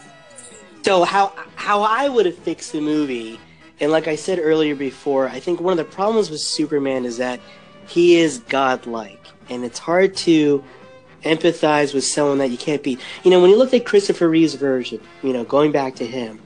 So 0.83 1.03
how 1.03 1.33
how 1.55 1.81
I 1.81 2.09
would 2.09 2.25
have 2.25 2.37
fixed 2.37 2.71
the 2.71 2.81
movie, 2.81 3.39
and 3.79 3.91
like 3.91 4.07
I 4.07 4.15
said 4.15 4.39
earlier 4.39 4.75
before, 4.75 5.27
I 5.27 5.39
think 5.39 5.59
one 5.59 5.77
of 5.77 5.77
the 5.77 5.91
problems 5.91 6.29
with 6.29 6.39
Superman 6.39 7.05
is 7.05 7.17
that 7.17 7.39
he 7.87 8.17
is 8.17 8.39
godlike, 8.39 9.25
and 9.49 9.63
it's 9.63 9.79
hard 9.79 10.15
to 10.17 10.63
empathize 11.23 11.93
with 11.93 12.03
someone 12.03 12.39
that 12.39 12.49
you 12.49 12.57
can't 12.57 12.81
beat. 12.81 12.99
You 13.23 13.31
know, 13.31 13.39
when 13.41 13.51
you 13.51 13.57
look 13.57 13.73
at 13.73 13.85
Christopher 13.85 14.27
Reeve's 14.29 14.55
version, 14.55 14.99
you 15.21 15.33
know, 15.33 15.43
going 15.43 15.71
back 15.71 15.95
to 15.95 16.05
him, 16.05 16.39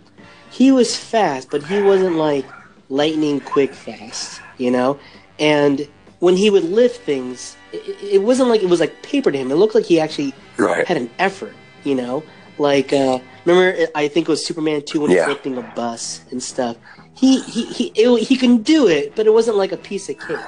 he 0.51 0.71
was 0.71 0.97
fast, 0.97 1.49
but 1.49 1.63
he 1.63 1.81
wasn't 1.81 2.15
like 2.17 2.45
lightning 2.89 3.39
quick 3.39 3.73
fast, 3.73 4.41
you 4.57 4.71
know? 4.71 4.99
And 5.39 5.87
when 6.19 6.35
he 6.35 6.49
would 6.49 6.63
lift 6.63 7.01
things, 7.03 7.55
it, 7.71 7.97
it 8.01 8.21
wasn't 8.21 8.49
like 8.49 8.61
it 8.61 8.69
was 8.69 8.79
like 8.79 9.01
paper 9.03 9.31
to 9.31 9.37
him. 9.37 9.51
It 9.51 9.55
looked 9.55 9.75
like 9.75 9.85
he 9.85 9.99
actually 9.99 10.33
Right. 10.57 10.87
had 10.87 10.97
an 10.97 11.09
effort, 11.19 11.53
you 11.83 11.95
know? 11.95 12.23
Like, 12.57 12.93
uh, 12.93 13.19
remember, 13.43 13.87
I 13.95 14.07
think 14.07 14.27
it 14.29 14.31
was 14.31 14.45
Superman 14.45 14.81
2 14.83 15.01
when 15.01 15.11
Yeah. 15.11 15.25
he's 15.25 15.35
lifting 15.35 15.57
a 15.57 15.61
bus 15.61 16.21
and 16.31 16.41
stuff. 16.41 16.77
He, 17.15 17.41
he, 17.41 17.65
he, 17.65 17.83
it, 17.95 18.23
he 18.23 18.37
can 18.37 18.61
do 18.63 18.87
it, 18.87 19.15
but 19.15 19.25
it 19.27 19.33
wasn't 19.33 19.57
like 19.57 19.71
a 19.73 19.77
piece 19.77 20.07
of 20.09 20.17
cake. 20.19 20.39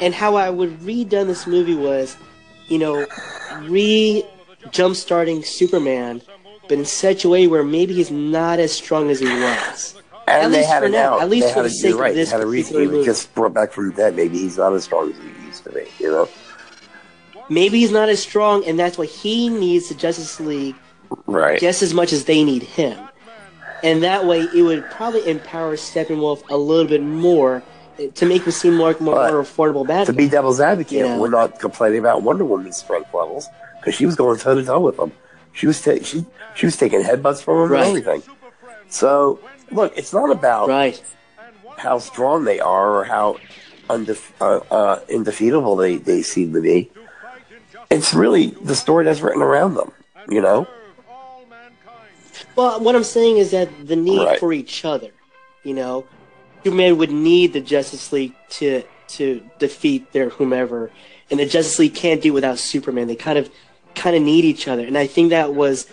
And 0.00 0.14
how 0.14 0.34
I 0.36 0.50
would 0.50 0.80
redone 0.80 1.26
this 1.26 1.46
movie 1.46 1.74
was, 1.74 2.16
you 2.68 2.78
know, 2.78 3.06
re 3.66 4.24
jump 4.70 4.96
starting 4.96 5.42
Superman, 5.42 6.22
but 6.68 6.78
in 6.78 6.84
such 6.84 7.24
a 7.24 7.28
way 7.28 7.46
where 7.46 7.62
maybe 7.62 7.94
he's 7.94 8.10
not 8.10 8.58
as 8.58 8.72
strong 8.72 9.10
as 9.10 9.20
he 9.20 9.26
was. 9.26 9.99
And 10.26 10.44
At 10.44 10.48
they 10.52 10.58
least 10.58 10.68
had 10.70 10.82
for 10.82 10.88
now, 10.88 11.14
out. 11.14 11.22
at 11.22 11.30
least 11.30 11.48
they 11.48 11.52
for 11.54 11.62
the 11.62 11.66
it, 11.68 11.70
sake 11.70 11.84
you're 11.90 11.94
of 11.94 12.00
right. 12.00 12.14
this 12.14 12.30
had 12.30 12.40
a 12.40 12.46
reason. 12.46 12.74
particular 12.74 12.82
He 12.82 12.86
was 12.86 12.94
movie. 12.98 13.06
just 13.06 13.34
brought 13.34 13.52
back 13.54 13.72
from 13.72 13.88
the 13.90 13.94
dead. 13.96 14.14
Maybe 14.16 14.38
he's 14.38 14.56
not 14.58 14.72
as 14.72 14.84
strong 14.84 15.10
as 15.10 15.16
he 15.18 15.46
used 15.46 15.64
to 15.64 15.70
be. 15.72 15.86
You 15.98 16.10
know. 16.12 16.28
Maybe 17.48 17.80
he's 17.80 17.90
not 17.90 18.08
as 18.08 18.22
strong, 18.22 18.64
and 18.64 18.78
that's 18.78 18.96
why 18.96 19.06
he 19.06 19.48
needs 19.48 19.88
the 19.88 19.94
Justice 19.94 20.38
League 20.38 20.76
Right. 21.26 21.58
just 21.60 21.82
as 21.82 21.92
much 21.92 22.12
as 22.12 22.24
they 22.26 22.44
need 22.44 22.62
him. 22.62 22.96
And 23.82 24.02
that 24.04 24.24
way, 24.26 24.46
it 24.54 24.62
would 24.62 24.88
probably 24.90 25.28
empower 25.28 25.74
Steppenwolf 25.76 26.48
a 26.48 26.56
little 26.56 26.86
bit 26.86 27.02
more 27.02 27.62
eh, 27.98 28.08
to 28.14 28.26
make 28.26 28.42
him 28.44 28.52
seem 28.52 28.76
more, 28.76 28.94
more 29.00 29.14
But 29.16 29.32
affordable 29.32 29.84
bad 29.86 30.06
To 30.06 30.12
guy. 30.12 30.18
be 30.18 30.28
devil's 30.28 30.60
advocate, 30.60 30.92
You 30.98 31.08
know. 31.08 31.18
we're 31.18 31.30
not 31.30 31.58
complaining 31.58 31.98
about 31.98 32.22
Wonder 32.22 32.44
Woman's 32.44 32.76
strength 32.76 33.12
levels 33.12 33.48
because 33.80 33.94
she 33.96 34.06
was 34.06 34.14
going 34.14 34.38
toe 34.38 34.54
to 34.54 34.62
toe 34.64 34.78
with 34.78 34.98
them. 34.98 35.10
She 35.52 35.66
was 35.66 35.80
ta- 35.82 35.98
she 36.04 36.24
she 36.54 36.66
was 36.66 36.76
taking 36.76 37.02
headbutts 37.02 37.42
from 37.42 37.64
him 37.64 37.72
Right. 37.72 37.86
and 37.88 37.98
everything. 38.06 38.22
So 38.90 39.40
look, 39.70 39.96
it's 39.96 40.12
not 40.12 40.30
about 40.30 40.68
Right. 40.68 41.00
how 41.78 41.98
strong 41.98 42.44
they 42.44 42.60
are 42.60 42.96
or 42.98 43.04
how 43.04 43.36
undef- 43.88 44.30
uh, 44.40 44.60
uh, 44.74 45.00
indefeatable 45.08 45.76
they, 45.76 45.96
they 45.96 46.22
seem 46.22 46.52
to 46.52 46.60
be. 46.60 46.90
It's 47.90 48.14
really 48.14 48.48
the 48.62 48.74
story 48.76 49.04
that's 49.04 49.20
written 49.20 49.42
around 49.42 49.74
them, 49.74 49.90
you 50.28 50.40
know? 50.40 50.66
Well, 52.56 52.80
what 52.80 52.94
I'm 52.94 53.04
saying 53.04 53.38
is 53.38 53.50
that 53.52 53.68
the 53.86 53.96
need 53.96 54.24
Right. 54.24 54.38
for 54.40 54.52
each 54.52 54.84
other, 54.84 55.10
you 55.64 55.74
know, 55.74 56.04
Superman 56.62 56.98
would 56.98 57.10
need 57.10 57.52
the 57.52 57.60
Justice 57.60 58.12
League 58.12 58.34
to 58.50 58.82
to 59.08 59.42
defeat 59.58 60.12
their 60.12 60.28
whomever, 60.28 60.88
and 61.30 61.40
the 61.40 61.46
Justice 61.46 61.80
League 61.80 61.94
can't 61.96 62.22
do 62.22 62.28
it 62.28 62.30
without 62.32 62.58
Superman. 62.60 63.08
They 63.08 63.16
kind 63.16 63.38
of 63.38 63.50
kind 63.96 64.14
of 64.14 64.22
need 64.22 64.44
each 64.44 64.68
other, 64.68 64.84
and 64.84 64.96
I 64.96 65.06
think 65.08 65.30
that 65.30 65.54
was 65.54 65.86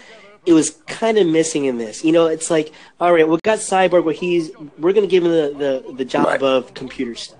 it 0.48 0.54
was 0.54 0.72
kind 0.88 1.18
of 1.18 1.28
missing 1.28 1.66
in 1.66 1.78
this. 1.78 2.04
You 2.06 2.14
know, 2.14 2.28
it's 2.28 2.50
like, 2.50 2.74
all 3.02 3.12
right, 3.14 3.28
we 3.28 3.38
got 3.43 3.60
Cyborg 3.60 4.06
where 4.06 4.14
he's 4.14 4.50
we're 4.80 4.93
gonna 4.93 5.06
give 5.06 5.24
him 5.26 5.32
the 5.32 5.84
the, 5.86 5.93
the 5.93 6.06
job 6.06 6.26
Right. 6.28 6.41
of 6.41 6.74
computer 6.74 7.16
stuff, 7.16 7.38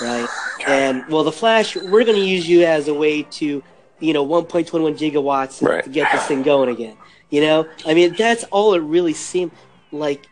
right? 0.00 0.28
And 0.66 1.04
well, 1.08 1.24
the 1.24 1.32
Flash, 1.32 1.74
we're 1.76 2.04
gonna 2.04 2.18
use 2.18 2.48
you 2.48 2.64
as 2.64 2.86
a 2.88 2.94
way 2.94 3.24
to, 3.24 3.62
you 3.98 4.12
know, 4.12 4.24
1.21 4.24 4.96
gigawatts 4.96 5.60
Right. 5.66 5.82
to 5.82 5.90
get 5.90 6.10
this 6.12 6.24
thing 6.26 6.42
going 6.42 6.70
again. 6.70 6.96
You 7.30 7.40
know, 7.42 7.66
I 7.84 7.92
mean, 7.92 8.14
that's 8.16 8.44
all 8.44 8.72
it 8.74 8.78
really 8.78 9.14
seemed 9.14 9.50
like. 9.90 10.26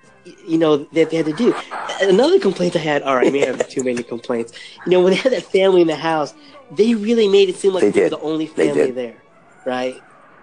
You 0.49 0.59
know 0.59 0.79
that 0.79 1.11
they 1.11 1.17
had 1.19 1.27
to 1.27 1.33
do. 1.33 1.55
Another 2.01 2.41
complaint 2.41 2.75
I 2.75 2.81
had. 2.81 3.03
All 3.03 3.15
right, 3.15 3.33
maybe 3.33 3.45
I 3.45 3.47
have 3.47 3.69
too 3.69 3.85
many 3.85 4.03
complaints. 4.03 4.53
You 4.85 4.91
know, 4.91 5.01
when 5.01 5.13
they 5.13 5.17
had 5.19 5.31
that 5.31 5.45
family 5.45 5.83
in 5.83 5.87
the 5.87 5.95
house, 5.95 6.35
they 6.73 6.97
really 6.97 7.29
made 7.29 7.49
it 7.49 7.55
seem 7.55 7.73
like 7.73 7.83
They 7.83 7.91
they, 7.91 8.03
were 8.03 8.09
the 8.09 8.19
only 8.19 8.47
family 8.47 8.91
there, 8.91 9.23
right? 9.65 9.95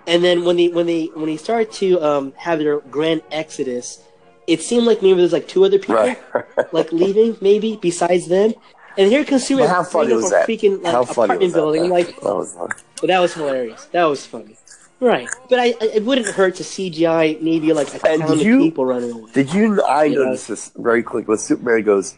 And 0.07 0.23
then 0.23 0.43
when 0.43 0.57
they 0.57 0.67
when 0.67 0.85
they 0.85 1.05
when 1.13 1.27
they 1.27 1.37
started 1.37 1.71
to 1.73 2.01
um, 2.01 2.33
have 2.37 2.59
their 2.59 2.79
grand 2.81 3.21
exodus, 3.31 4.03
it 4.47 4.61
seemed 4.61 4.85
like 4.85 5.01
maybe 5.01 5.19
there's 5.19 5.33
like 5.33 5.47
two 5.47 5.63
other 5.63 5.79
people 5.79 5.95
Right. 5.95 6.17
like 6.73 6.91
leaving, 6.91 7.37
maybe 7.41 7.77
besides 7.81 8.27
them. 8.27 8.53
And 8.97 9.09
here 9.09 9.23
comes 9.25 9.45
Superman 9.47 9.69
But 9.69 9.75
how 9.75 9.83
funny 9.83 10.13
was 10.13 10.29
that? 10.29 10.47
freaking 10.47 10.83
like, 10.83 10.93
How 10.93 11.03
funny 11.03 11.33
apartment 11.33 11.53
building. 11.53 11.89
Like, 11.89 12.07
that 12.21 12.35
was 12.35 12.55
but 12.99 13.07
that 13.07 13.19
was 13.19 13.33
hilarious. 13.33 13.85
That 13.85 14.05
was 14.05 14.25
funny. 14.25 14.55
Right. 14.99 15.29
But 15.49 15.59
I, 15.59 15.65
I 15.81 15.85
it 15.95 16.03
wouldn't 16.03 16.27
hurt 16.27 16.55
to 16.55 16.63
CGI 16.63 17.41
maybe 17.41 17.73
like 17.73 17.89
a 17.93 18.07
And 18.07 18.21
town 18.21 18.37
did 18.37 18.47
of 18.47 18.59
people 18.59 18.85
running 18.85 19.11
away. 19.11 19.31
Did 19.33 19.53
you? 19.53 19.81
I 19.83 20.05
Yeah. 20.05 20.15
noticed 20.19 20.47
this 20.47 20.71
very 20.77 21.03
quick 21.03 21.27
when 21.27 21.37
Superman 21.37 21.83
goes 21.83 22.15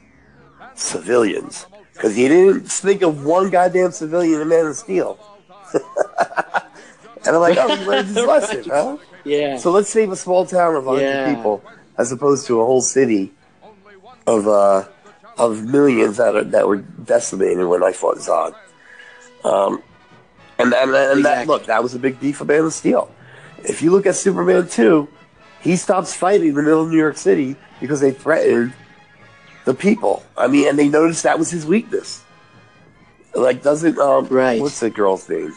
civilians 0.76 1.66
because 1.94 2.16
he 2.16 2.28
didn't 2.28 2.68
think 2.72 3.02
of 3.02 3.26
one 3.26 3.50
goddamn 3.50 3.92
civilian 3.92 4.42
in 4.42 4.48
Man 4.48 4.66
of 4.68 4.76
Steel. 4.76 5.18
and 7.26 7.36
I'm 7.36 7.42
like, 7.42 7.58
oh, 7.58 7.76
he 7.76 7.86
learned 7.86 8.08
his 8.08 8.16
lesson, 8.26 8.64
huh? 8.66 8.98
Yeah. 9.24 9.58
So 9.58 9.72
let's 9.72 9.90
save 9.90 10.12
a 10.12 10.16
small 10.16 10.46
town 10.46 10.76
of 10.76 10.86
100 10.86 11.04
Yeah. 11.06 11.36
people 11.36 11.64
as 11.98 12.12
opposed 12.12 12.46
to 12.48 12.62
a 12.62 12.66
whole 12.66 12.82
city 12.82 13.32
of 14.28 14.48
uh, 14.48 14.86
of 15.38 15.64
millions 15.66 16.18
that 16.18 16.36
are, 16.36 16.44
that 16.44 16.68
were 16.68 16.78
decimated 16.78 17.66
when 17.68 17.84
I 17.84 17.92
fought 17.92 18.18
Zod. 18.18 18.56
Um, 19.44 19.82
and 20.58 20.74
and, 20.74 20.94
and 20.96 21.26
that 21.26 21.48
look, 21.48 21.66
that 21.66 21.84
was 21.84 21.94
a 21.96 22.00
big 22.00 22.20
beef 22.20 22.42
of 22.42 22.48
Man 22.48 22.64
of 22.66 22.74
Steel. 22.74 23.12
If 23.64 23.82
you 23.82 23.92
look 23.92 24.06
at 24.06 24.16
Superman 24.16 24.68
2, 24.68 25.08
he 25.62 25.76
stops 25.76 26.14
fighting 26.14 26.50
in 26.50 26.56
the 26.56 26.62
middle 26.64 26.84
of 26.84 26.90
New 26.90 26.98
York 26.98 27.18
City 27.18 27.56
because 27.80 28.00
they 28.00 28.12
threatened 28.12 28.74
the 29.66 29.74
people. 29.74 30.24
I 30.38 30.48
mean, 30.48 30.68
and 30.70 30.78
they 30.78 30.88
noticed 30.88 31.24
that 31.24 31.40
was 31.40 31.50
his 31.50 31.66
weakness. 31.66 32.24
Like, 33.34 33.64
doesn't 33.64 33.98
um, 33.98 34.28
Right. 34.28 34.62
What's 34.62 34.80
the 34.80 34.90
girl's 34.90 35.28
name? 35.28 35.54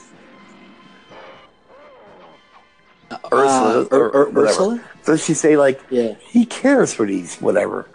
Ursula, 3.32 3.80
Uh, 3.82 3.96
Ur- 3.96 4.08
or 4.08 4.22
Ur- 4.22 4.24
whatever. 4.30 4.46
Ursula? 4.46 4.80
Does 5.04 5.24
she 5.24 5.34
say 5.34 5.56
like 5.56 5.80
Yeah. 5.90 6.14
he 6.20 6.44
cares 6.46 6.92
for 6.92 7.06
these 7.06 7.36
whatever? 7.36 7.86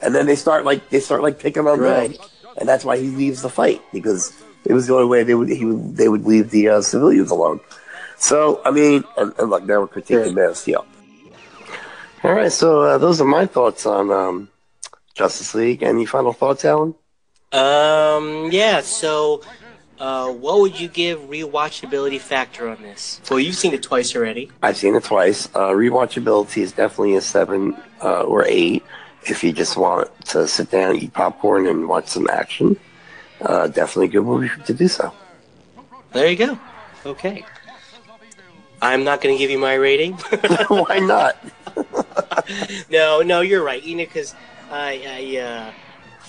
And 0.00 0.14
then 0.14 0.26
they 0.26 0.36
start 0.36 0.64
like 0.64 0.88
they 0.90 1.00
start 1.00 1.22
like 1.22 1.38
picking 1.38 1.66
on 1.68 1.78
Right. 1.80 2.12
him, 2.12 2.20
and 2.58 2.68
that's 2.68 2.84
why 2.84 2.96
he 2.98 3.08
leaves 3.08 3.42
the 3.42 3.48
fight 3.50 3.80
because 3.92 4.32
it 4.64 4.72
was 4.72 4.86
the 4.86 4.94
only 4.94 5.06
way 5.06 5.22
they 5.22 5.34
would 5.34 5.48
he 5.48 5.64
would 5.64 5.96
they 5.96 6.08
would 6.08 6.24
leave 6.26 6.50
the 6.50 6.68
uh, 6.68 6.80
civilians 6.82 7.30
alone. 7.30 7.60
So 8.18 8.60
I 8.64 8.70
mean, 8.70 9.04
and, 9.16 9.32
and 9.38 9.50
look, 9.50 9.64
now 9.66 9.80
we're 9.80 9.88
critiquing 9.88 10.26
Right. 10.26 10.34
Man 10.34 10.50
of 10.50 10.56
Steel. 10.56 10.84
All 12.24 12.32
right, 12.34 12.52
so 12.52 12.82
uh, 12.82 12.98
those 12.98 13.20
are 13.20 13.24
my 13.26 13.46
thoughts 13.46 13.84
on 13.84 14.10
um, 14.12 14.48
Justice 15.14 15.54
League. 15.54 15.82
Any 15.82 16.06
final 16.06 16.32
thoughts, 16.32 16.64
Alan? 16.64 16.94
Um. 17.52 18.48
Yeah. 18.52 18.80
So, 18.80 19.42
uh, 20.02 20.32
what 20.32 20.58
would 20.58 20.80
you 20.80 20.88
give 20.88 21.20
rewatchability 21.20 22.18
factor 22.18 22.68
on 22.68 22.82
this? 22.82 23.20
Well, 23.30 23.38
you've 23.38 23.54
seen 23.54 23.72
it 23.72 23.84
twice 23.84 24.16
already. 24.16 24.50
I've 24.60 24.76
seen 24.76 24.96
it 24.96 25.04
twice. 25.04 25.46
Uh, 25.54 25.70
rewatchability 25.70 26.60
is 26.60 26.72
definitely 26.72 27.14
a 27.14 27.20
seven 27.20 27.76
uh, 28.02 28.22
or 28.22 28.44
eight. 28.44 28.84
If 29.22 29.44
you 29.44 29.52
just 29.52 29.76
want 29.76 30.10
to 30.26 30.48
sit 30.48 30.72
down, 30.72 30.96
eat 30.96 31.12
popcorn, 31.12 31.68
and 31.68 31.88
watch 31.88 32.08
some 32.08 32.28
action, 32.28 32.76
uh, 33.42 33.68
definitely 33.68 34.06
a 34.06 34.08
good 34.08 34.24
movie 34.24 34.50
to 34.64 34.74
do 34.74 34.88
so. 34.88 35.12
There 36.12 36.28
you 36.28 36.36
go. 36.36 36.58
Okay. 37.06 37.44
I'm 38.82 39.04
not 39.04 39.20
going 39.20 39.36
to 39.36 39.38
give 39.38 39.52
you 39.52 39.58
my 39.58 39.74
rating. 39.74 40.14
Why 40.68 40.98
not? 40.98 41.36
no, 42.90 43.22
no, 43.22 43.40
you're 43.40 43.62
right. 43.62 43.80
You 43.80 43.98
know, 43.98 44.04
because 44.04 44.34
I, 44.68 45.00
I, 45.06 45.40
uh, 45.40 45.72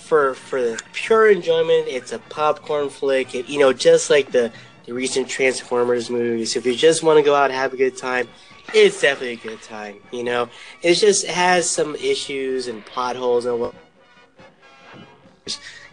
for 0.04 0.34
for 0.34 0.62
the 0.62 0.82
pure 0.92 1.30
enjoyment, 1.30 1.88
it's 1.88 2.12
a 2.12 2.20
popcorn 2.20 2.90
flick. 2.90 3.34
It, 3.34 3.48
you 3.48 3.60
know, 3.60 3.74
just 3.74 4.10
like 4.10 4.32
the 4.32 4.52
the 4.86 4.94
recent 4.94 5.30
Transformers 5.30 6.10
movies. 6.10 6.56
If 6.56 6.66
you 6.66 6.76
just 6.76 7.04
want 7.04 7.18
to 7.18 7.24
go 7.24 7.34
out 7.34 7.46
and 7.46 7.54
have 7.54 7.74
a 7.74 7.78
good 7.78 7.98
time, 7.98 8.28
it's 8.74 9.02
definitely 9.02 9.34
a 9.34 9.56
good 9.56 9.62
time. 9.62 9.98
You 10.12 10.24
know, 10.24 10.50
it 10.82 10.96
just 10.96 11.26
has 11.26 11.70
some 11.70 11.96
issues 11.96 12.68
and 12.68 12.86
plot 12.86 13.16
holes 13.16 13.46
and 13.46 13.60
what. 13.60 13.74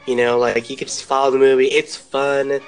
You 0.06 0.16
know, 0.16 0.38
like 0.38 0.70
you 0.70 0.76
could 0.76 0.88
just 0.88 1.04
follow 1.04 1.30
the 1.30 1.38
movie. 1.38 1.66
It's 1.66 1.96
fun. 1.96 2.61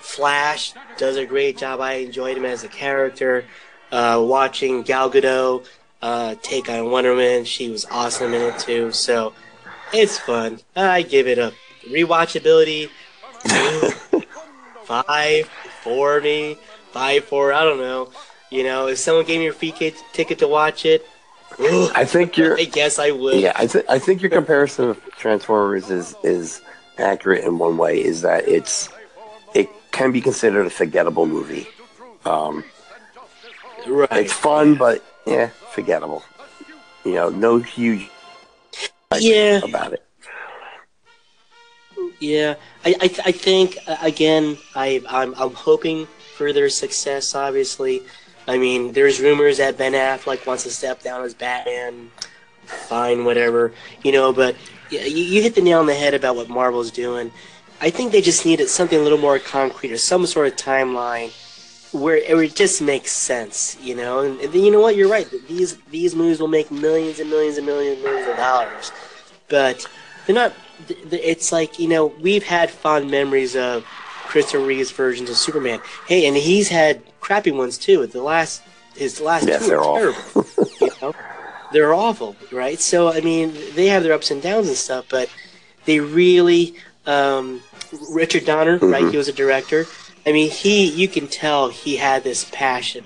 Flash 0.00 0.72
does 0.96 1.16
a 1.16 1.26
great 1.26 1.58
job. 1.58 1.80
I 1.80 1.94
enjoyed 1.94 2.36
him 2.36 2.44
as 2.44 2.64
a 2.64 2.68
character. 2.68 3.44
Uh, 3.90 4.24
watching 4.26 4.82
Gal 4.82 5.10
Gadot 5.10 5.66
uh, 6.00 6.36
take 6.42 6.68
on 6.68 6.90
Wonder 6.90 7.10
Woman, 7.10 7.44
she 7.44 7.70
was 7.70 7.84
awesome 7.86 8.32
in 8.34 8.42
it 8.42 8.58
too. 8.58 8.92
So 8.92 9.32
it's 9.92 10.18
fun. 10.18 10.60
I 10.74 11.02
give 11.02 11.26
it 11.26 11.38
a 11.38 11.52
rewatchability 11.88 12.90
two, 13.44 14.20
five, 14.84 15.48
four, 15.82 16.20
me, 16.20 16.58
five, 16.92 17.24
four. 17.24 17.52
I 17.52 17.64
don't 17.64 17.78
know. 17.78 18.10
You 18.50 18.62
know, 18.64 18.88
if 18.88 18.98
someone 18.98 19.24
gave 19.26 19.40
me 19.40 19.48
a 19.48 19.52
free 19.52 19.72
ki- 19.72 19.94
ticket 20.12 20.38
to 20.38 20.48
watch 20.48 20.84
it, 20.84 21.06
ooh, 21.60 21.88
I 21.94 22.04
think 22.04 22.36
you're. 22.36 22.58
I 22.58 22.64
guess 22.64 22.98
I 22.98 23.10
would. 23.10 23.40
Yeah, 23.40 23.52
I, 23.56 23.66
th- 23.66 23.84
I 23.88 23.98
think 23.98 24.22
your 24.22 24.30
comparison 24.30 24.90
of 24.90 25.04
Transformers 25.12 25.90
is 25.90 26.14
is 26.22 26.62
accurate 26.98 27.44
in 27.44 27.58
one 27.58 27.76
way. 27.76 28.02
Is 28.02 28.22
that 28.22 28.48
it's 28.48 28.88
it 29.54 29.68
can 29.90 30.12
be 30.12 30.20
considered 30.20 30.66
a 30.66 30.70
forgettable 30.70 31.26
movie. 31.26 31.66
Um, 32.24 32.64
right. 33.86 34.12
it's 34.12 34.32
fun, 34.32 34.76
but 34.76 35.04
yeah, 35.26 35.48
forgettable. 35.70 36.22
You 37.04 37.14
know, 37.14 37.28
no 37.28 37.58
huge 37.58 38.08
Yeah. 39.22 39.60
about 39.62 39.92
it. 39.92 40.02
Yeah, 42.18 42.54
I, 42.84 42.94
I, 43.00 43.04
I 43.26 43.32
think 43.32 43.78
uh, 43.86 43.96
again, 44.00 44.56
I, 44.74 45.02
I'm, 45.08 45.34
I'm 45.34 45.52
hoping 45.52 46.06
for 46.36 46.52
their 46.52 46.70
success. 46.70 47.34
Obviously, 47.34 48.02
I 48.48 48.58
mean, 48.58 48.92
there's 48.92 49.20
rumors 49.20 49.58
that 49.58 49.76
Ben 49.76 49.92
Affleck 49.92 50.46
wants 50.46 50.62
to 50.62 50.70
step 50.70 51.02
down 51.02 51.24
as 51.24 51.34
Batman. 51.34 52.10
Fine, 52.64 53.24
whatever, 53.24 53.72
you 54.02 54.12
know. 54.12 54.32
But 54.32 54.56
yeah, 54.90 55.04
you, 55.04 55.24
you 55.24 55.42
hit 55.42 55.54
the 55.54 55.60
nail 55.60 55.80
on 55.80 55.86
the 55.86 55.94
head 55.94 56.14
about 56.14 56.36
what 56.36 56.48
Marvel's 56.48 56.90
doing. 56.90 57.30
I 57.80 57.90
think 57.90 58.12
they 58.12 58.22
just 58.22 58.46
needed 58.46 58.68
something 58.68 58.98
a 58.98 59.02
little 59.02 59.18
more 59.18 59.38
concrete 59.38 59.92
or 59.92 59.98
some 59.98 60.26
sort 60.26 60.46
of 60.46 60.56
timeline 60.56 61.32
where 61.92 62.16
it 62.16 62.54
just 62.54 62.82
makes 62.82 63.10
sense, 63.12 63.76
you 63.80 63.94
know. 63.94 64.20
And, 64.20 64.40
and 64.40 64.54
you 64.54 64.70
know 64.70 64.80
what? 64.80 64.96
You're 64.96 65.08
right. 65.08 65.28
These 65.48 65.76
these 65.90 66.14
movies 66.14 66.40
will 66.40 66.48
make 66.48 66.70
millions 66.70 67.20
and 67.20 67.30
millions 67.30 67.56
and 67.58 67.66
millions 67.66 67.94
and 67.96 68.04
millions 68.04 68.28
of 68.28 68.36
dollars, 68.36 68.92
but 69.48 69.86
they're 70.26 70.34
not. 70.34 70.52
It's 70.88 71.52
like 71.52 71.78
you 71.78 71.88
know 71.88 72.06
we've 72.20 72.42
had 72.44 72.70
fond 72.70 73.10
memories 73.10 73.56
of 73.56 73.84
Christopher 74.26 74.64
Reeve's 74.64 74.90
versions 74.90 75.30
of 75.30 75.36
Superman. 75.36 75.80
Hey, 76.06 76.26
and 76.26 76.36
he's 76.36 76.68
had 76.68 77.02
crappy 77.20 77.50
ones 77.50 77.78
too. 77.78 78.06
The 78.06 78.22
last 78.22 78.62
his 78.94 79.20
last 79.20 79.46
Yes, 79.46 79.62
two 79.62 79.68
they're 79.68 79.80
terrible. 79.80 80.46
you 80.80 80.90
know, 81.02 81.14
they're 81.72 81.94
awful, 81.94 82.36
right? 82.52 82.78
So 82.80 83.08
I 83.12 83.20
mean, 83.20 83.54
they 83.74 83.86
have 83.86 84.02
their 84.02 84.12
ups 84.12 84.30
and 84.30 84.42
downs 84.42 84.68
and 84.68 84.76
stuff, 84.76 85.06
but 85.08 85.30
they 85.84 86.00
really 86.00 86.74
um, 87.06 87.62
Richard 88.10 88.44
Donner, 88.44 88.78
right? 88.78 89.04
Mhm. 89.04 89.10
He 89.12 89.16
was 89.16 89.28
a 89.28 89.32
director. 89.32 89.86
I 90.26 90.32
mean, 90.32 90.50
he 90.50 90.90
you 90.90 91.06
can 91.06 91.28
tell 91.28 91.68
he 91.68 91.96
had 91.96 92.24
this 92.24 92.44
passion. 92.50 93.04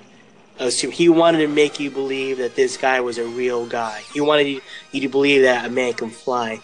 He 0.59 1.09
wanted 1.09 1.39
to 1.39 1.47
make 1.47 1.79
you 1.79 1.89
believe 1.89 2.37
that 2.37 2.55
this 2.55 2.77
guy 2.77 3.01
was 3.01 3.17
a 3.17 3.25
real 3.25 3.65
guy. 3.65 4.01
He 4.13 4.21
wanted 4.21 4.47
you, 4.47 4.61
you 4.91 5.01
to 5.01 5.09
believe 5.09 5.41
that 5.43 5.65
a 5.65 5.69
man 5.69 5.93
can 5.93 6.09
fly. 6.09 6.59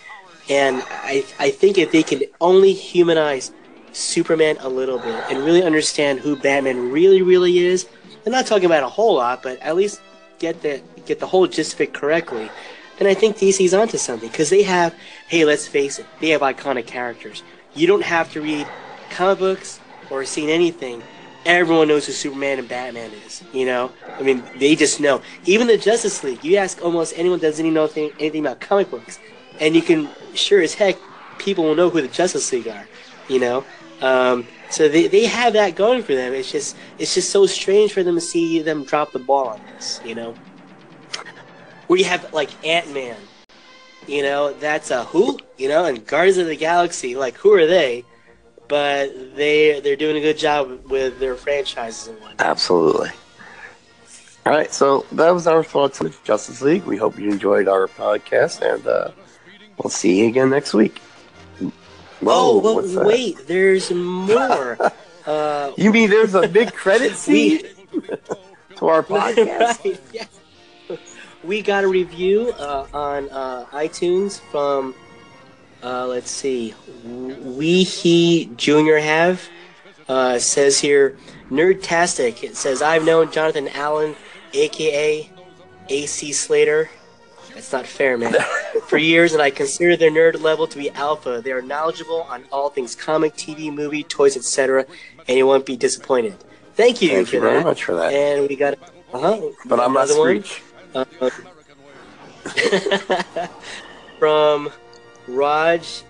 And 0.50 0.84
I, 0.88 1.26
I 1.40 1.50
think 1.50 1.78
if 1.78 1.92
they 1.92 2.04
can 2.04 2.24
only 2.40 2.74
humanize 2.74 3.52
Superman 3.94 4.58
a 4.60 4.70
little 4.70 5.00
bit 5.00 5.24
and 5.30 5.40
really 5.40 5.64
understand 5.64 6.20
who 6.20 6.36
Batman 6.36 6.92
really, 6.92 7.24
really 7.24 7.58
is, 7.58 7.88
I'm 8.26 8.32
not 8.32 8.46
talking 8.46 8.66
about 8.66 8.84
a 8.84 8.90
whole 8.90 9.16
lot, 9.16 9.42
but 9.42 9.60
at 9.60 9.76
least 9.76 10.00
get 10.40 10.62
the 10.62 10.82
get 11.06 11.20
the 11.20 11.28
whole 11.28 11.48
gist 11.48 11.74
of 11.74 11.82
it 11.82 11.94
correctly, 11.94 12.52
then 13.00 13.08
I 13.08 13.14
think 13.14 13.38
DC's 13.38 13.74
onto 13.74 13.98
something 13.98 14.30
because 14.30 14.50
they 14.50 14.64
have. 14.64 14.94
Hey, 15.28 15.44
let's 15.44 15.68
face 15.68 16.00
it, 16.00 16.06
they 16.20 16.30
have 16.30 16.42
iconic 16.42 16.86
characters. 16.86 17.44
You 17.74 17.88
don't 17.88 18.04
have 18.04 18.32
to 18.34 18.42
read 18.42 18.68
comic 19.10 19.40
books 19.40 19.80
or 20.10 20.26
seen 20.26 20.50
anything. 20.50 21.02
Everyone 21.46 21.88
knows 21.88 22.06
who 22.06 22.12
Superman 22.12 22.60
and 22.60 22.68
Batman 22.68 23.12
is. 23.26 23.44
You 23.54 23.66
know, 23.66 23.92
I 24.20 24.22
mean, 24.22 24.44
they 24.58 24.76
just 24.76 25.00
know. 25.00 25.22
Even 25.46 25.68
the 25.68 25.78
Justice 25.78 26.24
League. 26.24 26.44
You 26.44 26.58
ask 26.58 26.84
almost 26.84 27.14
anyone 27.18 27.40
doesn't 27.40 27.66
even 27.66 27.74
know 27.74 27.84
anything, 27.84 28.12
anything 28.20 28.46
about 28.46 28.60
comic 28.60 28.92
books, 28.92 29.20
and 29.60 29.76
you 29.76 29.82
can 29.82 30.10
sure 30.34 30.62
as 30.62 30.74
heck 30.74 30.98
people 31.38 31.64
will 31.64 31.76
know 31.76 31.90
who 31.90 32.02
the 32.02 32.08
Justice 32.08 32.52
League 32.52 32.68
are. 32.68 32.88
You 33.30 33.40
know, 33.40 33.66
Um, 34.02 34.48
so 34.70 34.88
they, 34.88 35.08
they 35.08 35.26
have 35.26 35.54
that 35.54 35.76
going 35.76 36.04
for 36.04 36.14
them. 36.14 36.34
It's 36.34 36.52
just 36.52 36.76
it's 37.00 37.14
just 37.14 37.30
so 37.32 37.46
strange 37.46 37.94
for 37.94 38.04
them 38.04 38.16
to 38.16 38.22
see 38.22 38.62
them 38.62 38.84
drop 38.84 39.12
the 39.12 39.20
ball 39.20 39.48
on 39.48 39.62
this, 39.74 40.00
you 40.06 40.16
know. 40.16 40.36
Where 41.88 41.98
you 41.98 42.06
have 42.06 42.34
like 42.34 42.50
Ant 42.66 42.94
Man, 42.94 43.18
you 44.08 44.22
know, 44.22 44.54
that's 44.54 44.92
a 44.92 45.06
who, 45.06 45.40
you 45.58 45.70
know, 45.70 45.86
and 45.86 46.06
Guardians 46.06 46.38
of 46.38 46.48
the 46.48 46.56
Galaxy, 46.56 47.16
like 47.16 47.36
who 47.38 47.54
are 47.54 47.66
they? 47.66 48.04
But 48.68 49.36
they 49.36 49.80
they're 49.80 49.96
doing 49.96 50.18
a 50.18 50.22
good 50.22 50.38
job 50.38 50.90
with 50.90 51.20
their 51.20 51.36
franchises 51.36 52.08
and 52.10 52.20
whatnot. 52.20 52.42
Absolutely. 52.46 53.10
All 54.46 54.54
right, 54.54 54.74
so 54.74 55.06
that 55.12 55.32
was 55.32 55.46
our 55.46 55.62
thoughts 55.62 56.00
on 56.00 56.14
Justice 56.24 56.62
League. 56.62 56.86
We 56.86 56.96
hope 56.96 57.20
you 57.20 57.30
enjoyed 57.30 57.68
our 57.68 57.88
podcast, 57.88 58.62
and 58.62 58.88
uh, 58.88 59.12
we'll 59.78 59.90
see 59.90 60.20
you 60.22 60.30
again 60.30 60.50
next 60.50 60.74
week. 60.74 61.00
Whoa, 62.22 62.32
oh, 62.32 62.60
well, 62.60 63.06
wait, 63.06 63.46
there's 63.46 63.92
more. 63.92 64.78
uh, 65.26 65.72
you 65.78 65.92
mean 65.92 66.10
there's 66.10 66.34
a 66.34 66.48
big 66.48 66.74
credit 66.74 67.16
scene 67.16 67.62
to 68.78 68.88
our 68.88 69.04
podcast? 69.04 69.84
right, 69.84 70.02
yeah. 70.14 70.26
We 71.44 71.62
got 71.62 71.84
a 71.84 71.88
review 71.90 72.54
uh, 72.58 72.88
on 72.94 73.30
uh, 73.30 73.66
iTunes 73.74 74.40
from, 74.40 74.96
uh, 75.84 76.08
let's 76.08 76.32
see, 76.32 76.74
We 77.04 77.84
He 77.84 78.52
Junior 78.56 79.00
Have 79.00 79.48
uh, 80.08 80.40
says 80.40 80.80
here, 80.80 81.18
Nerdtastic. 81.50 82.44
It 82.44 82.56
says, 82.56 82.82
I've 82.82 83.06
known 83.06 83.32
Jonathan 83.32 83.68
Allen, 83.70 84.16
aka 84.54 85.30
AC 85.90 86.34
Slater, 86.34 86.90
that's 87.58 87.74
not 87.74 87.88
fair, 87.88 88.20
man. 88.20 88.36
For 88.84 89.00
years, 89.00 89.34
and 89.34 89.42
I 89.42 89.50
consider 89.50 89.98
their 89.98 90.12
nerd 90.12 90.40
level 90.40 90.68
to 90.68 90.78
be 90.78 90.92
alpha. 90.92 91.42
They 91.44 91.52
are 91.52 91.62
knowledgeable 91.64 92.22
on 92.30 92.44
all 92.52 92.70
things 92.70 92.94
comic, 92.94 93.34
TV, 93.34 93.74
movie, 93.74 94.04
toys, 94.04 94.38
etc., 94.38 94.86
and 95.28 95.38
you 95.40 95.48
won't 95.48 95.66
be 95.66 95.76
disappointed. 95.76 96.36
Thank 96.76 97.02
you. 97.02 97.10
Thank 97.10 97.34
you 97.34 97.42
very 97.42 97.56
that. 97.58 97.64
much 97.64 97.84
for 97.84 97.96
that. 97.96 98.14
And 98.14 98.48
we 98.48 98.56
got, 98.56 98.76
uh 99.12 99.20
huh. 99.20 99.42
But 99.66 99.80
I'm 99.80 99.94
not 99.94 100.08
Screech. 100.08 100.62
Uh, 100.94 101.06
from 104.20 104.72
Raj 105.28 106.04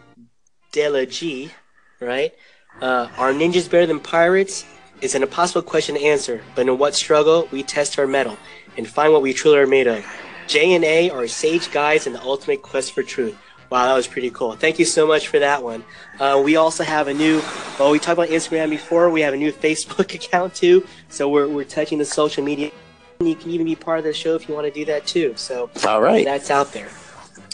Delaji, 0.71 1.51
right? 1.99 2.33
Uh, 2.81 3.09
are 3.17 3.33
ninjas 3.33 3.69
better 3.69 3.85
than 3.85 3.99
pirates? 3.99 4.65
It's 5.01 5.15
an 5.15 5.23
impossible 5.23 5.61
question 5.61 5.95
to 5.95 6.01
answer, 6.01 6.41
but 6.55 6.67
in 6.67 6.77
what 6.77 6.95
struggle 6.95 7.47
we 7.51 7.63
test 7.63 7.97
our 7.99 8.07
mettle 8.07 8.37
and 8.77 8.87
find 8.87 9.13
what 9.13 9.21
we 9.21 9.33
truly 9.33 9.57
are 9.57 9.67
made 9.67 9.87
of. 9.87 10.05
J 10.47 10.73
and 10.73 10.83
A 10.83 11.09
are 11.09 11.27
sage 11.27 11.71
guides 11.71 12.07
in 12.07 12.13
the 12.13 12.21
ultimate 12.21 12.61
quest 12.61 12.93
for 12.93 13.03
truth. 13.03 13.37
Wow, 13.69 13.85
that 13.85 13.95
was 13.95 14.07
pretty 14.07 14.29
cool. 14.29 14.53
Thank 14.53 14.79
you 14.79 14.85
so 14.85 15.05
much 15.05 15.27
for 15.27 15.39
that 15.39 15.61
one. 15.61 15.83
Uh, 16.19 16.41
we 16.43 16.55
also 16.55 16.83
have 16.83 17.09
a 17.09 17.13
new, 17.13 17.41
well, 17.77 17.91
we 17.91 17.99
talked 17.99 18.17
about 18.17 18.29
Instagram 18.29 18.69
before. 18.69 19.09
We 19.09 19.21
have 19.21 19.33
a 19.33 19.37
new 19.37 19.51
Facebook 19.65 20.13
account 20.13 20.55
too. 20.55 20.87
So 21.09 21.27
we're, 21.27 21.47
we're 21.47 21.65
touching 21.65 21.97
the 21.97 22.05
social 22.05 22.43
media. 22.43 22.71
You 23.19 23.35
can 23.35 23.51
even 23.51 23.65
be 23.65 23.75
part 23.75 23.99
of 23.99 24.05
the 24.05 24.13
show 24.13 24.35
if 24.35 24.47
you 24.47 24.55
want 24.55 24.67
to 24.67 24.71
do 24.71 24.85
that 24.85 25.05
too. 25.05 25.33
So 25.35 25.69
all 25.85 26.01
right, 26.01 26.23
that's 26.23 26.51
out 26.51 26.71
there. 26.71 26.89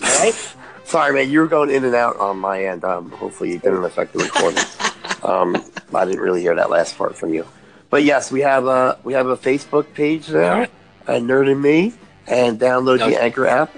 All 0.04 0.20
right. 0.20 0.56
Sorry, 0.86 1.14
man, 1.14 1.30
you 1.30 1.40
were 1.40 1.48
going 1.48 1.70
in 1.70 1.86
and 1.86 1.96
out 1.96 2.18
on 2.18 2.40
my 2.40 2.66
end. 2.66 2.84
Um, 2.84 3.10
hopefully, 3.12 3.54
it 3.54 3.62
didn't 3.62 3.84
affect 3.84 4.14
the 4.14 4.20
recording. 4.20 4.64
um, 5.24 5.56
I 5.94 6.06
didn't 6.06 6.22
really 6.22 6.42
hear 6.42 6.56
that 6.56 6.70
last 6.70 6.98
part 6.98 7.18
from 7.18 7.34
you. 7.34 7.48
But 7.90 8.04
yes, 8.04 8.32
we 8.32 8.42
have 8.42 8.66
a 8.66 8.98
we 9.04 9.14
have 9.14 9.28
a 9.28 9.38
Facebook 9.38 9.94
page 9.94 10.28
there, 10.28 10.68
a 11.08 11.14
Nerd 11.14 11.52
and 11.52 11.62
Me 11.62 11.94
and 12.28 12.60
download 12.60 13.02
okay. 13.02 13.12
the 13.12 13.22
Anchor 13.22 13.48
app, 13.48 13.76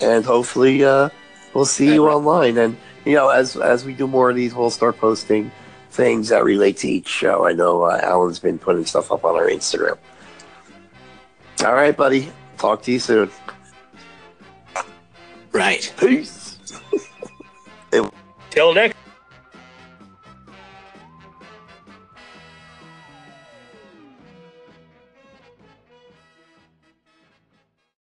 and 0.00 0.24
hopefully 0.24 0.84
uh, 0.84 1.08
we'll 1.54 1.64
see 1.64 1.92
you 1.92 2.08
online. 2.08 2.58
And 2.58 2.76
you 3.04 3.14
know, 3.14 3.28
as 3.28 3.56
as 3.56 3.84
we 3.84 3.92
do 3.92 4.06
more 4.06 4.30
of 4.30 4.36
these, 4.36 4.54
we'll 4.54 4.70
start 4.70 4.98
posting 4.98 5.50
things 5.90 6.28
that 6.28 6.44
relate 6.44 6.76
to 6.78 6.88
each 6.88 7.08
show. 7.08 7.46
I 7.46 7.52
know 7.52 7.82
uh, 7.82 8.00
Alan's 8.02 8.38
been 8.38 8.58
putting 8.58 8.84
stuff 8.84 9.10
up 9.10 9.24
on 9.24 9.34
our 9.34 9.48
Instagram. 9.48 9.98
All 11.64 11.74
right, 11.74 11.96
buddy. 11.96 12.30
Talk 12.58 12.82
to 12.82 12.92
you 12.92 12.98
soon. 12.98 13.30
Right. 15.52 15.92
Peace. 15.98 16.35
Till 18.56 18.72
next. 18.72 19.05